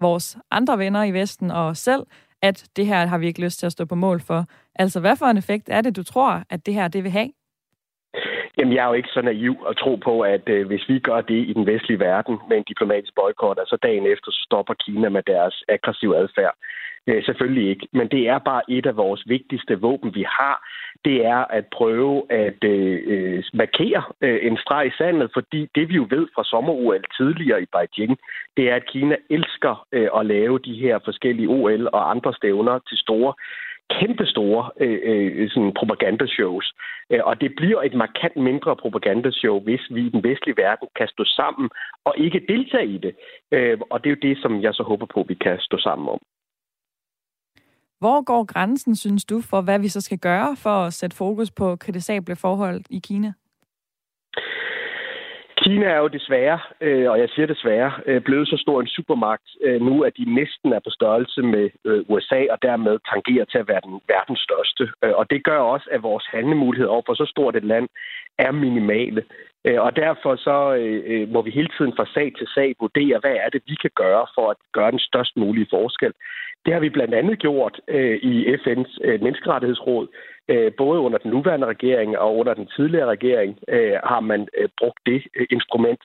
vores 0.00 0.38
andre 0.50 0.78
venner 0.78 1.02
i 1.02 1.12
Vesten 1.12 1.50
og 1.50 1.66
os 1.66 1.78
selv, 1.78 2.02
at 2.42 2.64
det 2.76 2.86
her 2.86 3.06
har 3.06 3.18
vi 3.18 3.26
ikke 3.26 3.44
lyst 3.44 3.58
til 3.58 3.66
at 3.66 3.72
stå 3.72 3.84
på 3.84 3.94
mål 3.94 4.20
for. 4.20 4.44
Altså 4.74 5.00
hvad 5.00 5.16
for 5.16 5.26
en 5.26 5.36
effekt 5.36 5.68
er 5.68 5.80
det, 5.80 5.96
du 5.96 6.02
tror, 6.02 6.42
at 6.50 6.66
det 6.66 6.74
her 6.74 6.88
det 6.88 7.02
vil 7.04 7.12
have? 7.12 7.30
Jamen, 8.58 8.74
jeg 8.74 8.82
er 8.84 8.88
jo 8.88 8.92
ikke 9.00 9.08
så 9.08 9.22
naiv 9.22 9.54
at 9.70 9.76
tro 9.76 9.96
på, 9.96 10.20
at 10.20 10.48
øh, 10.48 10.66
hvis 10.66 10.88
vi 10.88 10.98
gør 10.98 11.20
det 11.20 11.48
i 11.50 11.52
den 11.52 11.66
vestlige 11.66 12.00
verden 12.00 12.38
med 12.48 12.56
en 12.56 12.68
diplomatisk 12.68 13.14
boykot, 13.14 13.58
så 13.66 13.76
dagen 13.82 14.06
efter 14.06 14.30
så 14.30 14.42
stopper 14.48 14.74
Kina 14.74 15.08
med 15.08 15.22
deres 15.26 15.64
aggressive 15.68 16.16
adfærd. 16.16 16.54
Øh, 17.06 17.24
selvfølgelig 17.24 17.70
ikke. 17.70 17.88
Men 17.92 18.08
det 18.08 18.28
er 18.28 18.38
bare 18.38 18.62
et 18.68 18.86
af 18.86 18.96
vores 18.96 19.22
vigtigste 19.26 19.80
våben, 19.80 20.14
vi 20.14 20.24
har. 20.28 20.56
Det 21.04 21.26
er 21.26 21.44
at 21.58 21.66
prøve 21.66 22.32
at 22.32 22.64
øh, 22.64 23.00
øh, 23.06 23.44
markere 23.54 24.02
øh, 24.20 24.38
en 24.42 24.56
streg 24.56 24.86
i 24.86 24.96
sandet, 24.98 25.30
fordi 25.34 25.68
det 25.74 25.88
vi 25.88 25.94
jo 25.94 26.06
ved 26.10 26.28
fra 26.34 26.44
sommer-OL 26.44 27.04
tidligere 27.16 27.62
i 27.62 27.66
Beijing, 27.72 28.18
det 28.56 28.70
er, 28.70 28.74
at 28.76 28.86
Kina 28.86 29.16
elsker 29.30 29.86
øh, 29.92 30.08
at 30.18 30.26
lave 30.26 30.58
de 30.58 30.74
her 30.74 30.98
forskellige 31.04 31.48
OL 31.48 31.88
og 31.92 32.10
andre 32.10 32.34
stævner 32.34 32.78
til 32.88 32.98
store 32.98 33.34
kæmpe 34.00 34.26
store 34.26 34.70
øh, 34.80 35.00
øh, 35.02 35.50
sådan 35.50 35.74
propagandashows. 35.78 36.72
Øh, 37.10 37.20
og 37.24 37.40
det 37.40 37.50
bliver 37.56 37.82
et 37.82 37.94
markant 37.94 38.36
mindre 38.36 38.76
propagandashow, 38.76 39.60
hvis 39.60 39.80
vi 39.90 40.06
i 40.06 40.08
den 40.08 40.24
vestlige 40.24 40.56
verden 40.56 40.88
kan 40.96 41.08
stå 41.08 41.24
sammen 41.24 41.70
og 42.04 42.14
ikke 42.18 42.46
deltage 42.48 42.86
i 42.86 42.98
det. 42.98 43.14
Øh, 43.52 43.78
og 43.90 44.04
det 44.04 44.10
er 44.10 44.16
jo 44.16 44.28
det, 44.28 44.42
som 44.42 44.62
jeg 44.62 44.74
så 44.74 44.82
håber 44.82 45.06
på, 45.06 45.20
at 45.20 45.28
vi 45.28 45.34
kan 45.34 45.56
stå 45.60 45.78
sammen 45.78 46.08
om. 46.08 46.20
Hvor 48.02 48.24
går 48.24 48.44
grænsen, 48.52 48.96
synes 48.96 49.24
du, 49.24 49.40
for 49.50 49.60
hvad 49.60 49.78
vi 49.78 49.88
så 49.88 50.00
skal 50.00 50.18
gøre 50.18 50.56
for 50.56 50.76
at 50.86 50.92
sætte 50.92 51.16
fokus 51.16 51.50
på 51.50 51.76
kritisable 51.76 52.36
forhold 52.36 52.80
i 52.90 53.00
Kina? 53.08 53.32
Kina 55.62 55.86
er 55.86 55.98
jo 55.98 56.08
desværre, 56.08 56.58
øh, 56.80 57.10
og 57.10 57.18
jeg 57.18 57.28
siger 57.28 57.46
desværre, 57.46 57.92
øh, 58.06 58.20
blevet 58.22 58.48
så 58.48 58.56
stor 58.64 58.80
en 58.80 58.86
supermagt 58.86 59.48
øh, 59.64 59.80
nu, 59.80 60.02
at 60.02 60.12
de 60.18 60.34
næsten 60.34 60.72
er 60.72 60.80
på 60.86 60.90
størrelse 60.98 61.42
med 61.42 61.70
øh, 61.84 62.04
USA, 62.08 62.40
og 62.50 62.58
dermed 62.62 62.94
tangerer 63.12 63.44
til 63.44 63.58
at 63.58 63.68
være 63.68 63.80
den 63.84 64.00
verdens 64.08 64.40
største. 64.48 64.84
Øh, 65.04 65.14
og 65.20 65.30
det 65.30 65.44
gør 65.44 65.58
også, 65.58 65.88
at 65.92 66.02
vores 66.02 66.26
handlemuligheder 66.34 66.92
over 66.94 67.02
for 67.06 67.14
så 67.14 67.26
stort 67.34 67.56
et 67.56 67.64
land 67.64 67.88
er 68.38 68.52
minimale. 68.52 69.22
Øh, 69.66 69.80
og 69.80 69.96
derfor 69.96 70.36
så 70.36 70.74
øh, 70.74 71.02
øh, 71.06 71.28
må 71.28 71.42
vi 71.42 71.50
hele 71.50 71.70
tiden 71.78 71.92
fra 71.96 72.06
sag 72.14 72.32
til 72.38 72.46
sag 72.54 72.74
vurdere, 72.80 73.18
hvad 73.18 73.36
er 73.44 73.48
det, 73.48 73.62
vi 73.66 73.74
kan 73.82 73.90
gøre 73.94 74.26
for 74.34 74.50
at 74.50 74.56
gøre 74.72 74.90
den 74.90 74.98
størst 74.98 75.36
mulige 75.36 75.66
forskel. 75.70 76.12
Det 76.66 76.72
har 76.74 76.80
vi 76.80 76.88
blandt 76.88 77.14
andet 77.14 77.38
gjort 77.38 77.80
i 78.22 78.54
FN's 78.54 78.92
menneskerettighedsråd, 79.24 80.08
Øh, 80.48 80.72
både 80.76 81.00
under 81.00 81.18
den 81.18 81.30
nuværende 81.30 81.66
regering 81.66 82.18
og 82.18 82.36
under 82.36 82.54
den 82.54 82.66
tidligere 82.76 83.06
regering 83.06 83.58
øh, 83.68 83.96
har 84.04 84.20
man 84.20 84.48
øh, 84.58 84.68
brugt 84.78 85.00
det 85.06 85.22
instrument. 85.50 86.00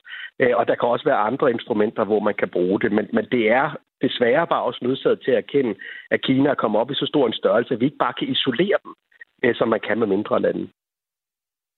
Og 0.58 0.68
der 0.68 0.74
kan 0.74 0.88
også 0.88 1.04
være 1.04 1.26
andre 1.28 1.50
instrumenter, 1.50 2.04
hvor 2.04 2.20
man 2.20 2.34
kan 2.34 2.48
bruge 2.48 2.80
det. 2.80 2.92
Men, 2.92 3.06
men 3.12 3.24
det 3.32 3.50
er 3.50 3.76
desværre 4.02 4.46
bare 4.46 4.62
også 4.62 4.80
nødsaget 4.82 5.20
til 5.24 5.30
at 5.30 5.36
erkende, 5.36 5.74
at 6.10 6.22
Kina 6.22 6.50
er 6.50 6.54
kommet 6.54 6.80
op 6.80 6.90
i 6.90 6.94
så 6.94 7.06
stor 7.06 7.26
en 7.26 7.32
størrelse, 7.32 7.74
at 7.74 7.80
vi 7.80 7.84
ikke 7.84 7.96
bare 7.96 8.12
kan 8.18 8.28
isolere 8.28 8.78
dem, 8.84 8.94
som 9.54 9.68
man 9.68 9.80
kan 9.80 9.98
med 9.98 10.06
mindre 10.06 10.40
lande. 10.42 10.68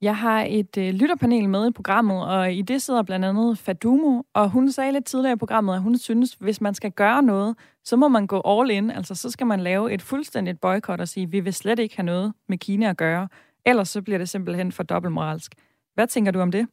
Jeg 0.02 0.16
har 0.16 0.46
et 0.48 0.78
øh, 0.78 0.94
lytterpanel 1.00 1.48
med 1.48 1.68
i 1.68 1.72
programmet, 1.72 2.28
og 2.28 2.52
i 2.52 2.62
det 2.62 2.82
sidder 2.82 3.02
blandt 3.02 3.24
andet 3.24 3.58
Fadumo, 3.58 4.22
og 4.34 4.50
hun 4.50 4.70
sagde 4.70 4.92
lidt 4.92 5.04
tidligere 5.04 5.32
i 5.32 5.38
programmet, 5.44 5.74
at 5.74 5.82
hun 5.82 5.98
synes, 5.98 6.34
hvis 6.34 6.60
man 6.60 6.74
skal 6.74 6.92
gøre 6.92 7.22
noget, 7.22 7.56
så 7.84 7.96
må 7.96 8.08
man 8.08 8.26
gå 8.26 8.42
all 8.44 8.70
in, 8.70 8.90
altså 8.90 9.14
så 9.14 9.30
skal 9.30 9.46
man 9.46 9.60
lave 9.60 9.92
et 9.92 10.02
fuldstændigt 10.02 10.60
boykot 10.60 11.00
og 11.00 11.08
sige, 11.08 11.30
vi 11.30 11.40
vil 11.40 11.54
slet 11.54 11.78
ikke 11.78 11.96
have 11.96 12.06
noget 12.06 12.32
med 12.48 12.58
Kina 12.58 12.90
at 12.90 12.96
gøre, 12.96 13.28
ellers 13.66 13.88
så 13.88 14.02
bliver 14.02 14.18
det 14.18 14.28
simpelthen 14.28 14.72
for 14.72 14.82
dobbeltmoralsk. 14.82 15.52
Hvad 15.94 16.06
tænker 16.06 16.32
du 16.32 16.40
om 16.40 16.52
det? 16.52 16.68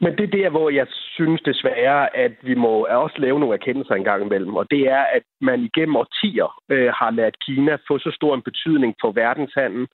Men 0.00 0.16
det 0.16 0.24
er 0.24 0.36
der, 0.40 0.50
hvor 0.50 0.70
jeg 0.70 0.86
synes 0.88 1.40
desværre, 1.42 2.16
at 2.16 2.32
vi 2.42 2.54
må 2.54 2.86
også 3.04 3.16
lave 3.18 3.40
nogle 3.40 3.54
erkendelser 3.54 3.94
en 3.94 4.04
gang 4.04 4.22
imellem. 4.22 4.54
Og 4.56 4.66
det 4.70 4.80
er, 4.80 5.04
at 5.16 5.22
man 5.40 5.60
igennem 5.60 5.96
årtier 5.96 6.60
øh, 6.68 6.92
har 6.98 7.10
ladet 7.10 7.36
Kina 7.46 7.74
få 7.88 7.98
så 7.98 8.10
stor 8.14 8.34
en 8.34 8.42
betydning 8.42 8.94
for 9.00 9.12
verdenshandlen, 9.12 9.86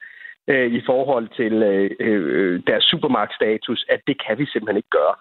øh, 0.49 0.73
i 0.79 0.81
forhold 0.87 1.29
til 1.37 1.55
øh, 1.63 1.91
øh, 2.01 2.63
deres 2.67 2.85
supermarkedstatus, 2.85 3.87
at 3.89 4.01
det 4.07 4.17
kan 4.27 4.39
vi 4.39 4.47
simpelthen 4.47 4.77
ikke 4.77 4.97
gøre. 5.01 5.15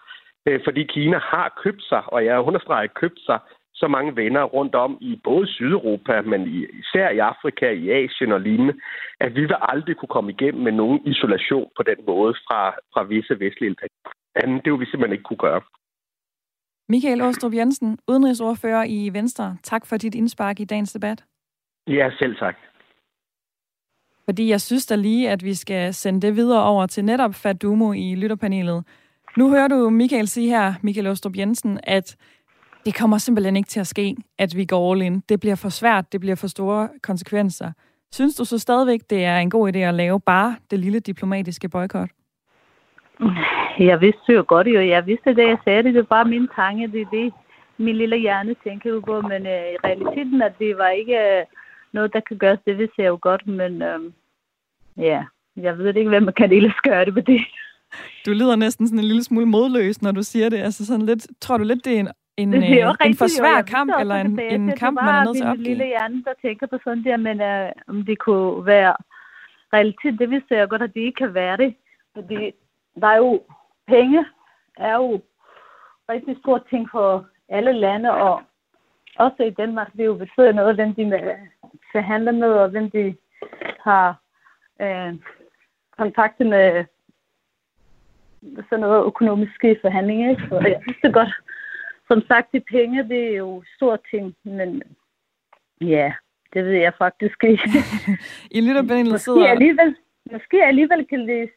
Øh, 0.47 0.59
fordi 0.63 0.83
Kina 0.83 1.17
har 1.17 1.61
købt 1.63 1.83
sig, 1.83 2.01
og 2.13 2.25
jeg 2.25 2.39
understreger 2.39 2.87
købt 2.87 3.19
sig, 3.19 3.39
så 3.81 3.87
mange 3.87 4.15
venner 4.15 4.43
rundt 4.43 4.75
om 4.75 4.97
i 5.01 5.21
både 5.23 5.47
Sydeuropa, 5.47 6.21
men 6.21 6.41
især 6.79 7.09
i 7.09 7.17
Afrika, 7.17 7.69
i 7.71 7.89
Asien 7.89 8.31
og 8.31 8.41
lignende, 8.41 8.73
at 9.19 9.35
vi 9.35 9.41
vil 9.41 9.55
aldrig 9.61 9.97
kunne 9.97 10.15
komme 10.15 10.31
igennem 10.31 10.63
med 10.63 10.71
nogen 10.71 10.99
isolation 11.05 11.69
på 11.77 11.83
den 11.83 12.05
måde 12.07 12.33
fra, 12.33 12.69
fra 12.93 13.03
visse 13.03 13.39
vestlige 13.39 13.75
lande. 14.35 14.61
Det 14.63 14.71
vil 14.71 14.79
vi 14.79 14.85
simpelthen 14.85 15.11
ikke 15.11 15.23
kunne 15.23 15.45
gøre. 15.47 15.61
Michael 16.89 17.21
Åstrup 17.21 17.53
Jensen, 17.53 17.99
udenrigsordfører 18.07 18.85
i 18.89 19.09
Venstre. 19.13 19.57
Tak 19.63 19.85
for 19.85 19.97
dit 19.97 20.15
indspark 20.15 20.59
i 20.59 20.65
dagens 20.65 20.93
debat. 20.93 21.23
Ja, 21.87 22.11
selv 22.19 22.35
tak. 22.35 22.55
Fordi 24.29 24.49
jeg 24.49 24.61
synes 24.61 24.85
da 24.85 24.95
lige, 24.95 25.29
at 25.29 25.43
vi 25.43 25.53
skal 25.53 25.93
sende 25.93 26.21
det 26.21 26.35
videre 26.35 26.63
over 26.63 26.85
til 26.85 27.05
netop 27.05 27.35
Fadumo 27.35 27.93
i 27.93 28.15
lytterpanelet. 28.15 28.83
Nu 29.37 29.49
hører 29.49 29.67
du 29.67 29.89
Michael 29.89 30.27
sige 30.27 30.49
her, 30.49 30.73
Michael 30.81 31.07
Ostrup 31.07 31.37
Jensen, 31.37 31.79
at 31.83 32.15
det 32.85 32.97
kommer 32.97 33.17
simpelthen 33.17 33.55
ikke 33.55 33.69
til 33.69 33.79
at 33.79 33.87
ske, 33.87 34.15
at 34.37 34.55
vi 34.55 34.65
går 34.65 34.93
all 34.93 35.01
in. 35.01 35.23
Det 35.29 35.39
bliver 35.39 35.55
for 35.55 35.69
svært, 35.69 36.11
det 36.11 36.19
bliver 36.19 36.35
for 36.35 36.47
store 36.47 36.89
konsekvenser. 37.01 37.71
Synes 38.11 38.35
du 38.35 38.45
så 38.45 38.59
stadigvæk, 38.59 38.99
det 39.09 39.25
er 39.25 39.37
en 39.37 39.49
god 39.49 39.75
idé 39.75 39.77
at 39.77 39.93
lave 39.93 40.19
bare 40.19 40.55
det 40.71 40.79
lille 40.79 40.99
diplomatiske 40.99 41.69
boykot? 41.69 42.09
Jeg 43.79 44.01
vidste 44.01 44.33
jo 44.33 44.45
godt, 44.47 44.67
jo. 44.67 44.81
Jeg 44.81 45.05
vidste 45.05 45.29
det, 45.35 45.47
jeg 45.47 45.57
sagde 45.63 45.83
det. 45.83 45.93
Det 45.93 46.05
var 46.09 46.23
min 46.23 46.47
tanke. 46.55 46.87
Det 46.87 47.01
er 47.01 47.09
det, 47.11 47.33
min 47.77 47.95
lille 47.95 48.17
hjerne 48.17 48.55
tænker 48.63 49.01
på. 49.01 49.21
Men 49.21 49.45
øh, 49.47 49.73
i 49.73 49.77
realiteten, 49.83 50.41
at 50.41 50.53
det 50.59 50.77
var 50.77 50.89
ikke... 50.89 51.13
øh, 51.13 51.45
noget, 51.93 52.13
der 52.13 52.19
kan 52.19 52.37
gøres, 52.37 52.59
det 52.65 52.77
vidste 52.77 53.01
jeg 53.01 53.07
jo 53.07 53.19
godt, 53.21 53.47
men 53.47 53.81
øhm, 53.81 54.13
ja, 54.97 55.23
jeg 55.55 55.77
ved 55.77 55.95
ikke, 55.95 56.09
hvem 56.09 56.23
man 56.23 56.33
kan 56.33 56.51
ellers 56.51 56.81
gøre 56.83 57.05
det 57.05 57.13
på 57.13 57.21
det. 57.21 57.41
Du 58.25 58.31
lyder 58.31 58.55
næsten 58.55 58.87
sådan 58.87 58.99
en 58.99 59.05
lille 59.05 59.23
smule 59.23 59.45
modløs, 59.45 60.01
når 60.01 60.11
du 60.11 60.23
siger 60.23 60.49
det. 60.49 60.57
Altså 60.57 60.85
sådan 60.85 61.05
lidt, 61.05 61.27
tror 61.41 61.57
du 61.57 61.63
lidt, 61.63 61.85
det 61.85 61.95
er 61.95 61.99
en, 61.99 62.09
en, 62.37 62.53
det 62.53 62.81
er 62.81 63.05
en 63.05 63.15
for 63.15 63.27
svær 63.27 63.61
kamp, 63.61 63.91
eller 63.99 64.15
en, 64.15 64.39
en 64.39 64.75
kamp, 64.75 65.01
man 65.01 65.15
er 65.15 65.23
nødt 65.23 65.37
til 65.37 65.43
at 65.43 65.49
opgive? 65.49 65.67
Lille 65.67 65.85
hjerne, 65.85 66.23
der 66.23 66.33
tænker 66.41 66.67
på 66.67 66.77
sådan 66.83 67.03
der, 67.03 67.17
men 67.17 67.41
uh, 67.41 67.95
om 67.95 68.05
det 68.05 68.19
kunne 68.19 68.65
være 68.65 68.95
realitet, 69.73 70.19
det 70.19 70.29
vidste 70.29 70.55
jeg 70.55 70.69
godt, 70.69 70.81
at 70.81 70.93
det 70.93 71.01
ikke 71.01 71.17
kan 71.17 71.33
være 71.33 71.57
det. 71.57 71.75
Fordi 72.15 72.51
der 73.01 73.07
er 73.07 73.17
jo 73.17 73.41
penge, 73.87 74.25
er 74.77 74.93
jo 74.93 75.21
rigtig 76.09 76.37
stor 76.41 76.65
ting 76.69 76.89
for 76.91 77.25
alle 77.49 77.71
lande, 77.71 78.11
og 78.11 78.41
også 79.15 79.43
i 79.43 79.49
Danmark, 79.49 79.93
det 79.97 80.05
jo 80.05 80.13
betyder 80.13 80.51
noget, 80.51 80.75
hvem 80.75 80.95
de 80.95 81.05
forhandler 81.91 82.31
med, 82.31 82.47
og 82.47 82.69
hvem 82.69 82.91
de 82.91 83.15
har 83.79 84.21
øh, 84.81 85.13
kontakt 85.97 86.39
med 86.39 86.85
sådan 88.69 88.79
noget 88.79 89.05
økonomiske 89.05 89.77
forhandlinger. 89.81 90.29
Ikke? 90.29 90.43
Så 90.49 90.55
jeg 90.55 90.79
synes 90.81 90.97
det 91.03 91.13
godt. 91.13 91.33
Som 92.07 92.21
sagt, 92.27 92.51
de 92.53 92.59
penge, 92.59 93.03
det 93.03 93.23
er 93.23 93.37
jo 93.37 93.63
store 93.75 93.97
ting, 94.11 94.35
men 94.43 94.83
ja, 95.81 96.13
det 96.53 96.65
ved 96.65 96.71
jeg 96.71 96.93
faktisk 96.97 97.43
ikke. 97.43 97.69
I 98.57 98.61
lytterpanelet 98.61 99.21
sidder... 99.21 99.39
Måske 99.39 99.51
alligevel, 99.51 99.95
måske 100.31 100.65
alligevel 100.65 101.05
kan 101.05 101.27
det 101.27 101.49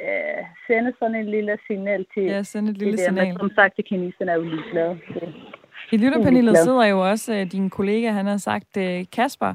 øh, 0.00 0.44
sende 0.66 0.92
sådan 0.98 1.14
en 1.14 1.30
lille 1.30 1.58
signal 1.66 2.06
til... 2.14 2.22
Ja, 2.22 2.42
sende 2.42 2.70
et 2.70 2.78
lille 2.78 2.98
signal. 2.98 3.26
Men 3.26 3.38
som 3.38 3.50
sagt, 3.54 3.76
det 3.76 3.84
kineserne 3.84 4.30
er 4.32 4.36
jo 4.36 4.42
ligeglade. 4.42 5.00
I 5.92 5.96
lytterpanelet 5.96 6.58
sidder 6.58 6.84
jo 6.84 7.10
også 7.10 7.32
uh, 7.32 7.52
din 7.52 7.70
kollega, 7.70 8.10
han 8.10 8.26
har 8.26 8.36
sagt 8.36 8.76
uh, 8.76 9.04
Kasper. 9.12 9.54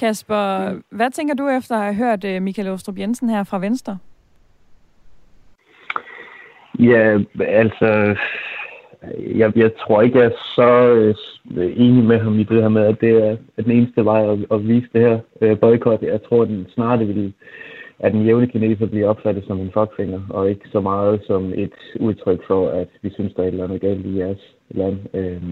Kasper, 0.00 0.70
mm. 0.70 0.82
hvad 0.90 1.10
tænker 1.10 1.34
du 1.34 1.48
efter 1.48 1.76
at 1.76 1.82
have 1.82 1.94
hørt 1.94 2.24
uh, 2.24 2.42
Michael 2.42 2.68
Ostrup 2.68 2.98
Jensen 2.98 3.30
her 3.30 3.44
fra 3.44 3.58
Venstre? 3.58 3.98
Ja, 6.78 7.18
altså, 7.40 8.16
jeg, 9.18 9.56
jeg 9.56 9.70
tror 9.76 10.02
ikke, 10.02 10.18
jeg 10.18 10.26
er 10.26 10.36
så 10.54 10.92
uh, 11.44 11.62
enig 11.76 12.04
med 12.04 12.18
ham 12.18 12.38
i 12.38 12.44
det 12.44 12.62
her 12.62 12.68
med, 12.68 12.82
at 12.86 13.00
det 13.00 13.10
er 13.10 13.36
at 13.56 13.64
den 13.64 13.72
eneste 13.72 14.04
vej 14.04 14.32
at, 14.32 14.38
at 14.50 14.68
vise 14.68 14.88
det 14.92 15.00
her 15.00 15.18
uh, 15.40 15.58
boykot. 15.58 16.02
Jeg 16.02 16.20
tror, 16.28 16.42
at 16.42 16.48
den 16.48 16.66
snart 16.74 17.00
vil 17.00 17.34
at 17.98 18.12
den 18.12 18.26
jævne 18.26 18.46
kineser 18.46 18.86
bliver 18.86 19.08
opfattet 19.08 19.44
som 19.46 19.60
en 19.60 19.70
fuckfinger, 19.72 20.20
og 20.30 20.50
ikke 20.50 20.68
så 20.72 20.80
meget 20.80 21.22
som 21.26 21.52
et 21.54 21.72
udtryk 22.00 22.46
for, 22.46 22.68
at 22.68 22.88
vi 23.02 23.10
synes, 23.10 23.34
der 23.34 23.42
er 23.42 23.46
et 23.46 23.52
eller 23.52 23.64
andet 23.64 23.80
galt 23.80 24.06
i 24.06 24.18
jeres 24.18 24.55
land. 24.70 24.98
Øh, 25.14 25.42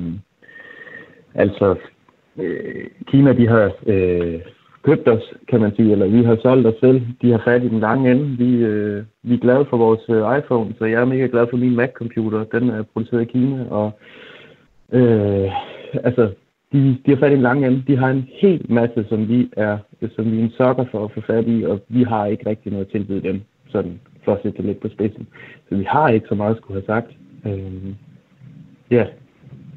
altså, 1.34 1.74
øh, 2.38 2.86
Kina, 3.06 3.32
de 3.32 3.48
har 3.48 3.72
øh, 3.86 4.40
købt 4.82 5.08
os, 5.08 5.34
kan 5.48 5.60
man 5.60 5.76
sige, 5.76 5.92
eller 5.92 6.06
vi 6.06 6.24
har 6.24 6.36
solgt 6.42 6.66
os 6.66 6.80
selv. 6.80 7.02
De 7.22 7.30
har 7.30 7.42
fat 7.44 7.62
i 7.62 7.68
den 7.68 7.80
lange 7.80 8.10
ende. 8.10 8.38
Vi, 8.38 8.56
øh, 8.56 9.02
vi 9.22 9.34
er 9.34 9.38
glade 9.38 9.66
for 9.70 9.76
vores 9.76 10.04
øh, 10.08 10.38
iPhone, 10.38 10.74
så 10.78 10.84
jeg 10.84 11.00
er 11.00 11.04
mega 11.04 11.26
glad 11.26 11.46
for 11.50 11.56
min 11.56 11.76
Mac-computer. 11.76 12.44
Den 12.44 12.70
er 12.70 12.82
produceret 12.82 13.22
i 13.22 13.32
Kina, 13.32 13.64
og 13.70 13.98
øh, 14.92 15.50
altså, 16.04 16.30
de, 16.72 16.98
de 17.06 17.10
har 17.10 17.16
fat 17.16 17.32
i 17.32 17.34
en 17.34 17.42
lang 17.42 17.66
ende. 17.66 17.84
De 17.86 17.96
har 17.96 18.10
en 18.10 18.28
hel 18.32 18.66
masse, 18.68 19.04
som 19.08 19.28
vi 19.28 19.50
er, 19.56 19.78
som 20.16 20.32
vi 20.32 20.38
er 20.38 20.42
en 20.42 20.50
sokker 20.50 20.84
for 20.90 21.04
at 21.04 21.12
få 21.12 21.20
fat 21.20 21.44
i, 21.48 21.64
og 21.64 21.80
vi 21.88 22.02
har 22.02 22.26
ikke 22.26 22.48
rigtig 22.50 22.72
noget 22.72 22.84
at 22.84 22.90
tilbyde 22.90 23.22
dem, 23.22 23.40
sådan 23.68 24.00
for 24.24 24.32
at 24.32 24.42
sætte 24.42 24.56
det 24.56 24.64
lidt 24.64 24.80
på 24.80 24.88
spidsen. 24.88 25.26
Så 25.68 25.76
vi 25.76 25.84
har 25.84 26.08
ikke 26.08 26.26
så 26.28 26.34
meget 26.34 26.50
at 26.50 26.56
skulle 26.56 26.80
have 26.80 26.94
sagt. 26.94 27.10
Øh, 27.46 27.94
ja, 28.94 29.06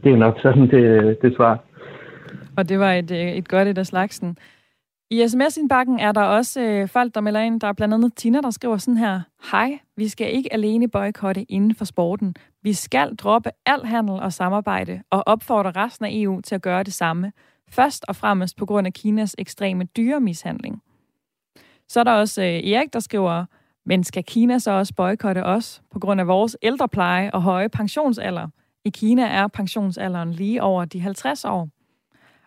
det 0.03 0.11
er 0.11 0.17
nok 0.17 0.39
sådan 0.41 0.61
det, 0.61 1.17
det 1.21 1.35
svar. 1.35 1.59
Og 2.57 2.69
det 2.69 2.79
var 2.79 2.93
et, 2.93 3.11
øh, 3.11 3.31
et 3.31 3.47
godt 3.47 3.67
et 3.67 3.77
af 3.77 3.85
slagsen. 3.85 4.37
I 5.09 5.27
sms-indbakken 5.27 5.99
er 5.99 6.11
der 6.11 6.21
også 6.21 6.61
øh, 6.61 6.87
folk, 6.87 7.15
der 7.15 7.21
melder 7.21 7.39
ind. 7.39 7.61
Der 7.61 7.67
er 7.67 7.73
blandt 7.73 7.93
andet 7.93 8.15
Tina, 8.15 8.41
der 8.41 8.49
skriver 8.49 8.77
sådan 8.77 8.97
her. 8.97 9.21
Hej, 9.51 9.79
vi 9.97 10.07
skal 10.07 10.35
ikke 10.35 10.53
alene 10.53 10.87
boykotte 10.87 11.43
inden 11.43 11.75
for 11.75 11.85
sporten. 11.85 12.35
Vi 12.63 12.73
skal 12.73 13.15
droppe 13.15 13.49
al 13.65 13.85
handel 13.85 14.19
og 14.19 14.33
samarbejde 14.33 15.01
og 15.09 15.23
opfordre 15.25 15.71
resten 15.71 16.05
af 16.05 16.09
EU 16.13 16.41
til 16.41 16.55
at 16.55 16.61
gøre 16.61 16.83
det 16.83 16.93
samme. 16.93 17.31
Først 17.69 18.05
og 18.07 18.15
fremmest 18.15 18.57
på 18.57 18.65
grund 18.65 18.87
af 18.87 18.93
Kinas 18.93 19.35
ekstreme 19.37 19.83
dyremishandling. 19.83 20.81
Så 21.87 21.99
er 21.99 22.03
der 22.03 22.11
også 22.13 22.41
øh, 22.41 22.47
Erik, 22.47 22.93
der 22.93 22.99
skriver, 22.99 23.45
men 23.85 24.03
skal 24.03 24.23
Kina 24.23 24.59
så 24.59 24.71
også 24.71 24.93
boykotte 24.95 25.43
os 25.43 25.81
på 25.91 25.99
grund 25.99 26.21
af 26.21 26.27
vores 26.27 26.57
ældrepleje 26.61 27.31
og 27.31 27.41
høje 27.41 27.69
pensionsalder? 27.69 28.47
I 28.87 28.89
Kina 28.89 29.27
er 29.27 29.47
pensionsalderen 29.47 30.31
lige 30.31 30.63
over 30.63 30.85
de 30.85 30.99
50 30.99 31.45
år. 31.45 31.69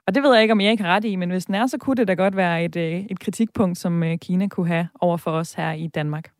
Og 0.07 0.15
det 0.15 0.23
ved 0.23 0.33
jeg 0.33 0.43
ikke, 0.43 0.53
om 0.53 0.61
jeg 0.61 0.71
ikke 0.71 0.85
har 0.85 0.95
ret 0.95 1.05
i, 1.05 1.17
men 1.17 1.31
hvis 1.31 1.45
den 1.45 1.55
er, 1.55 1.67
så 1.67 1.79
kunne 1.79 1.97
det 1.97 2.09
da 2.09 2.15
godt 2.15 2.37
være 2.37 2.65
et, 2.65 2.77
øh, 2.77 3.05
et 3.11 3.21
kritikpunkt, 3.21 3.79
som 3.79 4.03
øh, 4.03 4.19
Kina 4.19 4.49
kunne 4.49 4.69
have 4.69 4.89
over 5.01 5.17
for 5.17 5.31
os 5.31 5.55
her 5.55 5.73
i 5.73 5.87
Danmark. 5.87 6.31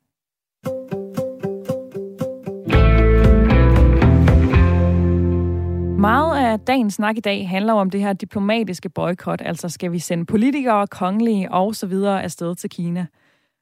Meget 6.01 6.47
af 6.47 6.61
dagens 6.61 6.95
snak 6.95 7.17
i 7.17 7.21
dag 7.21 7.49
handler 7.49 7.73
om 7.73 7.91
det 7.91 8.01
her 8.01 8.13
diplomatiske 8.13 8.89
boykot, 8.89 9.43
altså 9.45 9.69
skal 9.69 9.93
vi 9.93 9.99
sende 9.99 10.27
politikere, 10.27 10.87
kongelige 10.87 11.53
og 11.53 11.75
så 11.75 11.87
videre 11.87 12.23
afsted 12.23 12.55
til 12.55 12.71
Kina. 12.71 13.07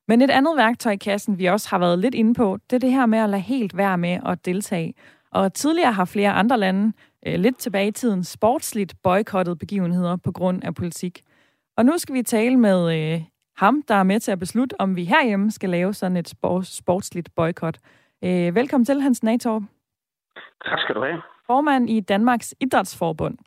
Men 0.09 0.23
et 0.23 0.31
andet 0.31 0.57
værktøj 0.57 0.93
i 0.93 0.97
kassen, 0.97 1.39
vi 1.39 1.47
også 1.47 1.69
har 1.71 1.79
været 1.79 1.99
lidt 1.99 2.15
inde 2.15 2.35
på, 2.35 2.59
det 2.71 2.77
er 2.77 2.81
det 2.81 2.93
her 2.93 3.07
med 3.07 3.19
at 3.19 3.31
lade 3.31 3.43
helt 3.43 3.77
være 3.77 3.99
med 3.99 4.19
at 4.27 4.45
deltage. 4.45 4.95
Og 5.31 5.55
tidligere 5.55 5.93
har 5.93 6.05
flere 6.05 6.33
andre 6.33 6.59
lande, 6.59 6.93
øh, 7.27 7.35
lidt 7.35 7.57
tilbage 7.59 7.89
i 7.89 7.93
tiden, 7.93 8.25
sportsligt 8.25 8.95
boykottet 9.03 9.59
begivenheder 9.59 10.17
på 10.17 10.33
grund 10.33 10.65
af 10.65 10.75
politik. 10.75 11.23
Og 11.77 11.85
nu 11.85 11.99
skal 11.99 12.15
vi 12.15 12.23
tale 12.23 12.57
med 12.57 12.99
øh, 12.99 13.23
ham, 13.57 13.83
der 13.89 13.95
er 13.95 14.03
med 14.03 14.21
til 14.21 14.33
at 14.33 14.39
beslutte, 14.39 14.81
om 14.81 14.97
vi 14.97 15.05
herhjemme 15.05 15.51
skal 15.51 15.71
lave 15.71 15.95
sådan 15.95 16.17
et 16.17 16.35
sportsligt 16.63 17.35
boykot. 17.35 17.79
Øh, 18.25 18.55
velkommen 18.55 18.85
til, 18.85 19.01
Hans 19.01 19.23
Natorp. 19.23 19.63
Tak 20.65 20.79
skal 20.79 20.95
du 20.95 21.01
have 21.01 21.23
formand 21.47 21.91
i 21.91 22.01
Danmarks 22.01 22.55
Idrætsforbund. 22.61 23.39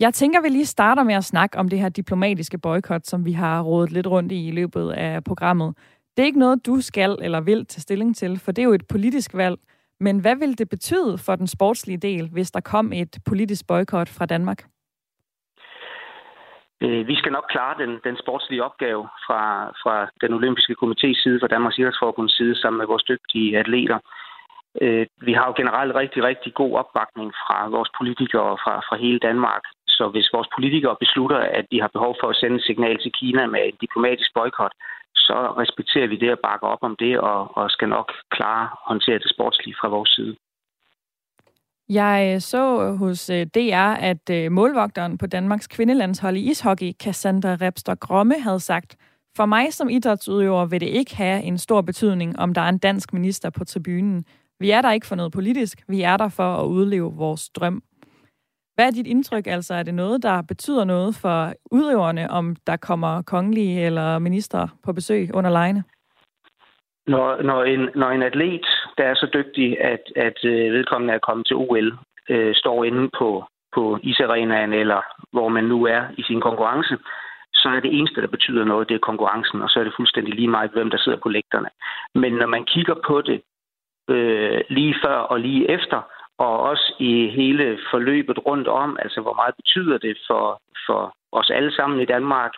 Jeg 0.00 0.14
tænker, 0.14 0.40
vi 0.40 0.48
lige 0.48 0.66
starter 0.66 1.02
med 1.02 1.14
at 1.14 1.24
snakke 1.24 1.58
om 1.58 1.68
det 1.68 1.78
her 1.78 1.88
diplomatiske 1.88 2.58
boykot, 2.58 3.06
som 3.06 3.24
vi 3.24 3.32
har 3.32 3.62
rådet 3.62 3.92
lidt 3.92 4.06
rundt 4.06 4.32
i 4.32 4.48
i 4.48 4.50
løbet 4.50 4.90
af 4.90 5.24
programmet. 5.24 5.74
Det 6.16 6.22
er 6.22 6.26
ikke 6.26 6.38
noget, 6.38 6.66
du 6.66 6.80
skal 6.80 7.18
eller 7.22 7.40
vil 7.40 7.66
tage 7.66 7.80
stilling 7.80 8.16
til, 8.16 8.38
for 8.38 8.52
det 8.52 8.62
er 8.62 8.66
jo 8.66 8.72
et 8.72 8.86
politisk 8.88 9.34
valg. 9.34 9.58
Men 10.06 10.20
hvad 10.20 10.36
vil 10.36 10.58
det 10.58 10.68
betyde 10.68 11.14
for 11.26 11.34
den 11.36 11.46
sportslige 11.46 12.04
del, 12.08 12.24
hvis 12.32 12.50
der 12.50 12.60
kom 12.60 12.92
et 12.92 13.12
politisk 13.28 13.66
boykot 13.66 14.08
fra 14.18 14.26
Danmark? 14.26 14.60
Øh, 16.84 17.06
vi 17.10 17.14
skal 17.20 17.32
nok 17.32 17.46
klare 17.54 17.74
den, 17.82 17.90
den 18.04 18.16
sportslige 18.22 18.64
opgave 18.68 19.02
fra, 19.26 19.42
fra 19.82 19.96
den 20.22 20.32
olympiske 20.38 20.74
komités 20.82 21.16
side, 21.22 21.40
fra 21.40 21.52
Danmarks 21.54 21.78
Idrætsforbunds 21.78 22.36
side, 22.36 22.54
sammen 22.60 22.78
med 22.78 22.86
vores 22.86 23.04
dygtige 23.12 23.58
atleter. 23.58 23.98
Øh, 24.80 25.06
vi 25.26 25.32
har 25.32 25.46
jo 25.46 25.54
generelt 25.56 25.94
rigtig, 25.94 26.20
rigtig 26.30 26.54
god 26.54 26.72
opbakning 26.82 27.28
fra 27.44 27.68
vores 27.68 27.90
politikere 27.98 28.46
og 28.54 28.58
fra, 28.64 28.74
fra 28.88 28.96
hele 29.04 29.18
Danmark. 29.18 29.64
Så 29.96 30.04
hvis 30.12 30.32
vores 30.32 30.48
politikere 30.56 30.96
beslutter, 31.04 31.38
at 31.58 31.64
de 31.72 31.80
har 31.80 31.90
behov 31.96 32.16
for 32.20 32.28
at 32.30 32.36
sende 32.36 32.56
et 32.56 32.66
signal 32.68 32.98
til 32.98 33.12
Kina 33.18 33.46
med 33.46 33.60
en 33.64 33.76
diplomatisk 33.84 34.30
boykot, 34.34 34.74
så 35.14 35.54
respekterer 35.62 36.06
vi 36.06 36.16
det 36.16 36.32
og 36.32 36.38
bakker 36.42 36.66
op 36.66 36.82
om 36.82 36.96
det, 36.98 37.18
og, 37.18 37.56
og 37.56 37.70
skal 37.70 37.88
nok 37.88 38.12
klare 38.30 38.68
håndtere 38.88 39.18
det 39.18 39.30
sportslige 39.30 39.76
fra 39.80 39.88
vores 39.88 40.10
side. 40.10 40.36
Jeg 41.88 42.32
øh, 42.34 42.40
så 42.40 42.82
øh, 42.82 42.94
hos 42.96 43.30
øh, 43.30 43.46
DR, 43.54 43.92
at 44.10 44.52
målvogteren 44.52 45.18
på 45.18 45.26
Danmarks 45.26 45.66
kvindelandshold 45.66 46.36
i 46.36 46.50
ishockey, 46.50 46.92
Cassandra 46.92 47.56
Repster 47.60 47.94
Gromme, 47.94 48.40
havde 48.40 48.60
sagt, 48.60 48.96
for 49.36 49.46
mig 49.46 49.72
som 49.72 49.88
idrætsudøver 49.88 50.66
vil 50.66 50.80
det 50.80 50.86
ikke 50.86 51.16
have 51.16 51.42
en 51.42 51.58
stor 51.58 51.80
betydning, 51.80 52.38
om 52.38 52.54
der 52.54 52.60
er 52.60 52.68
en 52.68 52.78
dansk 52.78 53.12
minister 53.12 53.50
på 53.50 53.64
tribunen. 53.64 54.24
Vi 54.60 54.70
er 54.70 54.82
der 54.82 54.92
ikke 54.92 55.06
for 55.06 55.16
noget 55.16 55.32
politisk. 55.32 55.82
Vi 55.88 56.02
er 56.02 56.16
der 56.16 56.28
for 56.28 56.56
at 56.56 56.66
udleve 56.66 57.12
vores 57.12 57.48
drøm. 57.48 57.82
Hvad 58.74 58.86
er 58.86 58.90
dit 58.90 59.06
indtryk? 59.06 59.46
Altså, 59.46 59.74
er 59.74 59.82
det 59.82 59.94
noget, 59.94 60.22
der 60.22 60.42
betyder 60.42 60.84
noget 60.84 61.18
for 61.22 61.52
udøverne, 61.70 62.30
om 62.30 62.56
der 62.66 62.76
kommer 62.76 63.22
kongelige 63.22 63.86
eller 63.86 64.18
minister 64.18 64.68
på 64.84 64.92
besøg 64.92 65.34
under 65.34 65.50
lejene? 65.50 65.84
Når, 67.06 67.42
når, 67.42 67.64
en, 67.64 67.88
når 67.94 68.10
en 68.10 68.22
atlet, 68.22 68.66
der 68.98 69.04
er 69.04 69.14
så 69.14 69.26
dygtig, 69.34 69.80
at, 69.80 70.04
at 70.16 70.44
øh, 70.44 70.72
vedkommende 70.72 71.14
er 71.14 71.18
kommet 71.28 71.46
til 71.46 71.56
OL, 71.56 71.98
øh, 72.28 72.54
står 72.54 72.84
inde 72.84 73.10
på, 73.18 73.44
på 73.74 73.98
isarenaen, 74.02 74.72
eller 74.72 75.00
hvor 75.32 75.48
man 75.48 75.64
nu 75.64 75.86
er 75.86 76.02
i 76.18 76.22
sin 76.22 76.40
konkurrence, 76.40 76.96
så 77.54 77.68
er 77.68 77.80
det 77.80 77.98
eneste, 77.98 78.20
der 78.20 78.26
betyder 78.26 78.64
noget, 78.64 78.88
det 78.88 78.94
er 78.94 79.08
konkurrencen, 79.10 79.62
og 79.62 79.68
så 79.68 79.80
er 79.80 79.84
det 79.84 79.92
fuldstændig 79.96 80.34
lige 80.34 80.54
meget, 80.56 80.70
hvem 80.70 80.90
der 80.90 80.98
sidder 80.98 81.18
på 81.22 81.28
lægterne. 81.28 81.68
Men 82.14 82.32
når 82.32 82.46
man 82.46 82.64
kigger 82.64 82.94
på 83.06 83.22
det 83.22 83.42
øh, 84.08 84.60
lige 84.68 84.94
før 85.04 85.16
og 85.32 85.40
lige 85.40 85.70
efter, 85.70 86.00
og 86.42 86.60
også 86.70 86.94
i 86.98 87.28
hele 87.28 87.78
forløbet 87.90 88.38
rundt 88.46 88.68
om, 88.68 88.96
altså 89.04 89.20
hvor 89.20 89.34
meget 89.34 89.54
betyder 89.54 89.98
det 89.98 90.16
for, 90.26 90.60
for 90.86 91.14
os 91.32 91.50
alle 91.50 91.72
sammen 91.76 92.00
i 92.00 92.10
Danmark, 92.14 92.52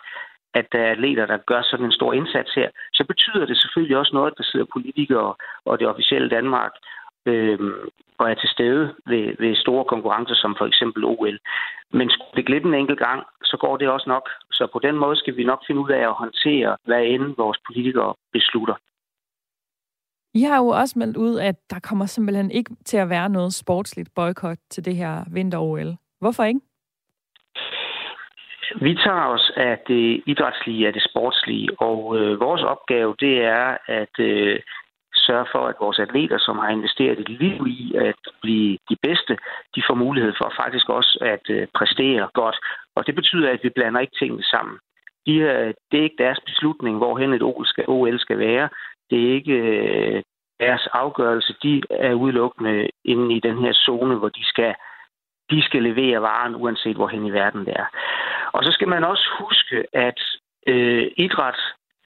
at 0.53 0.65
der 0.71 0.79
er 0.79 0.91
atleter, 0.91 1.25
der 1.25 1.37
gør 1.37 1.61
sådan 1.61 1.85
en 1.85 1.97
stor 1.99 2.13
indsats 2.13 2.53
her, 2.53 2.69
så 2.93 3.03
betyder 3.07 3.45
det 3.45 3.57
selvfølgelig 3.57 3.97
også 3.97 4.13
noget, 4.13 4.31
at 4.31 4.37
der 4.37 4.43
sidder 4.43 4.65
politikere 4.73 5.33
og 5.65 5.79
det 5.79 5.87
officielle 5.87 6.29
Danmark 6.29 6.71
øh, 7.25 7.59
og 8.17 8.31
er 8.31 8.33
til 8.33 8.49
stede 8.49 8.95
ved, 9.05 9.25
ved 9.39 9.55
store 9.55 9.85
konkurrencer, 9.85 10.35
som 10.35 10.55
for 10.57 10.65
eksempel 10.65 11.03
OL. 11.03 11.39
Men 11.91 12.09
skulle 12.09 12.35
det 12.35 12.45
glippe 12.45 12.67
en 12.67 12.73
enkelt 12.73 12.99
gang, 12.99 13.23
så 13.43 13.57
går 13.57 13.77
det 13.77 13.87
også 13.89 14.09
nok. 14.09 14.29
Så 14.51 14.67
på 14.73 14.79
den 14.79 14.95
måde 14.95 15.15
skal 15.17 15.37
vi 15.37 15.43
nok 15.43 15.61
finde 15.67 15.81
ud 15.81 15.89
af 15.89 16.03
at 16.07 16.19
håndtere, 16.23 16.77
hvad 16.85 17.03
end 17.03 17.35
vores 17.37 17.59
politikere 17.67 18.13
beslutter. 18.33 18.75
I 20.39 20.41
har 20.41 20.57
jo 20.57 20.67
også 20.67 20.99
meldt 20.99 21.17
ud, 21.17 21.39
at 21.39 21.55
der 21.69 21.79
kommer 21.79 22.05
simpelthen 22.05 22.51
ikke 22.51 22.71
til 22.85 22.97
at 22.97 23.09
være 23.09 23.29
noget 23.29 23.53
sportsligt 23.53 24.09
boykot 24.15 24.57
til 24.69 24.85
det 24.85 24.95
her 24.95 25.23
vinter-OL. 25.31 25.97
Hvorfor 26.19 26.43
ikke? 26.43 26.59
Vi 28.81 28.95
tager 29.05 29.25
os 29.35 29.51
af 29.55 29.79
det 29.87 30.23
idrætslige, 30.25 30.87
af 30.87 30.93
det 30.93 31.03
sportslige, 31.09 31.69
og 31.79 32.17
øh, 32.17 32.39
vores 32.39 32.63
opgave 32.63 33.15
det 33.19 33.35
er 33.43 33.77
at 33.87 34.15
øh, 34.19 34.59
sørge 35.15 35.47
for, 35.51 35.67
at 35.67 35.75
vores 35.79 35.99
atleter, 35.99 36.37
som 36.37 36.57
har 36.57 36.69
investeret 36.69 37.19
et 37.19 37.29
liv 37.29 37.67
i 37.67 37.95
at 37.95 38.21
blive 38.41 38.77
de 38.89 38.97
bedste, 39.01 39.37
de 39.75 39.81
får 39.87 39.95
mulighed 39.95 40.33
for 40.37 40.53
faktisk 40.61 40.89
også 40.89 41.17
at 41.21 41.45
øh, 41.49 41.67
præstere 41.77 42.29
godt. 42.33 42.57
Og 42.95 43.07
det 43.07 43.15
betyder, 43.15 43.49
at 43.51 43.63
vi 43.63 43.69
blander 43.69 43.99
ikke 43.99 44.19
tingene 44.19 44.43
sammen. 44.43 44.77
De, 45.25 45.35
øh, 45.35 45.73
det 45.91 45.99
er 45.99 46.03
ikke 46.03 46.23
deres 46.25 46.39
beslutning, 46.45 46.97
hvorhen 46.97 47.33
et 47.33 47.43
OL 47.43 47.65
skal, 47.65 47.85
OL 47.87 48.19
skal 48.19 48.39
være. 48.39 48.69
Det 49.09 49.23
er 49.23 49.33
ikke 49.33 49.53
øh, 49.53 50.23
deres 50.59 50.87
afgørelse. 50.93 51.55
De 51.63 51.81
er 51.89 52.13
udelukkende 52.13 52.89
inde 53.05 53.35
i 53.35 53.39
den 53.39 53.57
her 53.57 53.73
zone, 53.73 54.15
hvor 54.15 54.29
de 54.29 54.45
skal, 54.45 54.75
de 55.49 55.61
skal 55.61 55.83
levere 55.83 56.21
varen, 56.21 56.55
uanset 56.55 56.95
hvorhen 56.95 57.25
i 57.25 57.31
verden 57.31 57.65
det 57.65 57.73
er. 57.75 57.85
Og 58.51 58.63
så 58.63 58.71
skal 58.71 58.87
man 58.87 59.03
også 59.03 59.29
huske, 59.39 59.85
at 59.93 60.19
øh, 60.67 61.07
idræt, 61.17 61.59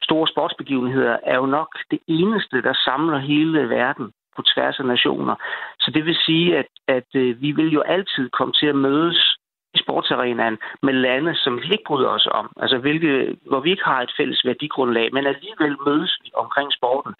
store 0.03 0.27
sportsbegivenheder, 0.27 1.17
er 1.23 1.35
jo 1.35 1.45
nok 1.45 1.67
det 1.91 1.99
eneste, 2.07 2.61
der 2.61 2.73
samler 2.73 3.17
hele 3.17 3.69
verden 3.69 4.11
på 4.35 4.41
tværs 4.41 4.79
af 4.79 4.85
nationer. 4.85 5.35
Så 5.79 5.91
det 5.91 6.05
vil 6.05 6.15
sige, 6.15 6.57
at, 6.57 6.65
at 6.87 7.09
øh, 7.15 7.41
vi 7.41 7.51
vil 7.51 7.69
jo 7.73 7.81
altid 7.81 8.29
komme 8.29 8.53
til 8.53 8.67
at 8.67 8.75
mødes 8.75 9.38
sportsarenaen 9.75 10.57
med 10.83 10.93
lande, 10.93 11.35
som 11.35 11.61
vi 11.61 11.71
ikke 11.71 11.83
bryder 11.87 12.09
os 12.09 12.27
om. 12.31 12.51
Altså 12.57 12.77
hvilke, 12.77 13.37
hvor 13.45 13.59
vi 13.59 13.71
ikke 13.71 13.83
har 13.83 14.01
et 14.01 14.13
fælles 14.17 14.45
værdigrundlag, 14.45 15.09
men 15.13 15.25
alligevel 15.25 15.75
mødes 15.87 16.19
vi 16.23 16.31
omkring 16.35 16.73
sporten. 16.73 17.13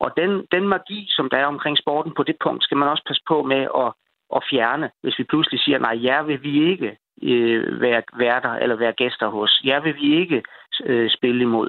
Og 0.00 0.10
den, 0.16 0.46
den 0.52 0.68
magi, 0.68 1.06
som 1.10 1.30
der 1.30 1.38
er 1.38 1.46
omkring 1.46 1.78
sporten 1.78 2.12
på 2.16 2.22
det 2.22 2.36
punkt, 2.44 2.64
skal 2.64 2.76
man 2.76 2.88
også 2.88 3.04
passe 3.06 3.22
på 3.28 3.42
med 3.42 3.62
at, 3.82 3.92
at 4.36 4.42
fjerne, 4.50 4.90
hvis 5.02 5.18
vi 5.18 5.24
pludselig 5.24 5.60
siger, 5.60 5.78
nej, 5.78 6.04
jer 6.04 6.22
vil 6.22 6.42
vi 6.42 6.70
ikke 6.70 6.96
øh, 7.22 7.80
være 7.80 8.02
værter 8.18 8.52
eller 8.52 8.76
være 8.76 8.92
gæster 8.92 9.28
hos. 9.28 9.60
Jer 9.64 9.80
vil 9.80 9.94
vi 9.94 10.16
ikke 10.20 10.42
øh, 10.84 11.10
spille 11.10 11.42
imod. 11.42 11.68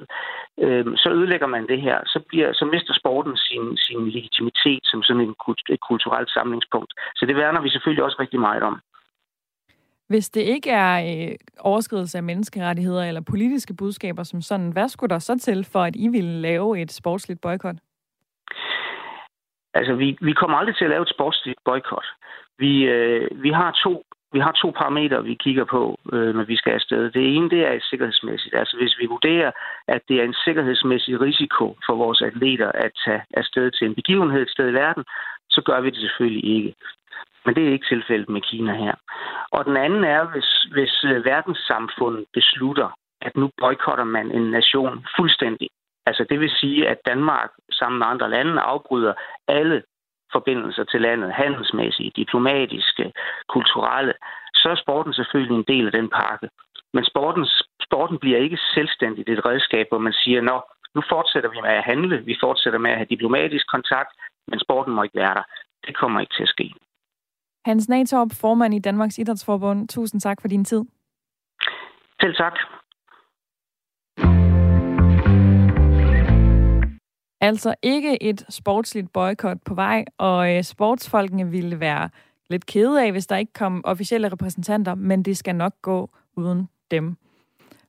Øh, 0.60 0.86
så 0.96 1.10
ødelægger 1.10 1.46
man 1.46 1.66
det 1.66 1.80
her. 1.80 1.98
Så, 2.06 2.20
bliver, 2.28 2.52
så 2.52 2.64
mister 2.64 2.94
sporten 2.94 3.36
sin, 3.36 3.76
sin 3.76 4.08
legitimitet 4.08 4.80
som 4.84 5.02
sådan 5.02 5.22
en, 5.22 5.34
et 5.68 5.80
kulturelt 5.80 6.30
samlingspunkt. 6.30 6.92
Så 7.14 7.26
det 7.26 7.36
værner 7.36 7.60
vi 7.60 7.70
selvfølgelig 7.70 8.04
også 8.04 8.16
rigtig 8.20 8.40
meget 8.40 8.62
om. 8.62 8.80
Hvis 10.08 10.30
det 10.30 10.40
ikke 10.40 10.70
er 10.70 10.94
øh, 11.28 11.34
overskridelse 11.58 12.18
af 12.18 12.24
menneskerettigheder 12.24 13.04
eller 13.04 13.20
politiske 13.20 13.74
budskaber 13.74 14.22
som 14.22 14.42
sådan, 14.42 14.70
hvad 14.70 14.88
skulle 14.88 15.10
der 15.10 15.18
så 15.18 15.38
til 15.38 15.64
for, 15.64 15.82
at 15.82 15.96
I 15.96 16.08
ville 16.08 16.40
lave 16.40 16.80
et 16.80 16.92
sportsligt 16.92 17.40
boykot? 17.40 17.76
Altså, 19.74 19.94
vi, 19.94 20.18
vi 20.20 20.32
kommer 20.32 20.56
aldrig 20.56 20.76
til 20.76 20.84
at 20.84 20.90
lave 20.90 21.02
et 21.02 21.14
sportsligt 21.14 21.58
boykot. 21.64 22.06
Vi, 22.58 22.84
øh, 22.84 23.42
vi 23.42 23.50
har 23.50 23.80
to 23.84 24.04
vi 24.34 24.40
har 24.46 24.52
to 24.62 24.68
parametre, 24.80 25.24
vi 25.24 25.34
kigger 25.44 25.64
på, 25.64 25.82
øh, 26.12 26.34
når 26.36 26.44
vi 26.44 26.56
skal 26.56 26.72
afsted. 26.72 27.10
Det 27.10 27.24
ene, 27.36 27.50
det 27.50 27.62
er 27.68 27.86
sikkerhedsmæssigt. 27.90 28.54
Altså 28.60 28.76
hvis 28.76 28.94
vi 29.00 29.06
vurderer, 29.06 29.50
at 29.88 30.00
det 30.08 30.16
er 30.20 30.24
en 30.24 30.40
sikkerhedsmæssig 30.44 31.20
risiko 31.20 31.66
for 31.86 31.94
vores 32.02 32.20
atleter 32.22 32.68
at 32.72 32.90
tage 33.04 33.22
afsted 33.40 33.70
til 33.70 33.86
en 33.86 33.94
begivenhed 33.94 34.42
et 34.42 34.50
sted 34.50 34.68
i 34.70 34.78
verden, 34.84 35.04
så 35.50 35.60
gør 35.68 35.80
vi 35.80 35.90
det 35.90 36.00
selvfølgelig 36.00 36.44
ikke. 36.56 36.74
Men 37.44 37.54
det 37.54 37.68
er 37.68 37.72
ikke 37.72 37.86
tilfældet 37.86 38.28
med 38.28 38.40
Kina 38.40 38.74
her. 38.84 38.94
Og 39.50 39.64
den 39.64 39.76
anden 39.76 40.04
er, 40.04 40.24
hvis, 40.24 40.66
hvis 40.72 41.04
øh, 41.04 41.24
verdenssamfundet 41.24 42.24
beslutter, 42.32 42.88
at 43.20 43.36
nu 43.36 43.50
boykotter 43.58 44.04
man 44.04 44.30
en 44.30 44.50
nation 44.50 45.06
fuldstændig. 45.16 45.68
Altså 46.06 46.26
det 46.30 46.40
vil 46.40 46.50
sige, 46.50 46.88
at 46.88 46.98
Danmark 47.06 47.50
sammen 47.72 47.98
med 47.98 48.06
andre 48.06 48.30
lande 48.30 48.60
afbryder 48.60 49.14
alle 49.48 49.82
forbindelser 50.32 50.84
til 50.84 51.00
landet, 51.00 51.32
handelsmæssige, 51.32 52.12
diplomatiske, 52.16 53.12
kulturelle, 53.48 54.14
så 54.54 54.66
er 54.70 54.82
sporten 54.84 55.12
selvfølgelig 55.12 55.56
en 55.56 55.70
del 55.72 55.86
af 55.86 55.92
den 55.92 56.08
pakke. 56.10 56.48
Men 56.94 57.04
sporten, 57.04 57.44
sporten 57.86 58.18
bliver 58.18 58.38
ikke 58.38 58.58
selvstændigt 58.74 59.28
et 59.28 59.46
redskab, 59.46 59.86
hvor 59.88 59.98
man 59.98 60.12
siger, 60.12 60.40
nå, 60.40 60.56
nu 60.94 61.02
fortsætter 61.12 61.50
vi 61.50 61.60
med 61.60 61.70
at 61.70 61.88
handle, 61.92 62.16
vi 62.30 62.36
fortsætter 62.40 62.78
med 62.78 62.90
at 62.90 62.96
have 62.96 63.12
diplomatisk 63.14 63.66
kontakt, 63.74 64.12
men 64.48 64.58
sporten 64.60 64.94
må 64.94 65.02
ikke 65.02 65.20
være 65.22 65.34
der. 65.34 65.46
Det 65.86 65.96
kommer 65.96 66.20
ikke 66.20 66.34
til 66.34 66.42
at 66.42 66.54
ske. 66.56 66.66
Hans 67.64 67.88
Natorp, 67.88 68.32
formand 68.32 68.74
i 68.74 68.78
Danmarks 68.78 69.18
Idrætsforbund. 69.18 69.88
Tusind 69.88 70.20
tak 70.20 70.40
for 70.40 70.48
din 70.48 70.64
tid. 70.64 70.82
Selv 72.20 72.34
tak. 72.34 72.52
Altså 77.40 77.74
ikke 77.82 78.22
et 78.22 78.44
sportsligt 78.48 79.12
boykot 79.12 79.56
på 79.64 79.74
vej, 79.74 80.04
og 80.18 80.56
øh, 80.56 80.62
sportsfolkene 80.62 81.50
ville 81.50 81.80
være 81.80 82.08
lidt 82.50 82.66
kede 82.66 83.02
af, 83.04 83.12
hvis 83.12 83.26
der 83.26 83.36
ikke 83.36 83.52
kom 83.52 83.84
officielle 83.84 84.28
repræsentanter, 84.28 84.94
men 84.94 85.22
det 85.22 85.36
skal 85.36 85.54
nok 85.54 85.72
gå 85.82 86.10
uden 86.36 86.68
dem. 86.90 87.16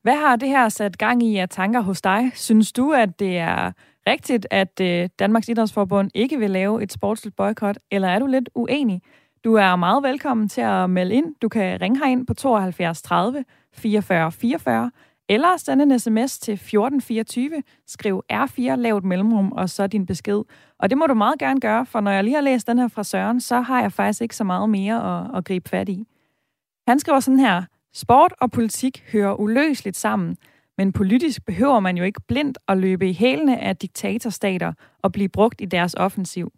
Hvad 0.01 0.15
har 0.15 0.35
det 0.35 0.49
her 0.49 0.69
sat 0.69 0.97
gang 0.97 1.23
i 1.23 1.37
af 1.37 1.49
tanker 1.49 1.81
hos 1.81 2.01
dig? 2.01 2.31
Synes 2.33 2.71
du, 2.71 2.91
at 2.91 3.19
det 3.19 3.37
er 3.37 3.71
rigtigt, 4.07 4.47
at 4.51 4.81
øh, 4.81 5.09
Danmarks 5.19 5.49
Idrætsforbund 5.49 6.11
ikke 6.13 6.39
vil 6.39 6.51
lave 6.51 6.83
et 6.83 6.91
sportsligt 6.91 7.35
boykot, 7.35 7.77
eller 7.91 8.07
er 8.07 8.19
du 8.19 8.25
lidt 8.25 8.49
uenig? 8.55 9.01
Du 9.45 9.53
er 9.53 9.75
meget 9.75 10.03
velkommen 10.03 10.49
til 10.49 10.61
at 10.61 10.89
melde 10.89 11.15
ind. 11.15 11.35
Du 11.41 11.49
kan 11.49 11.81
ringe 11.81 11.99
herind 11.99 12.27
på 12.27 12.33
72 12.33 13.01
30 13.01 13.45
44 13.73 14.31
44, 14.31 14.91
eller 15.29 15.57
sende 15.57 15.83
en 15.83 15.99
sms 15.99 16.39
til 16.39 16.53
1424, 16.53 17.63
skriv 17.87 18.23
R4, 18.33 18.75
lav 18.75 18.97
et 18.97 19.03
mellemrum, 19.03 19.51
og 19.51 19.69
så 19.69 19.87
din 19.87 20.05
besked. 20.05 20.41
Og 20.79 20.89
det 20.89 20.97
må 20.97 21.05
du 21.07 21.13
meget 21.13 21.39
gerne 21.39 21.59
gøre, 21.59 21.85
for 21.85 21.99
når 21.99 22.11
jeg 22.11 22.23
lige 22.23 22.33
har 22.33 22.41
læst 22.41 22.67
den 22.67 22.79
her 22.79 22.87
fra 22.87 23.03
Søren, 23.03 23.41
så 23.41 23.61
har 23.61 23.81
jeg 23.81 23.91
faktisk 23.91 24.21
ikke 24.21 24.35
så 24.35 24.43
meget 24.43 24.69
mere 24.69 25.19
at, 25.19 25.37
at 25.37 25.45
gribe 25.45 25.69
fat 25.69 25.89
i. 25.89 26.07
Han 26.87 26.99
skriver 26.99 27.19
sådan 27.19 27.39
her, 27.39 27.63
sport 27.93 28.33
og 28.41 28.51
politik 28.51 29.03
hører 29.11 29.39
uløseligt 29.39 29.97
sammen, 29.97 30.37
men 30.77 30.91
politisk 30.91 31.45
behøver 31.45 31.79
man 31.79 31.97
jo 31.97 32.03
ikke 32.03 32.21
blindt 32.27 32.57
at 32.67 32.77
løbe 32.77 33.09
i 33.09 33.13
hælene 33.13 33.61
af 33.61 33.77
diktatorstater 33.77 34.73
og 35.03 35.11
blive 35.11 35.29
brugt 35.29 35.61
i 35.61 35.65
deres 35.65 35.95
offensiv. 35.97 36.51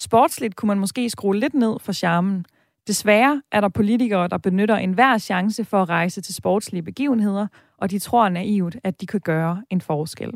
Sportsligt 0.00 0.56
kunne 0.56 0.66
man 0.66 0.78
måske 0.78 1.10
skrue 1.10 1.36
lidt 1.36 1.54
ned 1.54 1.76
for 1.80 1.92
charmen– 1.92 2.46
Desværre 2.88 3.42
er 3.52 3.60
der 3.60 3.68
politikere, 3.68 4.28
der 4.28 4.38
benytter 4.38 4.76
enhver 4.76 5.18
chance 5.18 5.64
for 5.64 5.82
at 5.82 5.88
rejse 5.88 6.20
til 6.20 6.34
sportslige 6.34 6.82
begivenheder, 6.82 7.46
og 7.78 7.90
de 7.90 7.98
tror 7.98 8.28
naivt, 8.28 8.76
at 8.84 9.00
de 9.00 9.06
kan 9.06 9.20
gøre 9.20 9.62
en 9.70 9.80
forskel. 9.80 10.32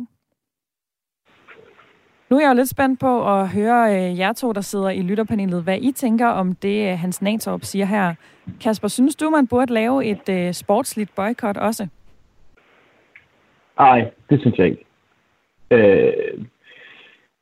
Nu 2.31 2.37
er 2.37 2.41
jeg 2.41 2.49
jo 2.49 2.55
lidt 2.55 2.69
spændt 2.69 3.01
på 3.01 3.41
at 3.41 3.49
høre 3.49 3.97
øh, 3.97 4.19
jer 4.19 4.33
to, 4.33 4.53
der 4.53 4.61
sidder 4.61 4.91
i 4.91 5.03
lytterpanelet, 5.03 5.63
hvad 5.63 5.79
I 5.81 5.93
tænker 5.93 6.27
om 6.27 6.55
det, 6.55 6.93
øh, 6.93 6.99
Hans 6.99 7.23
Natorp 7.23 7.65
siger 7.65 7.85
her. 7.85 8.15
Kasper, 8.61 8.89
synes 8.89 9.17
du, 9.17 9.31
man 9.31 9.47
burde 9.47 9.75
lave 9.75 10.05
et 10.05 10.29
øh, 10.29 10.53
sportsligt 10.53 11.15
boykot 11.15 11.57
også? 11.57 11.89
Nej, 13.79 14.11
det 14.31 14.41
synes 14.41 14.59
jeg 14.59 14.67
ikke. 14.67 14.85
Øh, 15.71 16.45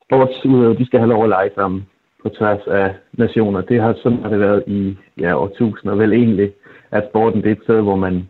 sportsudøvere, 0.04 0.78
de 0.78 0.86
skal 0.86 0.98
have 0.98 1.08
lov 1.08 1.22
at 1.22 1.28
lege 1.28 1.50
sammen 1.54 1.86
på 2.22 2.28
tværs 2.28 2.66
af 2.66 2.94
nationer. 3.12 3.60
Det 3.60 3.80
har 3.80 3.94
sådan 4.02 4.22
har 4.22 4.28
det 4.28 4.40
været 4.40 4.62
i 4.66 4.96
ja, 5.20 5.36
årtusinder. 5.36 5.94
Vel 5.94 6.12
egentlig, 6.12 6.52
at 6.90 7.06
sporten 7.10 7.42
det 7.42 7.48
er 7.48 7.52
et 7.52 7.62
sted, 7.62 7.80
hvor 7.80 7.96
man, 7.96 8.28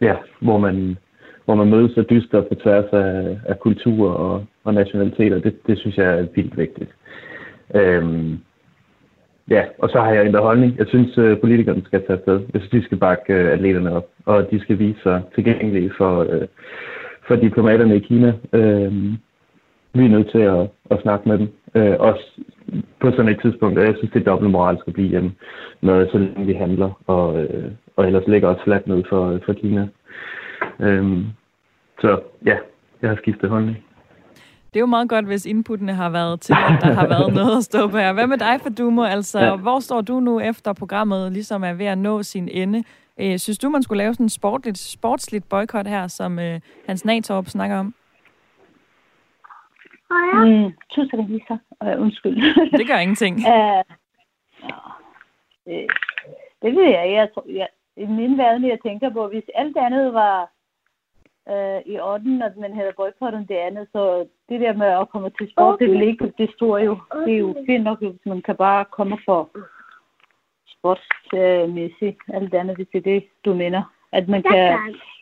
ja, 0.00 0.14
hvor 0.40 0.58
man, 0.58 0.96
hvor 1.44 1.54
man 1.54 1.70
mødes 1.70 1.96
og 1.96 2.10
dyster 2.10 2.40
på 2.40 2.54
tværs 2.54 2.84
af, 2.92 3.38
af 3.46 3.58
kultur 3.58 4.10
og, 4.10 4.44
og 4.64 4.74
nationaliteter. 4.74 5.38
Det, 5.38 5.66
det 5.66 5.78
synes 5.78 5.96
jeg 5.96 6.18
er 6.18 6.26
vildt 6.34 6.58
vigtigt. 6.58 6.90
Øhm, 7.74 8.38
ja, 9.50 9.64
og 9.78 9.88
så 9.90 10.00
har 10.00 10.12
jeg 10.12 10.26
ændret 10.26 10.42
holdning. 10.42 10.78
Jeg 10.78 10.86
synes, 10.86 11.18
øh, 11.18 11.40
politikerne 11.40 11.82
skal 11.84 12.06
tage 12.06 12.18
afsted. 12.18 12.40
Jeg 12.54 12.60
synes, 12.60 12.70
de 12.70 12.84
skal 12.84 12.98
bakke 12.98 13.34
øh, 13.34 13.52
atleterne 13.52 13.92
op, 13.96 14.06
og 14.24 14.50
de 14.50 14.60
skal 14.60 14.78
vise 14.78 15.02
sig 15.02 15.22
tilgængelige 15.34 15.92
for, 15.98 16.20
øh, 16.30 16.46
for 17.26 17.36
diplomaterne 17.36 17.96
i 17.96 17.98
Kina. 17.98 18.32
Øhm, 18.52 19.16
vi 19.94 20.04
er 20.04 20.08
nødt 20.08 20.30
til 20.30 20.38
at, 20.38 20.68
at 20.90 21.02
snakke 21.02 21.28
med 21.28 21.38
dem. 21.38 21.48
Øh, 21.74 21.96
også 21.98 22.24
på 23.00 23.10
sådan 23.10 23.28
et 23.28 23.40
tidspunkt, 23.42 23.78
og 23.78 23.84
jeg 23.84 23.94
synes, 23.96 24.12
det 24.12 24.20
er 24.20 24.30
dobbelt 24.30 24.50
moral 24.50 24.78
skal 24.80 24.92
blive 24.92 25.08
hjemme, 25.08 25.32
når 25.80 26.06
så 26.12 26.18
længe 26.18 26.46
vi 26.46 26.52
handler, 26.52 26.90
og, 27.06 27.42
øh, 27.42 27.70
og 27.96 28.06
ellers 28.06 28.26
ligger 28.26 28.48
også 28.48 28.64
fladt 28.64 28.86
ned 28.86 29.02
for, 29.08 29.40
for 29.46 29.52
Kina. 29.52 29.88
Øhm, 30.80 31.24
så 32.00 32.20
ja, 32.46 32.56
jeg 33.02 33.10
har 33.10 33.16
skiftet 33.16 33.50
holdning. 33.50 33.76
Det 34.68 34.76
er 34.76 34.80
jo 34.80 34.86
meget 34.86 35.08
godt, 35.08 35.26
hvis 35.26 35.46
inputtene 35.46 35.94
har 35.94 36.10
været 36.10 36.40
til, 36.40 36.52
at 36.52 36.82
der 36.82 36.92
har 36.92 37.06
været 37.06 37.34
noget 37.40 37.56
at 37.56 37.64
stå 37.64 37.88
på 37.88 37.96
her. 37.96 38.12
Hvad 38.12 38.26
med 38.26 38.38
dig, 38.38 38.60
for 38.62 38.68
Dumo? 38.68 39.02
Altså, 39.02 39.40
ja. 39.40 39.56
hvor 39.56 39.80
står 39.80 40.00
du 40.00 40.20
nu 40.20 40.40
efter 40.40 40.72
programmet 40.72 41.32
ligesom 41.32 41.64
er 41.64 41.72
ved 41.72 41.86
at 41.86 41.98
nå 41.98 42.22
sin 42.22 42.48
ende? 42.48 42.84
Øh, 43.20 43.38
synes 43.38 43.58
du, 43.58 43.68
man 43.68 43.82
skulle 43.82 43.98
lave 43.98 44.14
sådan 44.14 44.26
en 44.26 44.30
sportligt, 44.30 44.78
sportsligt 44.78 45.48
boykot 45.48 45.86
her, 45.86 46.08
som 46.08 46.38
øh, 46.38 46.60
Hans 46.86 47.04
Natorp 47.04 47.46
snakker 47.46 47.78
om? 47.78 47.94
Mm, 50.10 50.72
tusind 50.90 51.28
Lisa. 51.28 51.56
Uh, 51.84 52.02
undskyld. 52.02 52.36
Det 52.78 52.86
gør 52.86 52.98
ingenting. 52.98 53.36
uh, 53.36 53.42
ja. 54.70 54.80
det, 55.66 55.86
det 56.62 56.76
ved 56.76 56.84
jeg. 56.84 57.12
jeg, 57.12 57.28
tror, 57.34 57.44
jeg 57.48 57.68
I 57.96 58.06
min 58.06 58.38
verden, 58.38 58.68
jeg 58.68 58.78
tænker 58.82 59.10
på, 59.10 59.28
hvis 59.28 59.50
alt 59.54 59.76
andet 59.76 60.14
var 60.14 60.50
uh, 61.50 61.92
i 61.92 61.98
orden, 61.98 62.42
at 62.42 62.56
man 62.56 62.74
havde 62.74 62.92
boykottet 62.96 63.48
det 63.48 63.54
andet, 63.54 63.88
så 63.92 64.26
det 64.48 64.60
der 64.60 64.72
med 64.72 64.86
at 64.86 65.08
komme 65.08 65.30
til 65.30 65.50
sport, 65.50 65.74
okay. 65.74 65.84
det 65.84 65.92
vil 65.94 66.08
ikke, 66.08 66.32
det 66.38 66.50
står 66.56 66.78
jo, 66.78 66.98
det 67.26 67.34
er 67.34 67.38
jo 67.38 67.54
fint 67.66 67.84
nok, 67.84 67.98
hvis 67.98 68.26
man 68.26 68.42
kan 68.42 68.56
bare 68.56 68.84
komme 68.84 69.18
for 69.24 69.50
sportsmæssigt, 70.78 72.18
alt 72.28 72.54
andet, 72.54 72.76
hvis 72.76 72.88
det 72.92 72.98
er 72.98 73.10
det, 73.12 73.24
du 73.44 73.54
mener 73.54 73.82
at 74.12 74.28
man 74.28 74.42
kan 74.42 74.78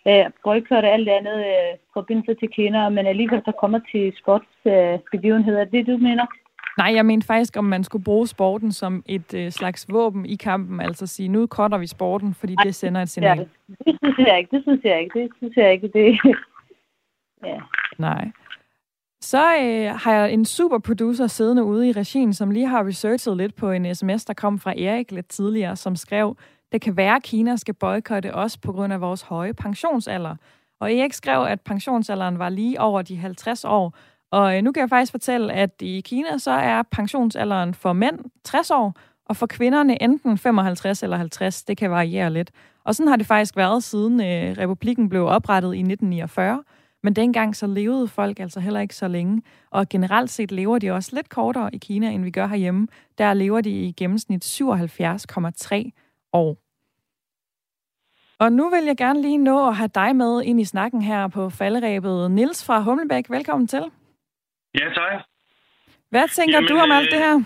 øh, 0.08 0.24
boykotte 0.44 0.88
alt 0.88 1.08
andet 1.08 1.38
øh, 1.38 1.78
forbindelse 1.94 2.34
til 2.34 2.48
Kina, 2.48 2.88
men 2.88 3.06
alligevel 3.06 3.42
så 3.44 3.52
kommer 3.60 3.80
til 3.92 4.12
sportsbegivenheder. 4.18 5.60
Øh, 5.60 5.70
det, 5.72 5.86
du 5.86 5.96
mener? 5.96 6.26
Nej, 6.78 6.92
jeg 6.94 7.06
mener 7.06 7.24
faktisk, 7.26 7.56
om 7.56 7.64
man 7.64 7.84
skulle 7.84 8.04
bruge 8.04 8.26
sporten 8.26 8.72
som 8.72 9.02
et 9.06 9.34
øh, 9.34 9.50
slags 9.50 9.86
våben 9.88 10.26
i 10.26 10.36
kampen, 10.36 10.80
altså 10.80 11.06
sige, 11.06 11.28
nu 11.28 11.46
cutter 11.46 11.78
vi 11.78 11.86
sporten, 11.86 12.34
fordi 12.34 12.54
det 12.64 12.74
sender 12.74 13.02
et 13.02 13.08
signal. 13.08 13.38
Ja, 13.38 13.44
det 13.86 13.98
synes 14.02 14.18
jeg 14.18 14.38
ikke, 14.38 14.56
det 14.56 14.62
synes 14.62 14.84
jeg 14.84 15.00
ikke, 15.02 15.20
det 15.20 15.30
synes 15.36 15.56
jeg 15.56 15.72
ikke, 15.72 15.88
det... 15.88 16.18
ja. 17.50 17.60
Nej. 17.98 18.30
Så 19.20 19.38
øh, 19.38 20.00
har 20.02 20.12
jeg 20.12 20.32
en 20.32 20.44
super 20.44 20.78
producer 20.78 21.26
siddende 21.26 21.64
ude 21.64 21.88
i 21.88 21.92
regien, 21.92 22.32
som 22.32 22.50
lige 22.50 22.66
har 22.66 22.86
researchet 22.86 23.36
lidt 23.36 23.54
på 23.54 23.70
en 23.70 23.94
sms, 23.94 24.24
der 24.24 24.34
kom 24.34 24.58
fra 24.58 24.74
Erik 24.78 25.12
lidt 25.12 25.28
tidligere, 25.28 25.76
som 25.76 25.96
skrev, 25.96 26.36
det 26.72 26.80
kan 26.80 26.96
være, 26.96 27.16
at 27.16 27.22
Kina 27.22 27.56
skal 27.56 27.74
boykotte 27.74 28.34
os 28.34 28.56
på 28.56 28.72
grund 28.72 28.92
af 28.92 29.00
vores 29.00 29.22
høje 29.22 29.54
pensionsalder. 29.54 30.36
Og 30.80 30.94
Erik 30.94 31.12
skrev, 31.12 31.42
at 31.42 31.60
pensionsalderen 31.60 32.38
var 32.38 32.48
lige 32.48 32.80
over 32.80 33.02
de 33.02 33.16
50 33.16 33.64
år. 33.64 33.94
Og 34.30 34.56
øh, 34.56 34.62
nu 34.62 34.72
kan 34.72 34.80
jeg 34.80 34.88
faktisk 34.88 35.12
fortælle, 35.12 35.52
at 35.52 35.70
i 35.80 36.00
Kina 36.00 36.38
så 36.38 36.50
er 36.50 36.82
pensionsalderen 36.82 37.74
for 37.74 37.92
mænd 37.92 38.18
60 38.44 38.70
år, 38.70 38.94
og 39.26 39.36
for 39.36 39.46
kvinderne 39.46 40.02
enten 40.02 40.38
55 40.38 41.02
eller 41.02 41.16
50. 41.16 41.64
Det 41.64 41.76
kan 41.76 41.90
variere 41.90 42.32
lidt. 42.32 42.50
Og 42.84 42.94
sådan 42.94 43.08
har 43.08 43.16
det 43.16 43.26
faktisk 43.26 43.56
været, 43.56 43.84
siden 43.84 44.20
øh, 44.20 44.58
republikken 44.58 45.08
blev 45.08 45.26
oprettet 45.26 45.74
i 45.74 45.78
1949. 45.78 46.62
Men 47.02 47.16
dengang 47.16 47.56
så 47.56 47.66
levede 47.66 48.08
folk 48.08 48.40
altså 48.40 48.60
heller 48.60 48.80
ikke 48.80 48.94
så 48.94 49.08
længe. 49.08 49.42
Og 49.70 49.88
generelt 49.88 50.30
set 50.30 50.52
lever 50.52 50.78
de 50.78 50.90
også 50.90 51.10
lidt 51.14 51.28
kortere 51.28 51.74
i 51.74 51.78
Kina, 51.78 52.10
end 52.10 52.24
vi 52.24 52.30
gør 52.30 52.46
herhjemme. 52.46 52.88
Der 53.18 53.34
lever 53.34 53.60
de 53.60 53.70
i 53.70 53.92
gennemsnit 53.92 54.62
77,3 54.62 56.05
år. 56.36 56.56
Og 58.38 58.52
nu 58.52 58.70
vil 58.70 58.84
jeg 58.84 58.96
gerne 58.96 59.22
lige 59.22 59.38
nå 59.38 59.68
at 59.68 59.76
have 59.76 59.90
dig 59.94 60.16
med 60.16 60.42
ind 60.42 60.60
i 60.60 60.64
snakken 60.64 61.02
her 61.02 61.28
på 61.28 61.50
falderæbet. 61.50 62.30
Nils 62.30 62.64
fra 62.66 62.80
Humlebæk, 62.80 63.30
velkommen 63.30 63.66
til. 63.68 63.84
Ja, 64.74 64.88
tak. 64.94 65.22
Hvad 66.10 66.28
tænker 66.28 66.56
Jamen, 66.56 66.68
du 66.68 66.78
om 66.78 66.92
alt 66.92 67.10
det 67.10 67.18
her? 67.18 67.42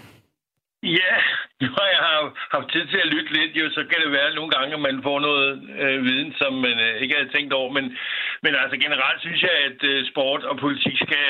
Ja, 0.83 1.17
når 1.61 1.87
jeg 1.95 2.03
har 2.09 2.19
haft 2.57 2.69
tid 2.73 2.85
til 2.87 3.01
at 3.05 3.13
lytte 3.15 3.33
lidt, 3.33 3.53
jo, 3.61 3.65
så 3.77 3.83
kan 3.91 3.99
det 4.05 4.13
være 4.13 4.35
nogle 4.35 4.51
gange, 4.57 4.75
at 4.75 4.81
man 4.89 5.03
får 5.03 5.19
noget 5.21 5.49
øh, 5.83 6.05
viden, 6.05 6.35
som 6.41 6.53
man 6.67 6.77
øh, 6.87 6.95
ikke 7.03 7.17
havde 7.19 7.35
tænkt 7.37 7.53
over. 7.53 7.71
Men, 7.77 7.97
men 8.45 8.53
altså 8.63 8.77
generelt 8.85 9.21
synes 9.21 9.43
jeg, 9.43 9.57
at 9.69 9.81
øh, 9.91 10.07
sport 10.11 10.43
og 10.51 10.57
politik 10.59 10.97
skal, 11.07 11.29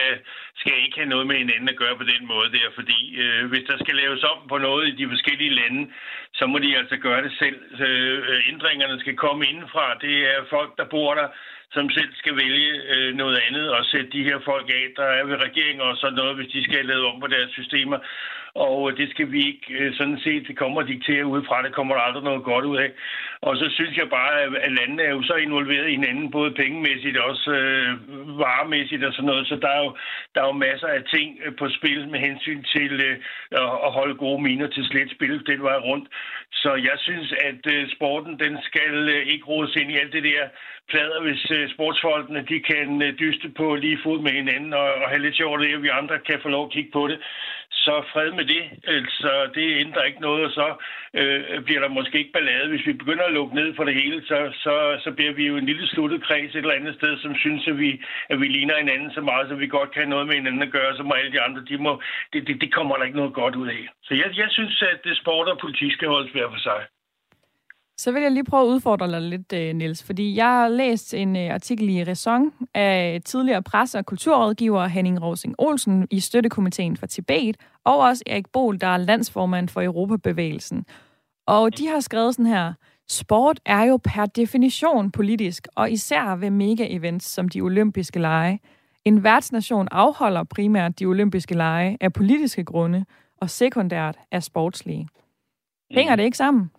skal 0.60 0.74
ikke 0.84 0.98
have 1.00 1.12
noget 1.14 1.26
med 1.26 1.36
hinanden 1.36 1.68
at 1.68 1.80
gøre 1.82 1.96
på 1.96 2.06
den 2.12 2.22
måde 2.32 2.48
der. 2.58 2.68
Fordi 2.74 3.00
øh, 3.22 3.42
hvis 3.50 3.64
der 3.70 3.76
skal 3.78 3.96
laves 3.96 4.22
om 4.32 4.38
på 4.48 4.58
noget 4.58 4.88
i 4.88 4.96
de 5.00 5.08
forskellige 5.08 5.54
lande, 5.60 5.82
så 6.38 6.46
må 6.46 6.58
de 6.58 6.78
altså 6.80 6.96
gøre 6.96 7.22
det 7.22 7.32
selv. 7.38 7.58
Øh, 7.86 8.48
ændringerne 8.52 9.00
skal 9.00 9.16
komme 9.16 9.46
indenfra. 9.46 9.98
Det 10.00 10.14
er 10.34 10.50
folk, 10.50 10.70
der 10.78 10.84
bor 10.84 11.14
der, 11.14 11.28
som 11.72 11.90
selv 11.90 12.12
skal 12.14 12.36
vælge 12.36 12.72
øh, 12.92 13.14
noget 13.14 13.38
andet 13.46 13.70
og 13.70 13.84
sætte 13.84 14.10
de 14.10 14.24
her 14.28 14.38
folk 14.44 14.68
af, 14.68 14.84
der 14.96 15.08
er 15.18 15.24
ved 15.24 15.36
regeringen 15.46 15.80
og 15.80 15.96
sådan 15.96 16.18
noget, 16.20 16.36
hvis 16.36 16.52
de 16.52 16.64
skal 16.64 16.84
lave 16.86 17.06
om 17.06 17.20
på 17.20 17.26
deres 17.26 17.50
systemer. 17.50 17.98
Og 18.54 18.90
øh, 18.90 18.96
det 18.96 19.10
skal 19.10 19.32
vi 19.32 19.46
ikke 19.46 19.66
øh, 19.78 19.94
sådan 19.94 20.18
set, 20.18 20.48
det 20.48 20.56
kommer 20.56 20.82
og 20.82 20.88
diktere 20.88 21.26
udefra, 21.26 21.62
det 21.62 21.72
kommer 21.74 21.94
der 21.94 22.02
aldrig 22.02 22.24
noget 22.24 22.44
godt 22.44 22.64
ud 22.64 22.76
af. 22.76 22.90
Og 23.42 23.56
så 23.56 23.66
synes 23.70 23.96
jeg 23.96 24.08
bare, 24.10 24.32
at 24.66 24.72
landene 24.72 25.02
er 25.02 25.10
jo 25.10 25.22
så 25.22 25.34
involveret 25.34 25.88
i 25.88 25.96
hinanden, 25.98 26.30
både 26.30 26.50
pengemæssigt 26.50 27.16
og 27.16 27.24
også 27.30 27.50
øh, 27.50 27.88
varemæssigt 28.38 29.04
og 29.04 29.12
sådan 29.12 29.26
noget, 29.26 29.46
så 29.46 29.56
der 29.56 29.68
er, 29.68 29.82
jo, 29.84 29.96
der 30.34 30.42
er 30.42 30.46
jo 30.46 30.52
masser 30.52 30.86
af 30.86 31.02
ting 31.14 31.38
øh, 31.44 31.56
på 31.56 31.68
spil 31.68 32.08
med 32.08 32.20
hensyn 32.20 32.62
til 32.62 32.92
øh, 33.00 33.18
at 33.86 33.92
holde 33.98 34.14
gode 34.14 34.42
miner 34.42 34.66
til 34.66 34.84
slet 34.84 35.10
spil 35.10 35.46
den 35.46 35.62
vej 35.62 35.78
rundt. 35.78 36.08
Så 36.52 36.74
jeg 36.74 36.96
synes, 36.98 37.34
at 37.44 37.62
øh, 37.74 37.90
sporten, 37.96 38.38
den 38.38 38.58
skal 38.62 39.08
øh, 39.08 39.26
ikke 39.26 39.44
rådes 39.44 39.76
ind 39.76 39.90
i 39.90 39.98
alt 40.02 40.12
det 40.12 40.24
der 40.24 40.42
plader, 40.88 41.20
hvis 41.22 41.50
øh, 41.50 41.70
sportsfolkene, 41.74 42.46
de 42.48 42.60
kan 42.60 43.02
øh, 43.02 43.18
dyste 43.18 43.48
på 43.48 43.74
lige 43.74 43.98
fod 44.02 44.20
med 44.20 44.32
hinanden 44.32 44.72
og, 44.74 44.88
og 45.02 45.08
have 45.10 45.22
lidt 45.22 45.36
sjovt 45.36 45.60
det, 45.60 45.74
at 45.74 45.82
vi 45.82 45.88
andre 45.88 46.18
kan 46.18 46.38
få 46.42 46.48
lov 46.48 46.64
at 46.66 46.72
kigge 46.72 46.90
på 46.92 47.08
det 47.08 47.18
så 47.84 47.94
fred 48.12 48.30
med 48.38 48.46
det. 48.54 48.64
Altså, 48.96 49.50
det 49.54 49.80
ændrer 49.84 50.02
ikke 50.02 50.20
noget, 50.20 50.44
og 50.44 50.52
så 50.58 50.66
øh, 51.14 51.62
bliver 51.66 51.80
der 51.80 51.88
måske 51.88 52.18
ikke 52.18 52.32
ballade. 52.32 52.68
Hvis 52.68 52.86
vi 52.86 52.92
begynder 52.92 53.24
at 53.24 53.32
lukke 53.32 53.54
ned 53.54 53.68
for 53.76 53.84
det 53.84 53.94
hele, 53.94 54.26
så, 54.26 54.38
så, 54.64 54.74
så 55.04 55.10
bliver 55.16 55.32
vi 55.32 55.46
jo 55.46 55.56
en 55.56 55.66
lille 55.66 55.86
sluttet 55.86 56.22
kreds 56.22 56.54
et 56.54 56.58
eller 56.58 56.80
andet 56.80 56.94
sted, 56.94 57.18
som 57.18 57.34
synes, 57.34 57.68
at 57.68 57.78
vi, 57.78 57.90
at 58.28 58.40
vi 58.40 58.46
ligner 58.48 58.76
hinanden 58.76 59.10
så 59.12 59.20
meget, 59.20 59.48
så 59.48 59.54
vi 59.54 59.66
godt 59.66 59.90
kan 59.90 60.08
noget 60.08 60.26
med 60.26 60.34
hinanden 60.34 60.62
at 60.62 60.72
gøre, 60.72 60.96
så 60.96 61.02
må 61.02 61.12
alle 61.12 61.32
de 61.32 61.40
andre, 61.40 61.64
de 61.68 61.78
må, 61.78 62.02
det, 62.32 62.46
det, 62.46 62.60
det 62.60 62.74
kommer 62.74 62.96
der 62.96 63.04
ikke 63.04 63.20
noget 63.22 63.34
godt 63.34 63.56
ud 63.56 63.68
af. 63.68 63.82
Så 64.02 64.14
jeg, 64.14 64.28
jeg 64.36 64.48
synes, 64.50 64.82
at 64.82 64.98
det 65.04 65.16
sport 65.16 65.48
og 65.48 65.58
politik 65.58 65.92
skal 65.92 66.08
holdes 66.08 66.32
hver 66.32 66.48
for 66.50 66.58
sig. 66.58 66.80
Så 68.00 68.12
vil 68.12 68.22
jeg 68.22 68.32
lige 68.32 68.44
prøve 68.44 68.62
at 68.62 68.66
udfordre 68.66 69.10
dig 69.10 69.20
lidt, 69.20 69.52
øh, 69.52 69.74
Niels, 69.74 70.02
fordi 70.02 70.36
jeg 70.36 70.46
har 70.46 70.68
læst 70.68 71.14
en 71.14 71.36
øh, 71.36 71.54
artikel 71.54 71.88
i 71.88 72.04
Ræson 72.04 72.52
af 72.74 73.20
tidligere 73.24 73.62
presse- 73.62 73.98
og 73.98 74.06
kulturrådgiver 74.06 74.86
Henning 74.86 75.22
Rosing 75.22 75.54
Olsen 75.58 76.06
i 76.10 76.20
Støttekomiteen 76.20 76.96
for 76.96 77.06
Tibet, 77.06 77.56
og 77.84 77.98
også 77.98 78.22
Erik 78.26 78.48
Bol, 78.52 78.80
der 78.80 78.86
er 78.86 78.96
landsformand 78.96 79.68
for 79.68 79.82
Europabevægelsen. 79.82 80.84
Og 81.46 81.78
de 81.78 81.88
har 81.88 82.00
skrevet 82.00 82.34
sådan 82.34 82.46
her, 82.46 82.72
sport 83.10 83.60
er 83.66 83.82
jo 83.82 83.96
per 84.04 84.26
definition 84.26 85.10
politisk, 85.10 85.68
og 85.74 85.90
især 85.90 86.36
ved 86.36 86.50
mega-events 86.50 87.28
som 87.28 87.48
de 87.48 87.60
olympiske 87.60 88.18
lege. 88.18 88.60
En 89.04 89.24
værtsnation 89.24 89.88
afholder 89.90 90.44
primært 90.44 90.98
de 90.98 91.06
olympiske 91.06 91.54
lege 91.54 91.96
af 92.00 92.12
politiske 92.12 92.64
grunde, 92.64 93.04
og 93.40 93.50
sekundært 93.50 94.18
af 94.32 94.42
sportslige. 94.42 95.08
Hænger 95.90 96.16
det 96.16 96.24
ikke 96.24 96.36
sammen? 96.36 96.70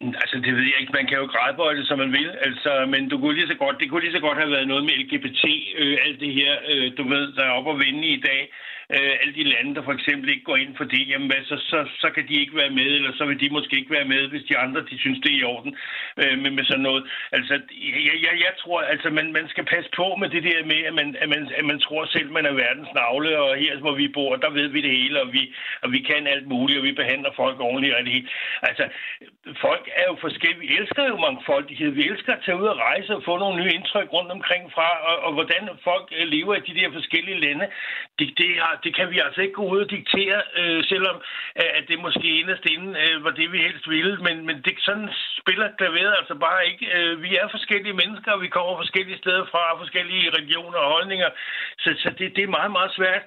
Altså, 0.00 0.36
det 0.44 0.52
ved 0.56 0.66
jeg 0.70 0.80
ikke. 0.80 0.92
Man 0.92 1.06
kan 1.06 1.18
jo 1.18 1.26
grædbøjle, 1.26 1.86
som 1.86 1.98
man 1.98 2.12
vil. 2.12 2.30
Altså, 2.48 2.86
men 2.88 3.08
du 3.08 3.18
kunne 3.18 3.34
lige 3.34 3.52
så 3.52 3.54
godt, 3.54 3.80
det 3.80 3.90
kunne 3.90 4.04
lige 4.04 4.16
så 4.18 4.20
godt 4.20 4.38
have 4.38 4.50
været 4.50 4.68
noget 4.68 4.84
med 4.84 4.94
LGBT, 5.02 5.44
øh, 5.78 5.98
alt 6.04 6.20
det 6.20 6.32
her, 6.34 6.52
øh, 6.70 6.92
du 6.98 7.02
ved, 7.08 7.32
der 7.32 7.44
er 7.44 7.50
op 7.58 7.66
og 7.66 7.78
vende 7.78 8.06
i 8.08 8.20
dag 8.20 8.42
øh, 8.94 9.12
alle 9.20 9.34
de 9.34 9.44
lande, 9.52 9.74
der 9.74 9.82
for 9.82 9.92
eksempel 9.92 10.28
ikke 10.30 10.48
går 10.50 10.56
ind 10.56 10.76
for 10.76 10.84
det, 10.84 11.08
jamen 11.08 11.28
hvad, 11.30 11.42
så, 11.50 11.56
så, 11.70 11.78
så 12.02 12.08
kan 12.14 12.28
de 12.28 12.40
ikke 12.42 12.56
være 12.56 12.70
med, 12.70 12.88
eller 12.98 13.12
så 13.18 13.24
vil 13.24 13.40
de 13.40 13.50
måske 13.50 13.76
ikke 13.76 13.96
være 13.98 14.08
med, 14.12 14.28
hvis 14.28 14.48
de 14.50 14.58
andre 14.58 14.80
de 14.90 14.98
synes, 14.98 15.18
det 15.24 15.32
er 15.32 15.40
i 15.40 15.48
orden 15.54 15.72
øh, 16.22 16.38
med, 16.42 16.50
med 16.50 16.64
sådan 16.64 16.86
noget. 16.88 17.02
Altså, 17.32 17.54
jeg, 17.96 18.16
jeg, 18.24 18.34
jeg 18.46 18.54
tror, 18.62 18.80
altså 18.80 19.10
man, 19.10 19.32
man 19.32 19.48
skal 19.48 19.64
passe 19.64 19.90
på 19.96 20.06
med 20.20 20.28
det 20.28 20.42
der 20.42 20.64
med, 20.64 20.80
at 20.90 20.94
man, 20.94 21.16
at 21.22 21.28
man, 21.28 21.42
at 21.58 21.64
man 21.64 21.80
tror 21.80 22.04
selv, 22.04 22.30
man 22.30 22.46
er 22.46 22.52
verdens 22.52 22.92
navle, 22.94 23.38
og 23.42 23.56
her, 23.56 23.78
hvor 23.78 23.94
vi 23.94 24.08
bor, 24.08 24.36
der 24.36 24.50
ved 24.50 24.68
vi 24.68 24.80
det 24.80 24.90
hele, 24.90 25.20
og 25.22 25.32
vi, 25.32 25.54
og 25.82 25.92
vi 25.92 26.00
kan 26.00 26.26
alt 26.26 26.46
muligt, 26.46 26.78
og 26.78 26.84
vi 26.84 26.92
behandler 26.92 27.32
folk 27.36 27.60
ordentligt 27.60 27.94
og 27.94 28.04
det 28.04 28.12
hele. 28.12 28.28
Altså, 28.62 28.84
folk 29.60 29.88
er 30.00 30.04
jo 30.10 30.16
forskellige. 30.20 30.60
Vi 30.60 30.76
elsker 30.80 31.04
jo 31.08 31.16
mangfoldighed. 31.16 31.90
Vi 31.90 32.08
elsker 32.08 32.32
at 32.34 32.42
tage 32.44 32.60
ud 32.62 32.66
og 32.66 32.78
rejse 32.78 33.16
og 33.16 33.22
få 33.24 33.38
nogle 33.38 33.62
nye 33.62 33.74
indtryk 33.78 34.12
rundt 34.12 34.30
omkring 34.30 34.72
fra, 34.72 34.88
og, 35.08 35.16
og 35.26 35.32
hvordan 35.32 35.62
folk 35.84 36.06
øh, 36.18 36.26
lever 36.28 36.54
i 36.54 36.66
de 36.68 36.80
der 36.80 36.92
forskellige 36.92 37.40
lande. 37.40 37.66
Det, 38.18 38.28
det, 38.38 38.50
har, 38.62 38.79
det 38.84 38.92
kan 38.96 39.10
vi 39.10 39.18
altså 39.26 39.40
ikke 39.40 39.58
gå 39.60 39.66
ud 39.72 39.80
og 39.84 39.90
diktere, 39.90 40.42
øh, 40.60 40.84
selvom 40.84 41.16
øh, 41.60 41.70
at 41.78 41.84
det 41.88 42.04
måske 42.06 42.40
inderst 42.40 42.66
inden 42.74 42.96
øh, 43.04 43.24
var 43.24 43.30
det, 43.30 43.52
vi 43.52 43.58
helst 43.58 43.88
ville. 43.88 44.16
Men, 44.26 44.46
men 44.46 44.56
det, 44.64 44.74
sådan 44.78 45.08
spiller 45.40 45.68
klaveret 45.78 46.14
altså 46.20 46.34
bare 46.34 46.66
ikke. 46.70 46.86
Øh, 46.96 47.22
vi 47.22 47.36
er 47.36 47.48
forskellige 47.48 47.98
mennesker, 48.02 48.32
og 48.32 48.42
vi 48.42 48.48
kommer 48.48 48.76
forskellige 48.76 49.18
steder 49.18 49.44
fra, 49.52 49.78
forskellige 49.78 50.30
regioner 50.38 50.78
og 50.78 50.92
holdninger. 50.96 51.30
Så, 51.78 51.90
så 52.02 52.08
det, 52.18 52.36
det 52.36 52.42
er 52.44 52.56
meget, 52.58 52.72
meget 52.72 52.92
svært 52.98 53.24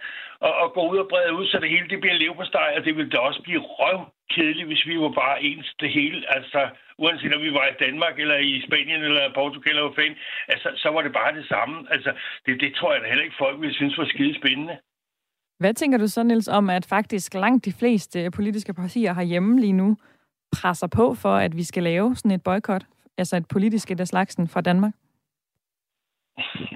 at, 0.48 0.54
at 0.64 0.74
gå 0.74 0.82
ud 0.92 0.98
og 0.98 1.08
brede 1.12 1.34
ud, 1.34 1.48
så 1.48 1.60
det 1.60 1.70
hele 1.70 1.90
det 1.90 2.00
bliver 2.02 2.22
leverpostej, 2.22 2.74
og 2.78 2.86
det 2.86 2.98
vil 2.98 3.12
da 3.12 3.18
også 3.18 3.42
blive 3.42 3.62
røv 3.62 4.00
kedeligt, 4.36 4.68
hvis 4.68 4.86
vi 4.86 4.96
var 5.00 5.14
bare 5.24 5.44
ens 5.44 5.70
det 5.80 5.90
hele. 5.90 6.36
Altså, 6.36 6.70
uanset 6.98 7.36
om 7.36 7.42
vi 7.42 7.54
var 7.54 7.68
i 7.68 7.80
Danmark, 7.86 8.20
eller 8.20 8.38
i 8.38 8.64
Spanien, 8.68 9.04
eller 9.04 9.34
Portugal, 9.34 9.70
eller 9.70 9.88
hvad 9.88 10.04
fanden, 10.04 10.20
altså, 10.48 10.70
så 10.76 10.90
var 10.90 11.02
det 11.02 11.14
bare 11.14 11.36
det 11.36 11.46
samme. 11.48 11.88
Altså, 11.94 12.12
det, 12.46 12.62
det 12.62 12.76
tror 12.76 12.94
jeg 12.94 13.02
da 13.02 13.08
heller 13.08 13.24
ikke, 13.24 13.44
folk 13.44 13.62
ville 13.62 13.76
synes 13.76 13.98
var 13.98 14.06
skide 14.06 14.36
spændende. 14.42 14.78
Hvad 15.60 15.74
tænker 15.74 15.98
du 15.98 16.08
så, 16.08 16.24
Niels, 16.24 16.48
om 16.48 16.70
at 16.70 16.86
faktisk 16.86 17.34
langt 17.34 17.66
de 17.66 17.74
fleste 17.80 18.32
politiske 18.32 18.74
partier 18.74 19.14
herhjemme 19.14 19.60
lige 19.62 19.74
nu 19.74 19.98
presser 20.52 20.88
på 20.88 21.14
for, 21.14 21.36
at 21.36 21.58
vi 21.58 21.64
skal 21.64 21.84
lave 21.84 22.16
sådan 22.16 22.32
et 22.32 22.44
boykot, 22.44 22.86
altså 23.18 23.36
et 23.38 23.48
politisk 23.48 23.92
et 23.92 24.00
af 24.00 24.08
slagsen 24.08 24.48
fra 24.48 24.62
Danmark? 24.62 24.94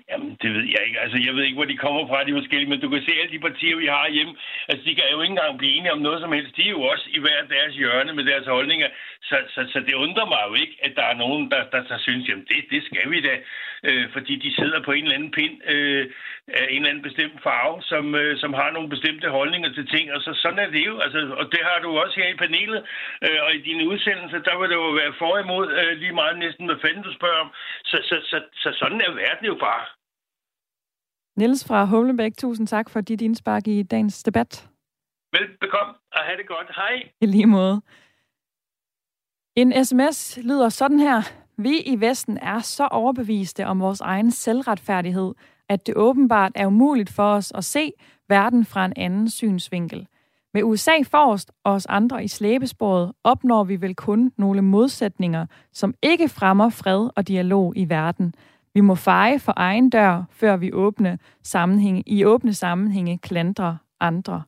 Jamen, 0.09 0.31
det 0.41 0.49
ved 0.55 0.65
jeg 0.73 0.81
ikke. 0.87 0.99
Altså, 1.03 1.17
jeg 1.25 1.33
ved 1.35 1.43
ikke, 1.43 1.59
hvor 1.59 1.71
de 1.71 1.83
kommer 1.85 2.07
fra, 2.07 2.23
de 2.27 2.39
forskellige, 2.39 2.69
men 2.69 2.81
du 2.81 2.89
kan 2.89 3.01
se, 3.01 3.19
alle 3.21 3.33
de 3.35 3.45
partier, 3.47 3.75
vi 3.83 3.85
har 3.97 4.09
hjemme, 4.15 4.33
altså, 4.69 4.83
de 4.87 4.95
kan 4.95 5.03
jo 5.11 5.21
ikke 5.21 5.31
engang 5.31 5.57
blive 5.57 5.73
enige 5.77 5.95
om 5.97 6.05
noget 6.07 6.19
som 6.21 6.31
helst. 6.31 6.57
De 6.57 6.63
er 6.67 6.75
jo 6.77 6.81
også 6.81 7.05
i 7.15 7.19
hver 7.19 7.39
deres 7.55 7.73
hjørne 7.75 8.13
med 8.13 8.25
deres 8.31 8.47
holdninger. 8.55 8.89
Så, 9.29 9.37
så, 9.53 9.61
så 9.73 9.79
det 9.87 9.93
undrer 9.93 10.27
mig 10.33 10.41
jo 10.49 10.53
ikke, 10.63 10.75
at 10.85 10.93
der 10.95 11.05
er 11.11 11.17
nogen, 11.23 11.51
der, 11.51 11.61
der, 11.73 11.81
der 11.91 11.97
synes, 11.97 12.29
jamen, 12.29 12.45
det, 12.49 12.59
det 12.73 12.81
skal 12.83 13.11
vi 13.11 13.19
da. 13.21 13.35
Øh, 13.87 14.05
fordi 14.13 14.33
de 14.35 14.55
sidder 14.55 14.79
på 14.83 14.91
en 14.91 15.03
eller 15.03 15.15
anden 15.15 15.31
pind 15.31 15.55
øh, 15.73 16.05
af 16.47 16.65
en 16.69 16.75
eller 16.75 16.89
anden 16.89 17.07
bestemt 17.09 17.37
farve, 17.47 17.75
som, 17.91 18.15
øh, 18.15 18.37
som 18.41 18.51
har 18.53 18.69
nogle 18.71 18.89
bestemte 18.89 19.29
holdninger 19.29 19.69
til 19.73 19.87
ting. 19.93 20.05
Og 20.15 20.21
så, 20.21 20.31
sådan 20.43 20.59
er 20.59 20.69
det 20.75 20.85
jo. 20.89 20.99
Altså, 21.05 21.19
og 21.39 21.45
det 21.53 21.61
har 21.69 21.79
du 21.83 21.89
også 22.03 22.15
her 22.21 22.29
i 22.33 22.41
panelet. 22.43 22.81
Øh, 23.25 23.39
og 23.45 23.49
i 23.57 23.61
dine 23.67 23.87
udsendelser, 23.91 24.39
der 24.47 24.55
vil 24.59 24.69
det 24.69 24.75
jo 24.75 24.89
være 25.01 25.13
for 25.21 25.33
imod 25.43 25.65
øh, 25.79 25.97
lige 26.01 26.15
meget 26.21 26.39
næsten, 26.39 26.65
hvad 26.65 26.79
fanden 26.83 27.03
du 27.03 27.13
spørger 27.13 27.39
om. 27.45 27.49
Så, 27.89 27.97
så, 28.09 28.15
så, 28.29 28.37
så 28.53 28.69
sådan 28.81 29.01
er 29.01 29.11
verden 29.11 29.45
jo 29.53 29.55
bare. 29.67 29.85
Niels 31.37 31.67
fra 31.67 31.85
Humlebæk, 31.85 32.33
tusind 32.37 32.67
tak 32.67 32.89
for 32.89 33.01
dit 33.01 33.21
indspark 33.21 33.67
i 33.67 33.83
dagens 33.83 34.23
debat. 34.23 34.69
Velbekomme, 35.33 35.93
og 36.15 36.21
have 36.27 36.37
det 36.37 36.47
godt. 36.47 36.69
Hej. 36.75 37.09
I 37.21 37.25
lige 37.25 37.45
måde. 37.45 37.81
En 39.55 39.85
sms 39.85 40.39
lyder 40.43 40.69
sådan 40.69 40.99
her. 40.99 41.21
Vi 41.57 41.79
i 41.85 41.95
Vesten 41.99 42.37
er 42.37 42.59
så 42.59 42.87
overbeviste 42.91 43.65
om 43.65 43.79
vores 43.79 44.01
egen 44.01 44.31
selvretfærdighed, 44.31 45.33
at 45.69 45.87
det 45.87 45.95
åbenbart 45.95 46.51
er 46.55 46.67
umuligt 46.67 47.09
for 47.09 47.33
os 47.33 47.51
at 47.55 47.65
se 47.65 47.91
verden 48.29 48.65
fra 48.65 48.85
en 48.85 48.93
anden 48.95 49.29
synsvinkel. 49.29 50.07
Med 50.53 50.63
USA 50.63 51.01
forrest 51.03 51.51
og 51.63 51.73
os 51.73 51.85
andre 51.85 52.23
i 52.23 52.27
slæbesporet 52.27 53.11
opnår 53.23 53.63
vi 53.63 53.81
vel 53.81 53.95
kun 53.95 54.31
nogle 54.37 54.61
modsætninger, 54.61 55.45
som 55.73 55.93
ikke 56.03 56.29
fremmer 56.29 56.69
fred 56.69 57.09
og 57.15 57.27
dialog 57.27 57.73
i 57.75 57.89
verden– 57.89 58.33
vi 58.77 58.81
må 58.81 58.95
feje 58.95 59.39
for 59.39 59.53
egen 59.55 59.89
dør, 59.89 60.23
før 60.31 60.57
vi 60.57 60.73
åbne 60.73 61.19
sammenhænge, 61.43 62.03
i 62.05 62.25
åbne 62.25 62.53
sammenhænge 62.53 63.17
klandrer 63.17 63.75
andre. 63.99 64.43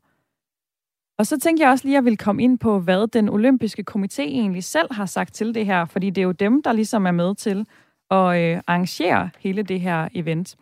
Og 1.17 1.27
så 1.27 1.39
tænker 1.39 1.63
jeg 1.63 1.71
også 1.71 1.85
lige, 1.85 1.95
at 1.95 1.95
jeg 1.95 2.05
vil 2.05 2.17
komme 2.17 2.43
ind 2.43 2.59
på, 2.59 2.79
hvad 2.79 3.07
den 3.07 3.29
olympiske 3.29 3.83
komité 3.91 4.21
egentlig 4.21 4.63
selv 4.63 4.93
har 4.93 5.05
sagt 5.05 5.33
til 5.33 5.55
det 5.55 5.65
her, 5.65 5.85
fordi 5.85 6.09
det 6.09 6.21
er 6.21 6.25
jo 6.25 6.31
dem, 6.31 6.63
der 6.63 6.73
ligesom 6.73 7.05
er 7.05 7.11
med 7.11 7.35
til 7.35 7.65
at 8.11 8.41
øh, 8.41 8.61
arrangere 8.67 9.29
hele 9.39 9.63
det 9.63 9.81
her 9.81 10.07
event. 10.13 10.55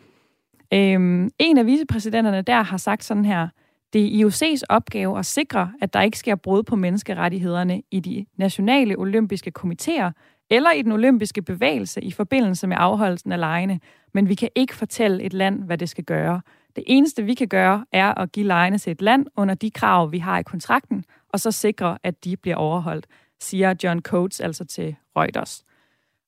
Øhm, 0.73 1.29
en 1.39 1.57
af 1.57 1.65
vicepræsidenterne 1.65 2.41
der 2.41 2.61
har 2.61 2.77
sagt 2.77 3.03
sådan 3.03 3.25
her, 3.25 3.47
det 3.93 4.05
er 4.05 4.27
IOC's 4.27 4.61
opgave 4.69 5.19
at 5.19 5.25
sikre, 5.25 5.71
at 5.81 5.93
der 5.93 6.01
ikke 6.01 6.19
sker 6.19 6.35
brud 6.35 6.63
på 6.63 6.75
menneskerettighederne 6.75 7.81
i 7.91 7.99
de 7.99 8.25
nationale 8.37 8.99
olympiske 8.99 9.51
komiteer, 9.51 10.11
eller 10.49 10.71
i 10.71 10.81
den 10.81 10.91
olympiske 10.91 11.41
bevægelse 11.41 12.03
i 12.03 12.11
forbindelse 12.11 12.67
med 12.67 12.77
afholdelsen 12.79 13.31
af 13.31 13.39
lejene, 13.39 13.79
men 14.13 14.29
vi 14.29 14.35
kan 14.35 14.49
ikke 14.55 14.75
fortælle 14.75 15.23
et 15.23 15.33
land, 15.33 15.63
hvad 15.63 15.77
det 15.77 15.89
skal 15.89 16.03
gøre. 16.03 16.41
Det 16.75 16.83
eneste, 16.87 17.23
vi 17.23 17.33
kan 17.33 17.47
gøre, 17.47 17.85
er 17.91 18.13
at 18.13 18.31
give 18.31 18.45
lejene 18.45 18.77
til 18.77 18.91
et 18.91 19.01
land 19.01 19.25
under 19.37 19.55
de 19.55 19.71
krav, 19.71 20.11
vi 20.11 20.17
har 20.17 20.39
i 20.39 20.43
kontrakten, 20.43 21.03
og 21.29 21.39
så 21.39 21.51
sikre, 21.51 21.97
at 22.03 22.23
de 22.23 22.37
bliver 22.37 22.55
overholdt, 22.55 23.07
siger 23.39 23.73
John 23.83 24.01
Coates 24.01 24.39
altså 24.39 24.65
til 24.65 24.95
Reuters. 25.15 25.63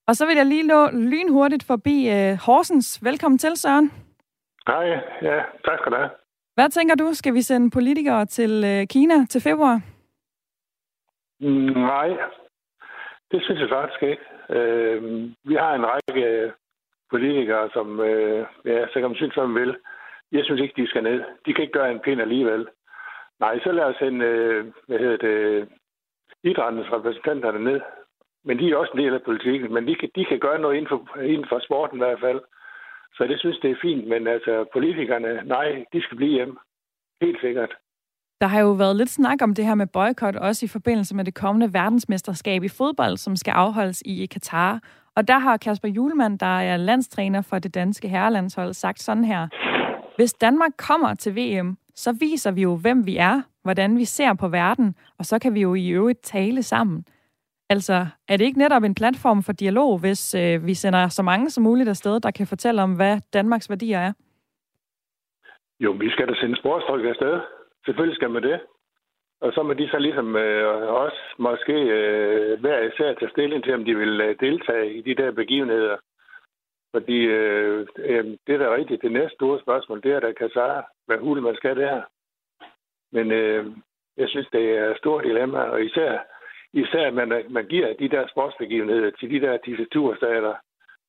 Og 0.07 0.15
så 0.15 0.25
vil 0.25 0.35
jeg 0.35 0.45
lige 0.45 0.63
nå 0.63 0.89
lynhurtigt 0.89 1.63
forbi 1.63 2.09
uh, 2.09 2.37
Horsens. 2.37 3.03
Velkommen 3.03 3.37
til, 3.37 3.57
Søren. 3.57 3.91
Hej, 4.69 4.87
ja, 5.21 5.37
tak 5.65 5.79
skal 5.79 5.91
du 5.91 5.97
have. 5.97 6.09
Hvad 6.55 6.69
tænker 6.69 6.95
du? 6.95 7.13
Skal 7.13 7.33
vi 7.33 7.41
sende 7.41 7.71
politikere 7.71 8.25
til 8.25 8.51
uh, 8.63 8.87
Kina 8.93 9.25
til 9.25 9.41
februar? 9.41 9.81
Nej, 11.91 12.09
det 13.31 13.43
synes 13.43 13.59
jeg 13.59 13.69
faktisk 13.69 14.03
ikke. 14.03 14.25
Øh, 14.49 15.01
vi 15.43 15.55
har 15.55 15.73
en 15.73 15.85
række 15.85 16.51
politikere, 17.09 17.69
som, 17.73 17.99
øh, 17.99 18.45
ja, 18.65 18.87
så 18.87 18.93
kan 18.93 19.09
man 19.09 19.15
synes, 19.15 19.33
hvad 19.35 19.47
man 19.47 19.61
vil. 19.61 19.75
Jeg 20.31 20.45
synes 20.45 20.61
ikke, 20.61 20.81
de 20.81 20.87
skal 20.87 21.03
ned. 21.03 21.21
De 21.45 21.53
kan 21.53 21.61
ikke 21.61 21.77
gøre 21.79 21.91
en 21.91 21.99
pind 21.99 22.21
alligevel. 22.21 22.67
Nej, 23.39 23.59
så 23.59 23.71
lad 23.71 23.83
os 23.83 23.95
sende, 23.95 24.25
øh, 24.25 24.65
hvad 24.87 24.99
hedder 24.99 25.17
det, 25.17 25.67
idrættens 26.43 26.91
repræsentanter 26.91 27.51
ned. 27.51 27.81
Men 28.43 28.59
de 28.59 28.71
er 28.71 28.75
også 28.75 28.91
en 28.93 29.03
del 29.03 29.13
af 29.13 29.23
politikken, 29.23 29.73
men 29.73 29.87
de 29.87 29.95
kan, 29.95 30.09
de 30.15 30.25
kan 30.25 30.39
gøre 30.39 30.59
noget 30.59 30.75
inden 30.75 30.89
for, 30.89 31.21
inden 31.21 31.47
for 31.49 31.59
sporten 31.59 31.97
i 31.97 32.03
hvert 32.03 32.19
fald. 32.19 32.41
Så 33.13 33.23
det 33.23 33.39
synes 33.39 33.59
det 33.59 33.71
er 33.71 33.81
fint, 33.81 34.07
men 34.07 34.27
altså 34.27 34.65
politikerne, 34.73 35.41
nej, 35.45 35.85
de 35.93 36.01
skal 36.01 36.17
blive 36.17 36.31
hjem. 36.31 36.57
Helt 37.21 37.41
sikkert. 37.41 37.71
Der 38.41 38.47
har 38.47 38.61
jo 38.61 38.71
været 38.71 38.95
lidt 38.95 39.09
snak 39.09 39.41
om 39.41 39.55
det 39.55 39.65
her 39.65 39.75
med 39.75 39.87
boykot, 39.87 40.35
også 40.35 40.65
i 40.65 40.69
forbindelse 40.69 41.15
med 41.15 41.25
det 41.25 41.35
kommende 41.35 41.73
verdensmesterskab 41.73 42.63
i 42.63 42.67
fodbold, 42.67 43.17
som 43.17 43.35
skal 43.35 43.51
afholdes 43.51 44.03
i 44.05 44.25
Katar. 44.25 44.79
Og 45.15 45.27
der 45.27 45.39
har 45.39 45.57
Kasper 45.57 45.87
Julemand, 45.87 46.39
der 46.39 46.59
er 46.59 46.77
landstræner 46.77 47.41
for 47.41 47.59
det 47.59 47.73
danske 47.73 48.07
herrelandshold, 48.07 48.73
sagt 48.73 49.01
sådan 49.01 49.23
her. 49.23 49.47
Hvis 50.15 50.33
Danmark 50.33 50.71
kommer 50.77 51.13
til 51.13 51.35
VM, 51.35 51.77
så 51.95 52.11
viser 52.19 52.51
vi 52.51 52.61
jo, 52.61 52.75
hvem 52.75 53.05
vi 53.05 53.17
er, 53.17 53.41
hvordan 53.63 53.97
vi 53.97 54.05
ser 54.05 54.33
på 54.33 54.47
verden, 54.47 54.95
og 55.17 55.25
så 55.25 55.39
kan 55.39 55.53
vi 55.55 55.61
jo 55.61 55.75
i 55.75 55.89
øvrigt 55.89 56.21
tale 56.21 56.63
sammen. 56.63 57.05
Altså, 57.69 58.07
er 58.27 58.37
det 58.37 58.45
ikke 58.45 58.59
netop 58.59 58.83
en 58.83 58.95
platform 58.95 59.43
for 59.43 59.53
dialog, 59.53 59.99
hvis 59.99 60.35
øh, 60.35 60.65
vi 60.65 60.73
sender 60.73 61.07
så 61.07 61.23
mange 61.23 61.49
som 61.49 61.63
muligt 61.63 61.89
afsted, 61.89 62.19
der 62.19 62.31
kan 62.31 62.47
fortælle 62.47 62.81
om, 62.81 62.95
hvad 62.95 63.21
Danmarks 63.33 63.69
værdier 63.69 63.99
er? 63.99 64.13
Jo, 65.79 65.91
vi 65.91 66.09
skal 66.09 66.27
da 66.27 66.33
sende 66.35 66.57
sportstryk 66.57 67.05
afsted. 67.05 67.39
Selvfølgelig 67.85 68.15
skal 68.15 68.29
man 68.29 68.43
det. 68.43 68.59
Og 69.41 69.53
så 69.53 69.63
må 69.63 69.73
de 69.73 69.89
så 69.89 69.99
ligesom 69.99 70.35
øh, 70.35 70.93
også 71.03 71.21
måske 71.37 71.73
øh, 71.73 72.59
hver 72.59 72.79
især 72.79 73.13
tage 73.13 73.31
stilling 73.31 73.63
til, 73.63 73.73
om 73.73 73.85
de 73.85 73.95
vil 73.95 74.21
øh, 74.21 74.35
deltage 74.39 74.93
i 74.93 75.01
de 75.01 75.15
der 75.15 75.31
begivenheder. 75.31 75.97
Fordi 76.93 77.17
øh, 77.17 77.87
øh, 77.97 78.25
det 78.47 78.55
er 78.55 78.57
da 78.57 78.75
rigtigt. 78.75 79.01
Det 79.01 79.11
næste 79.11 79.35
store 79.35 79.61
spørgsmål, 79.61 80.01
det 80.03 80.11
er 80.11 80.19
da 80.19 80.31
Kassar, 80.31 80.91
hvad 81.05 81.17
hul 81.17 81.41
man 81.41 81.55
skal 81.55 81.75
der. 81.77 82.01
Men 83.11 83.31
øh, 83.31 83.65
jeg 84.17 84.29
synes, 84.29 84.47
det 84.51 84.77
er 84.77 84.91
et 84.91 84.97
stort 84.97 85.23
dilemma, 85.23 85.59
og 85.59 85.85
især, 85.85 86.19
især 86.73 87.07
at 87.07 87.13
man, 87.13 87.29
man 87.49 87.65
giver 87.65 87.87
de 87.99 88.09
der 88.09 88.27
sportsbegivenheder 88.27 89.11
til 89.19 89.29
de 89.29 89.39
der 89.45 89.57
diktaturstater. 89.65 90.53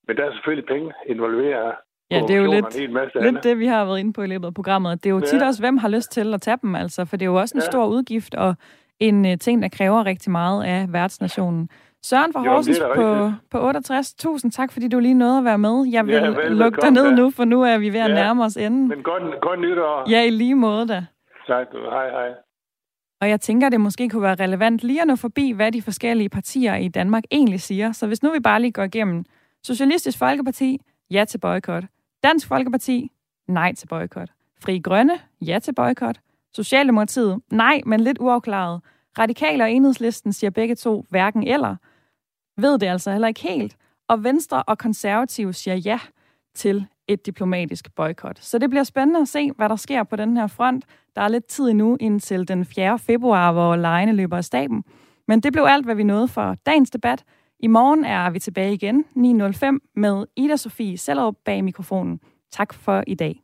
Men 0.07 0.17
der 0.17 0.25
er 0.25 0.33
selvfølgelig 0.33 0.67
penge 0.67 0.93
involveret. 1.07 1.75
Ja, 2.11 2.21
det 2.21 2.31
er 2.31 2.41
jo 2.41 2.51
lidt, 2.51 2.79
lidt 3.23 3.45
det, 3.45 3.59
vi 3.59 3.67
har 3.67 3.85
været 3.85 3.99
inde 3.99 4.13
på 4.13 4.23
i 4.23 4.27
løbet 4.27 4.47
af 4.47 4.55
programmet. 4.55 5.05
Det 5.05 5.11
er 5.11 5.15
jo 5.15 5.21
tit 5.21 5.41
ja. 5.41 5.47
også, 5.47 5.63
hvem 5.63 5.77
har 5.77 5.89
lyst 5.89 6.13
til 6.13 6.35
at 6.35 6.43
tage 6.43 6.59
dem, 6.63 6.75
altså, 6.75 7.05
for 7.05 7.17
det 7.17 7.23
er 7.23 7.31
jo 7.31 7.35
også 7.35 7.55
en 7.55 7.63
ja. 7.63 7.71
stor 7.71 7.87
udgift 7.87 8.35
og 8.35 8.55
en 9.01 9.25
uh, 9.25 9.33
ting, 9.41 9.63
der 9.63 9.69
kræver 9.69 10.07
rigtig 10.07 10.33
meget 10.33 10.65
af 10.65 10.87
værtsnationen. 10.93 11.69
Søren 12.03 12.33
fra 12.33 12.41
Horsens 12.41 12.83
på, 12.95 13.33
på 13.51 13.67
68. 13.67 14.15
Tusind 14.15 14.53
tak, 14.53 14.73
fordi 14.73 14.89
du 14.89 14.99
lige 14.99 15.15
nåede 15.15 15.39
at 15.39 15.45
være 15.45 15.59
med. 15.59 15.87
Jeg 15.93 16.07
vil 16.07 16.15
ja, 16.15 16.29
vel, 16.29 16.53
lukke 16.53 16.81
dig 16.81 16.91
ned 16.91 17.09
ja. 17.09 17.15
nu, 17.15 17.31
for 17.31 17.45
nu 17.45 17.63
er 17.63 17.79
vi 17.79 17.93
ved 17.93 18.01
at 18.01 18.11
ja. 18.11 18.15
nærme 18.15 18.45
os 18.45 18.57
enden. 18.57 18.89
Men 18.89 19.03
godt, 19.03 19.41
godt 19.41 19.61
nytår. 19.61 20.11
Ja, 20.11 20.27
i 20.27 20.31
lige 20.31 20.55
måde 20.55 20.89
da. 20.89 21.07
Tak. 21.47 21.67
Hej, 21.73 22.11
hej. 22.11 22.29
Og 23.21 23.29
jeg 23.29 23.41
tænker, 23.41 23.69
det 23.69 23.81
måske 23.81 24.09
kunne 24.09 24.23
være 24.23 24.35
relevant 24.35 24.85
lige 24.85 25.01
at 25.01 25.07
nå 25.07 25.17
forbi, 25.17 25.51
hvad 25.51 25.73
de 25.73 25.83
forskellige 25.83 26.29
partier 26.29 26.75
i 26.75 26.89
Danmark 26.89 27.25
egentlig 27.31 27.61
siger. 27.61 27.93
Så 27.93 28.07
hvis 28.07 28.23
nu 28.23 28.33
vi 28.33 28.41
bare 28.41 28.61
lige 28.61 28.73
går 28.73 28.83
igennem 28.83 29.25
Socialistisk 29.63 30.19
Folkeparti, 30.19 30.81
ja 31.11 31.25
til 31.25 31.39
boykot. 31.39 31.85
Dansk 32.23 32.47
Folkeparti, 32.47 33.11
nej 33.49 33.75
til 33.75 33.87
boykot. 33.87 34.31
Fri 34.61 34.79
Grønne, 34.79 35.21
ja 35.41 35.59
til 35.59 35.75
boykot. 35.75 36.21
Socialdemokratiet, 36.55 37.41
nej, 37.51 37.81
men 37.87 38.01
lidt 38.01 38.19
uafklaret. 38.21 38.81
Radikale 39.19 39.65
og 39.65 39.73
Enhedslisten 39.73 40.33
siger 40.33 40.51
begge 40.51 40.75
to 40.75 41.07
hverken 41.09 41.47
eller. 41.47 41.77
Ved 42.57 42.79
det 42.79 42.87
altså 42.87 43.13
heller 43.13 43.29
ikke 43.29 43.41
helt. 43.41 43.77
Og 44.09 44.25
Venstre 44.25 44.63
og 44.63 44.79
Konservative 44.79 45.53
siger 45.53 45.75
ja 45.75 46.01
til 46.55 46.87
et 47.13 47.27
diplomatisk 47.27 47.95
boykot. 47.95 48.39
Så 48.41 48.59
det 48.59 48.71
bliver 48.71 48.85
spændende 48.85 49.21
at 49.21 49.29
se, 49.29 49.51
hvad 49.57 49.69
der 49.69 49.77
sker 49.77 50.03
på 50.03 50.17
den 50.17 50.37
her 50.37 50.47
front. 50.47 50.85
Der 51.17 51.23
er 51.23 51.29
lidt 51.29 51.47
tid 51.47 51.65
endnu 51.69 51.97
indtil 52.01 52.49
den 52.49 52.65
4. 52.65 52.99
februar, 52.99 53.53
hvor 53.53 53.77
lejene 53.77 54.13
løber 54.13 54.37
af 54.37 54.45
staben. 54.45 54.85
Men 55.29 55.41
det 55.41 55.53
blev 55.53 55.65
alt, 55.69 55.85
hvad 55.85 55.95
vi 55.95 56.03
nåede 56.03 56.29
for 56.29 56.57
dagens 56.67 56.91
debat. 56.91 57.25
I 57.61 57.67
morgen 57.67 58.05
er 58.05 58.31
vi 58.31 58.39
tilbage 58.39 58.75
igen 58.75 59.05
9.05 59.17 59.91
med 59.97 60.25
Ida 60.37 60.57
Sofie 60.57 60.99
Sellerup 60.99 61.35
bag 61.45 61.65
mikrofonen. 61.65 62.21
Tak 62.51 62.75
for 62.75 63.05
i 63.07 63.15
dag. 63.15 63.43